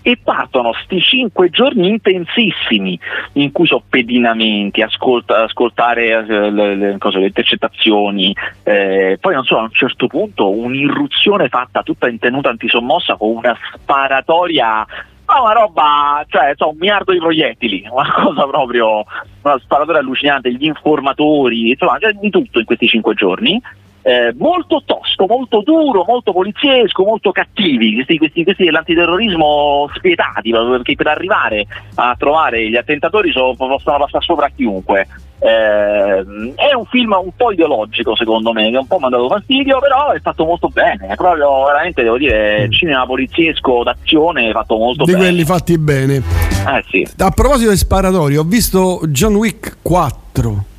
E 0.00 0.16
partono 0.16 0.72
sti 0.72 1.00
cinque 1.00 1.50
giorni 1.50 1.88
intensissimi 1.88 2.98
in 3.32 3.52
cui 3.52 3.66
so 3.66 3.82
pedinamenti, 3.86 4.80
ascolta, 4.80 5.42
ascoltare 5.42 6.24
eh, 6.26 6.50
le, 6.50 6.74
le, 6.76 6.96
cose, 6.98 7.18
le 7.18 7.26
intercettazioni, 7.26 8.34
eh, 8.62 9.18
poi 9.20 9.34
non 9.34 9.44
so, 9.44 9.58
a 9.58 9.62
un 9.62 9.72
certo 9.72 10.06
punto 10.06 10.48
un'irruzione 10.50 11.48
fatta 11.48 11.82
tutta 11.82 12.08
in 12.08 12.18
tenuta 12.18 12.48
antisommossa 12.48 13.16
con 13.16 13.36
una 13.36 13.54
sparatoria 13.74 14.86
ma 15.28 15.42
una 15.42 15.52
roba, 15.52 16.24
cioè 16.26 16.54
so, 16.56 16.70
un 16.70 16.76
miliardo 16.78 17.12
di 17.12 17.18
proiettili, 17.18 17.86
una 17.90 18.10
cosa 18.16 18.46
proprio, 18.46 19.04
una 19.42 19.58
sparatore 19.58 19.98
allucinante, 19.98 20.52
gli 20.52 20.64
informatori, 20.64 21.70
insomma, 21.70 21.98
c'è 21.98 22.12
di 22.12 22.30
tutto 22.30 22.58
in 22.58 22.64
questi 22.64 22.88
cinque 22.88 23.14
giorni. 23.14 23.60
Eh, 24.02 24.34
molto 24.38 24.82
tosto, 24.84 25.26
molto 25.26 25.60
duro, 25.62 26.04
molto 26.06 26.32
poliziesco, 26.32 27.04
molto 27.04 27.32
cattivi, 27.32 27.94
questi, 27.94 28.16
questi, 28.16 28.44
questi 28.44 28.64
dell'antiterrorismo 28.64 29.90
spietati, 29.94 30.50
perché 30.50 30.94
per 30.94 31.08
arrivare 31.08 31.66
a 31.96 32.14
trovare 32.16 32.68
gli 32.68 32.76
attentatori 32.76 33.30
so, 33.32 33.54
possono 33.56 33.76
passare 33.76 34.04
sopra 34.20 34.46
a 34.46 34.50
chiunque. 34.54 35.06
Eh, 35.40 36.24
è 36.56 36.74
un 36.74 36.84
film 36.86 37.16
un 37.22 37.30
po' 37.36 37.52
ideologico 37.52 38.16
secondo 38.16 38.52
me, 38.52 38.70
che 38.70 38.76
un 38.76 38.86
po' 38.86 38.98
mi 38.98 39.06
ha 39.06 39.08
dato 39.08 39.28
fastidio, 39.28 39.78
però 39.78 40.10
è 40.10 40.20
fatto 40.20 40.44
molto 40.44 40.68
bene, 40.68 41.08
è 41.08 41.14
proprio 41.14 41.64
veramente 41.66 42.02
devo 42.02 42.18
dire 42.18 42.66
mm. 42.66 42.70
cinema 42.70 43.06
poliziesco 43.06 43.82
d'azione 43.84 44.50
fatto 44.52 44.76
molto 44.76 45.04
di 45.04 45.12
bene. 45.12 45.24
Di 45.24 45.30
quelli 45.30 45.44
fatti 45.44 45.78
bene. 45.78 46.16
Eh, 46.16 46.84
sì. 46.88 47.06
A 47.18 47.30
proposito 47.30 47.70
di 47.70 47.76
sparatori, 47.76 48.36
ho 48.36 48.44
visto 48.44 49.00
John 49.06 49.34
Wick 49.34 49.78
4. 49.82 50.76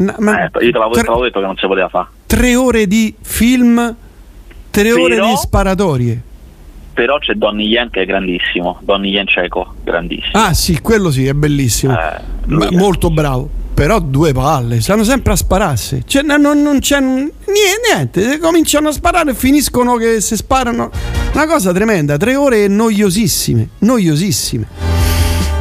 No, 0.00 0.14
ma 0.18 0.44
eh, 0.44 0.64
io 0.64 0.72
te 0.72 0.78
l'avevo, 0.78 0.92
tre, 0.92 1.24
detto 1.24 1.40
che 1.40 1.46
non 1.46 1.56
si 1.56 1.66
poteva 1.66 1.88
fare. 1.88 2.08
Tre 2.26 2.54
ore 2.54 2.86
di 2.86 3.14
film, 3.20 3.94
tre 4.70 4.82
però, 4.82 5.02
ore 5.02 5.20
di 5.20 5.36
sparatorie. 5.36 6.22
Però 6.94 7.18
c'è 7.18 7.34
Donnie 7.34 7.66
Yen 7.66 7.90
che 7.90 8.02
è 8.02 8.06
grandissimo, 8.06 8.78
Donnie 8.82 9.10
Yen 9.10 9.26
cieco, 9.26 9.74
grandissimo. 9.84 10.32
Ah 10.32 10.54
sì, 10.54 10.80
quello 10.80 11.10
sì, 11.10 11.26
è 11.26 11.34
bellissimo. 11.34 11.94
Eh, 11.98 12.70
molto 12.70 13.10
bravo 13.10 13.58
però 13.80 13.98
due 13.98 14.34
palle, 14.34 14.82
stanno 14.82 15.04
sempre 15.04 15.32
a 15.32 15.36
spararsi. 15.36 16.02
Cioè, 16.06 16.22
non, 16.22 16.42
non 16.42 16.80
c'è 16.80 17.00
niente, 17.00 18.38
cominciano 18.38 18.88
a 18.88 18.92
sparare 18.92 19.30
e 19.30 19.34
finiscono 19.34 19.96
che 19.96 20.20
si 20.20 20.36
sparano. 20.36 20.90
Una 21.32 21.46
cosa 21.46 21.72
tremenda, 21.72 22.18
tre 22.18 22.36
ore 22.36 22.68
noiosissime, 22.68 23.70
noiosissime. 23.78 24.66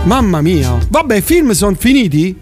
Mamma 0.04 0.42
mia. 0.42 0.78
Vabbè, 0.90 1.16
i 1.16 1.22
film 1.22 1.52
sono 1.52 1.76
finiti? 1.76 2.28
I 2.28 2.38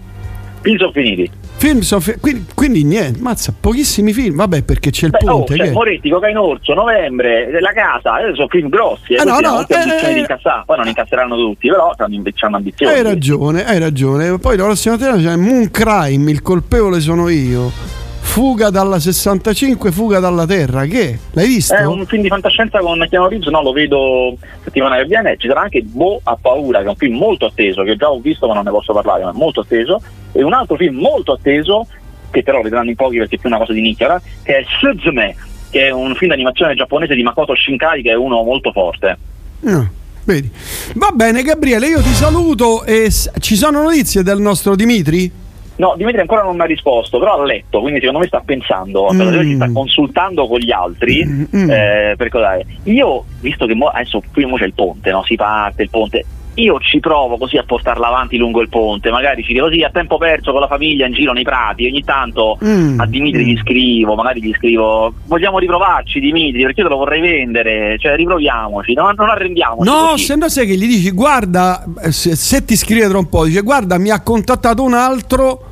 film 0.61 0.77
sono 0.77 0.91
finiti. 0.91 1.29
Film 1.57 1.79
sono 1.79 2.01
fi- 2.01 2.17
quindi, 2.19 2.45
quindi, 2.53 2.83
niente, 2.83 3.19
mazza, 3.19 3.51
pochissimi 3.59 4.13
film, 4.13 4.35
vabbè 4.35 4.61
perché 4.61 4.91
c'è 4.91 5.05
il 5.05 5.11
Beh, 5.11 5.25
ponte. 5.25 5.53
Oh, 5.53 5.57
c'è 5.57 5.71
Moretti, 5.71 6.09
Cocaine 6.09 6.37
Orso, 6.37 6.73
Novembre, 6.75 7.49
La 7.59 7.71
Casa, 7.73 8.19
eh, 8.19 8.35
sono 8.35 8.47
film 8.47 8.69
grossi, 8.69 9.13
eh, 9.13 9.17
ah, 9.17 9.23
no, 9.23 9.39
no, 9.39 9.67
eh, 9.67 10.13
di 10.13 10.19
incassare. 10.19 10.61
poi 10.67 10.77
non 10.77 10.87
incasseranno 10.87 11.35
tutti, 11.35 11.67
però 11.67 11.93
hanno 11.97 12.55
ambizioni. 12.55 12.93
Hai 12.93 13.01
ragione, 13.01 13.65
hai 13.65 13.79
ragione. 13.79 14.37
Poi 14.37 14.55
la 14.55 14.65
prossima 14.65 14.99
sera 14.99 15.17
c'è 15.17 15.35
Moon 15.35 15.71
Crime, 15.71 16.29
il 16.29 16.43
colpevole 16.43 16.99
sono 16.99 17.27
io. 17.27 18.05
Fuga 18.37 18.69
dalla 18.69 18.99
65, 18.99 19.91
fuga 19.91 20.19
dalla 20.19 20.45
terra, 20.45 20.85
che? 20.85 21.17
L'hai 21.31 21.47
visto? 21.47 21.73
È 21.73 21.83
un 21.87 22.05
film 22.05 22.21
di 22.21 22.27
fantascienza 22.27 22.77
con 22.77 23.03
Keanu 23.09 23.29
Reeves, 23.29 23.47
no, 23.47 23.63
lo 23.63 23.71
vedo 23.71 24.37
settimana 24.63 24.97
che 24.97 25.05
viene, 25.05 25.37
ci 25.39 25.47
sarà 25.47 25.61
anche 25.61 25.81
Bo 25.81 26.19
a 26.21 26.37
paura, 26.39 26.81
che 26.81 26.85
è 26.85 26.89
un 26.89 26.95
film 26.97 27.17
molto 27.17 27.47
atteso, 27.47 27.81
che 27.81 27.95
già 27.95 28.11
ho 28.11 28.19
visto 28.19 28.45
ma 28.45 28.53
non 28.53 28.65
ne 28.65 28.69
posso 28.69 28.93
parlare, 28.93 29.23
ma 29.23 29.31
è 29.31 29.33
molto 29.33 29.61
atteso, 29.61 29.99
e 30.33 30.43
un 30.43 30.53
altro 30.53 30.75
film 30.75 30.97
molto 30.97 31.31
atteso, 31.31 31.87
che 32.29 32.43
però 32.43 32.61
vedranno 32.61 32.91
in 32.91 32.95
pochi 32.95 33.17
perché 33.17 33.37
è 33.37 33.39
più 33.39 33.49
una 33.49 33.57
cosa 33.57 33.73
di 33.73 33.81
nicchia, 33.81 34.21
che 34.43 34.57
è 34.59 34.65
Suzume, 34.79 35.35
che 35.71 35.87
è 35.87 35.89
un 35.89 36.13
film 36.13 36.29
d'animazione 36.29 36.75
giapponese 36.75 37.15
di 37.15 37.23
Makoto 37.23 37.55
Shinkai, 37.55 38.03
che 38.03 38.11
è 38.11 38.15
uno 38.15 38.43
molto 38.43 38.71
forte. 38.71 39.17
No. 39.61 39.89
Vedi. 40.25 40.51
Va 40.93 41.09
bene 41.11 41.41
Gabriele, 41.41 41.87
io 41.87 42.01
ti 42.01 42.13
saluto 42.13 42.83
e 42.83 43.11
ci 43.39 43.55
sono 43.55 43.81
notizie 43.81 44.21
del 44.21 44.39
nostro 44.39 44.75
Dimitri? 44.75 45.45
No, 45.77 45.93
Dimitri 45.95 46.21
ancora 46.21 46.43
non 46.43 46.55
mi 46.55 46.61
ha 46.61 46.65
risposto, 46.65 47.19
però 47.19 47.39
ha 47.39 47.45
letto, 47.45 47.81
quindi 47.81 47.99
secondo 47.99 48.19
me 48.19 48.27
sta 48.27 48.41
pensando, 48.43 49.09
mm. 49.11 49.41
si 49.41 49.55
sta 49.55 49.71
consultando 49.71 50.47
con 50.47 50.59
gli 50.59 50.71
altri. 50.71 51.23
Mm. 51.25 51.43
mm. 51.55 51.69
Eh, 51.69 52.13
per 52.17 52.29
cos'è. 52.29 52.65
Io, 52.83 53.25
visto 53.41 53.65
che 53.65 53.75
mo, 53.75 53.87
adesso 53.87 54.21
qui 54.31 54.45
mo 54.45 54.57
c'è 54.57 54.65
il 54.65 54.73
ponte, 54.73 55.11
no? 55.11 55.23
si 55.23 55.35
parte 55.35 55.83
il 55.83 55.89
ponte, 55.89 56.25
io 56.57 56.79
ci 56.79 56.99
provo 56.99 57.37
così 57.37 57.57
a 57.57 57.63
portarla 57.63 58.07
avanti 58.07 58.37
lungo 58.37 58.61
il 58.61 58.69
ponte, 58.69 59.11
magari 59.11 59.43
ci 59.43 59.53
dico 59.53 59.65
così 59.65 59.83
a 59.83 59.89
tempo 59.91 60.17
perso 60.17 60.51
con 60.51 60.61
la 60.61 60.67
famiglia 60.67 61.05
in 61.05 61.13
giro 61.13 61.31
nei 61.33 61.43
prati, 61.43 61.85
ogni 61.85 62.03
tanto 62.03 62.57
mm. 62.63 62.99
a 62.99 63.05
Dimitri 63.05 63.45
gli 63.45 63.57
scrivo, 63.57 64.15
magari 64.15 64.41
gli 64.41 64.53
scrivo 64.53 65.13
vogliamo 65.25 65.59
riprovarci 65.59 66.19
Dimitri 66.19 66.63
perché 66.63 66.81
io 66.81 66.87
te 66.87 66.93
lo 66.93 66.99
vorrei 66.99 67.21
vendere, 67.21 67.97
cioè 67.99 68.15
riproviamoci, 68.15 68.93
non, 68.93 69.13
non 69.15 69.29
arrendiamoci. 69.29 69.87
No, 69.87 70.09
così. 70.11 70.23
se 70.23 70.35
no 70.35 70.49
sai 70.49 70.65
che 70.65 70.75
gli 70.75 70.87
dici 70.87 71.11
guarda, 71.11 71.85
se, 72.09 72.35
se 72.35 72.65
ti 72.65 72.75
scrive 72.75 73.07
tra 73.07 73.19
un 73.19 73.29
po', 73.29 73.45
dice 73.45 73.61
guarda 73.61 73.97
mi 73.99 74.09
ha 74.09 74.21
contattato 74.21 74.83
un 74.83 74.93
altro 74.93 75.66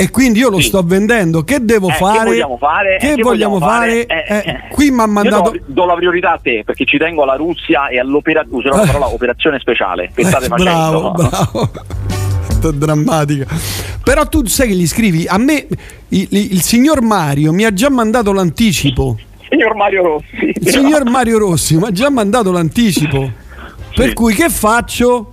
e 0.00 0.10
quindi 0.10 0.38
io 0.38 0.48
lo 0.48 0.60
sì. 0.60 0.68
sto 0.68 0.82
vendendo. 0.84 1.42
Che 1.42 1.64
devo 1.64 1.88
eh, 1.88 1.94
fare? 1.94 2.18
Che 2.18 2.24
vogliamo 2.26 2.56
fare? 2.56 2.96
Che, 3.00 3.14
che 3.16 3.22
vogliamo, 3.22 3.58
fare? 3.58 4.06
fare? 4.06 4.26
Eh, 4.28 4.50
eh, 4.50 4.68
qui 4.70 4.92
mi 4.92 5.00
ha 5.00 5.06
mandato. 5.06 5.50
Do, 5.50 5.60
do, 5.66 5.86
la 5.86 5.94
priorità 5.94 6.34
a 6.34 6.38
te 6.40 6.62
perché 6.64 6.84
ci 6.84 6.98
tengo 6.98 7.24
alla 7.24 7.34
Russia 7.34 7.88
e 7.88 7.98
all'operazione. 7.98 8.58
Userò 8.58 8.76
la 8.76 8.86
parola 8.86 9.08
operazione 9.12 9.58
speciale 9.58 10.12
che 10.14 10.24
state 10.24 10.46
facendo. 10.46 11.10
Bravo, 11.10 11.10
bravo. 11.10 11.70
drammatica. 12.74 13.46
Però 14.04 14.24
tu 14.28 14.46
sai 14.46 14.68
che 14.68 14.74
gli 14.74 14.86
scrivi 14.86 15.26
a 15.26 15.36
me 15.36 15.66
il, 16.10 16.28
il, 16.30 16.62
signor 16.62 17.02
Mario 17.02 17.52
mi 17.52 17.64
ha 17.64 17.72
già 17.72 17.90
mandato 17.90 18.32
l'anticipo. 18.32 19.18
Signor 19.48 19.74
Mario 19.74 20.02
Rossi. 20.04 20.52
Il 20.54 20.68
signor 20.68 21.10
Mario 21.10 21.38
Rossi 21.38 21.76
mi 21.76 21.86
ha 21.86 21.90
già 21.90 22.08
mandato 22.08 22.52
l'anticipo. 22.52 23.32
Sì. 23.90 23.94
Per 23.96 24.12
cui 24.12 24.32
che 24.32 24.48
faccio? 24.48 25.32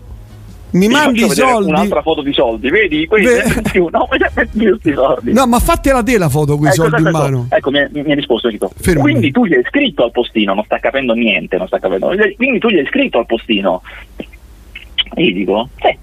Mi 0.75 0.87
mandi 0.87 1.23
i 1.23 1.29
soldi. 1.29 1.69
Un'altra 1.69 2.01
foto 2.01 2.21
di 2.21 2.33
soldi, 2.33 2.69
vedi? 2.69 3.07
Questi 3.07 3.61
più, 3.71 3.87
no, 3.89 4.07
più 4.51 4.77
soldi. 4.93 5.33
No, 5.33 5.47
ma 5.47 5.59
fatti 5.59 5.89
la 5.89 6.03
te 6.03 6.17
la 6.17 6.29
foto 6.29 6.57
con 6.57 6.65
i 6.65 6.69
ecco, 6.69 6.83
soldi 6.83 7.01
in 7.01 7.09
mano. 7.09 7.47
Ecco, 7.49 7.71
mi, 7.71 7.87
mi 7.91 8.11
ha 8.11 8.15
risposto 8.15 8.49
Chico. 8.49 8.71
Quindi 8.99 9.31
tu 9.31 9.45
gli 9.45 9.53
hai 9.53 9.63
scritto 9.67 10.03
al 10.03 10.11
postino, 10.11 10.53
non 10.53 10.63
sta 10.65 10.79
capendo 10.79 11.13
niente, 11.13 11.57
non 11.57 11.67
sta 11.67 11.79
capendo. 11.79 12.11
Quindi 12.35 12.59
tu 12.59 12.69
gli 12.69 12.77
hai 12.77 12.85
scritto 12.85 13.19
al 13.19 13.25
postino. 13.25 13.81
E 14.17 15.23
gli 15.23 15.33
dico, 15.33 15.69
sì, 15.79 15.97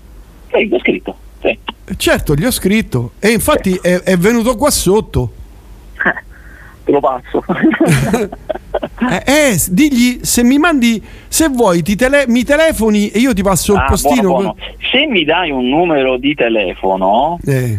sì, 0.50 0.66
gli 0.66 0.74
ho 0.74 0.78
scritto. 0.78 1.16
Sì. 1.42 1.58
Certo, 1.96 2.34
gli 2.34 2.44
ho 2.44 2.50
scritto. 2.50 3.12
E 3.18 3.30
infatti 3.30 3.72
sì. 3.72 3.80
è, 3.82 4.00
è, 4.00 4.16
venuto 4.16 4.56
qua 4.56 4.70
sotto. 4.70 5.32
Te 6.84 6.92
lo 6.92 7.00
passo. 7.00 7.44
eh, 9.10 9.22
eh, 9.26 9.62
digli 9.70 10.20
se 10.22 10.42
mi 10.42 10.58
mandi, 10.58 11.02
se 11.28 11.48
vuoi, 11.48 11.82
ti 11.82 11.96
tele- 11.96 12.24
mi 12.28 12.44
telefoni 12.44 13.08
e 13.10 13.18
io 13.18 13.32
ti 13.34 13.42
passo 13.42 13.74
Ah, 13.74 13.82
il 13.82 13.86
postino. 13.88 14.28
buono, 14.28 14.54
buono. 14.54 14.56
Se 14.90 15.06
mi 15.06 15.24
dai 15.24 15.50
un 15.50 15.68
numero 15.68 16.16
di 16.16 16.34
telefono, 16.34 17.38
Eh, 17.46 17.78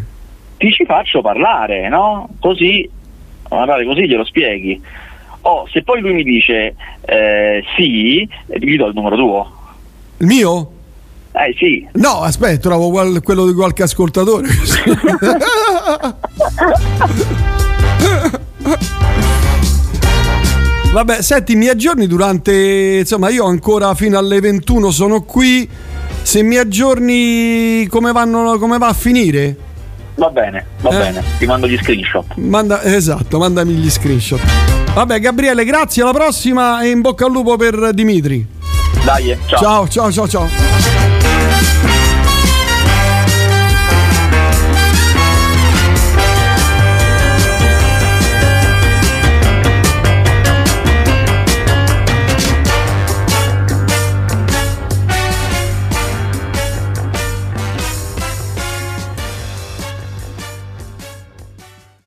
ti 0.58 0.72
ci 0.72 0.86
faccio 0.86 1.22
parlare, 1.22 1.89
no? 1.89 2.30
Così, 2.39 2.88
guardate, 3.47 3.86
così 3.86 4.08
glielo 4.08 4.26
spieghi. 4.26 4.82
Oh, 5.45 5.68
se 5.72 5.84
poi 5.84 5.99
lui 5.99 6.14
mi 6.14 6.24
dice 6.24 6.74
eh, 7.01 7.64
sì, 7.76 8.28
gli 8.47 8.78
do 8.78 8.86
il 8.88 8.93
numero 8.93 9.16
tuo. 9.18 9.51
il 10.20 10.28
mio? 10.28 10.72
Eh 11.36 11.54
sì, 11.58 11.86
No, 11.93 12.22
aspetta, 12.22 12.70
trovo 12.70 12.91
qual- 12.91 13.22
quello 13.24 13.47
di 13.47 13.54
qualche 13.54 13.82
ascoltatore. 13.84 14.47
Vabbè, 20.93 21.22
senti, 21.22 21.55
mi 21.55 21.68
aggiorni 21.68 22.07
durante. 22.07 22.97
Insomma, 22.99 23.30
io 23.30 23.45
ancora 23.45 23.93
fino 23.95 24.18
alle 24.18 24.39
21 24.39 24.91
sono 24.91 25.22
qui. 25.24 25.68
Se 26.22 26.41
mi 26.43 26.55
aggiorni 26.57 27.86
come, 27.89 28.11
vanno, 28.11 28.57
come 28.57 28.78
va 28.78 28.88
a 28.88 28.93
finire? 28.93 29.57
va 30.16 30.30
bene, 30.30 30.64
va 30.82 30.89
Eh. 30.91 30.97
bene, 30.97 31.24
ti 31.39 31.45
mando 31.47 31.68
gli 31.68 31.78
screenshot. 31.82 32.36
Manda, 32.36 32.84
esatto, 32.84 33.39
mandami 33.39 33.74
gli 33.74 33.89
screenshot. 33.89 34.39
Vabbè, 34.93 35.20
Gabriele, 35.20 35.66
grazie, 35.66 36.03
alla 36.03 36.14
prossima 36.14 36.82
e 36.84 36.89
in 36.91 37.01
bocca 37.01 37.26
al 37.26 37.32
lupo 37.32 37.57
per 37.57 37.91
Dimitri. 37.93 38.45
Dai, 39.03 39.36
ciao. 39.47 39.59
Ciao, 39.59 39.88
ciao, 39.88 40.11
ciao, 40.11 40.28
ciao. 40.28 41.93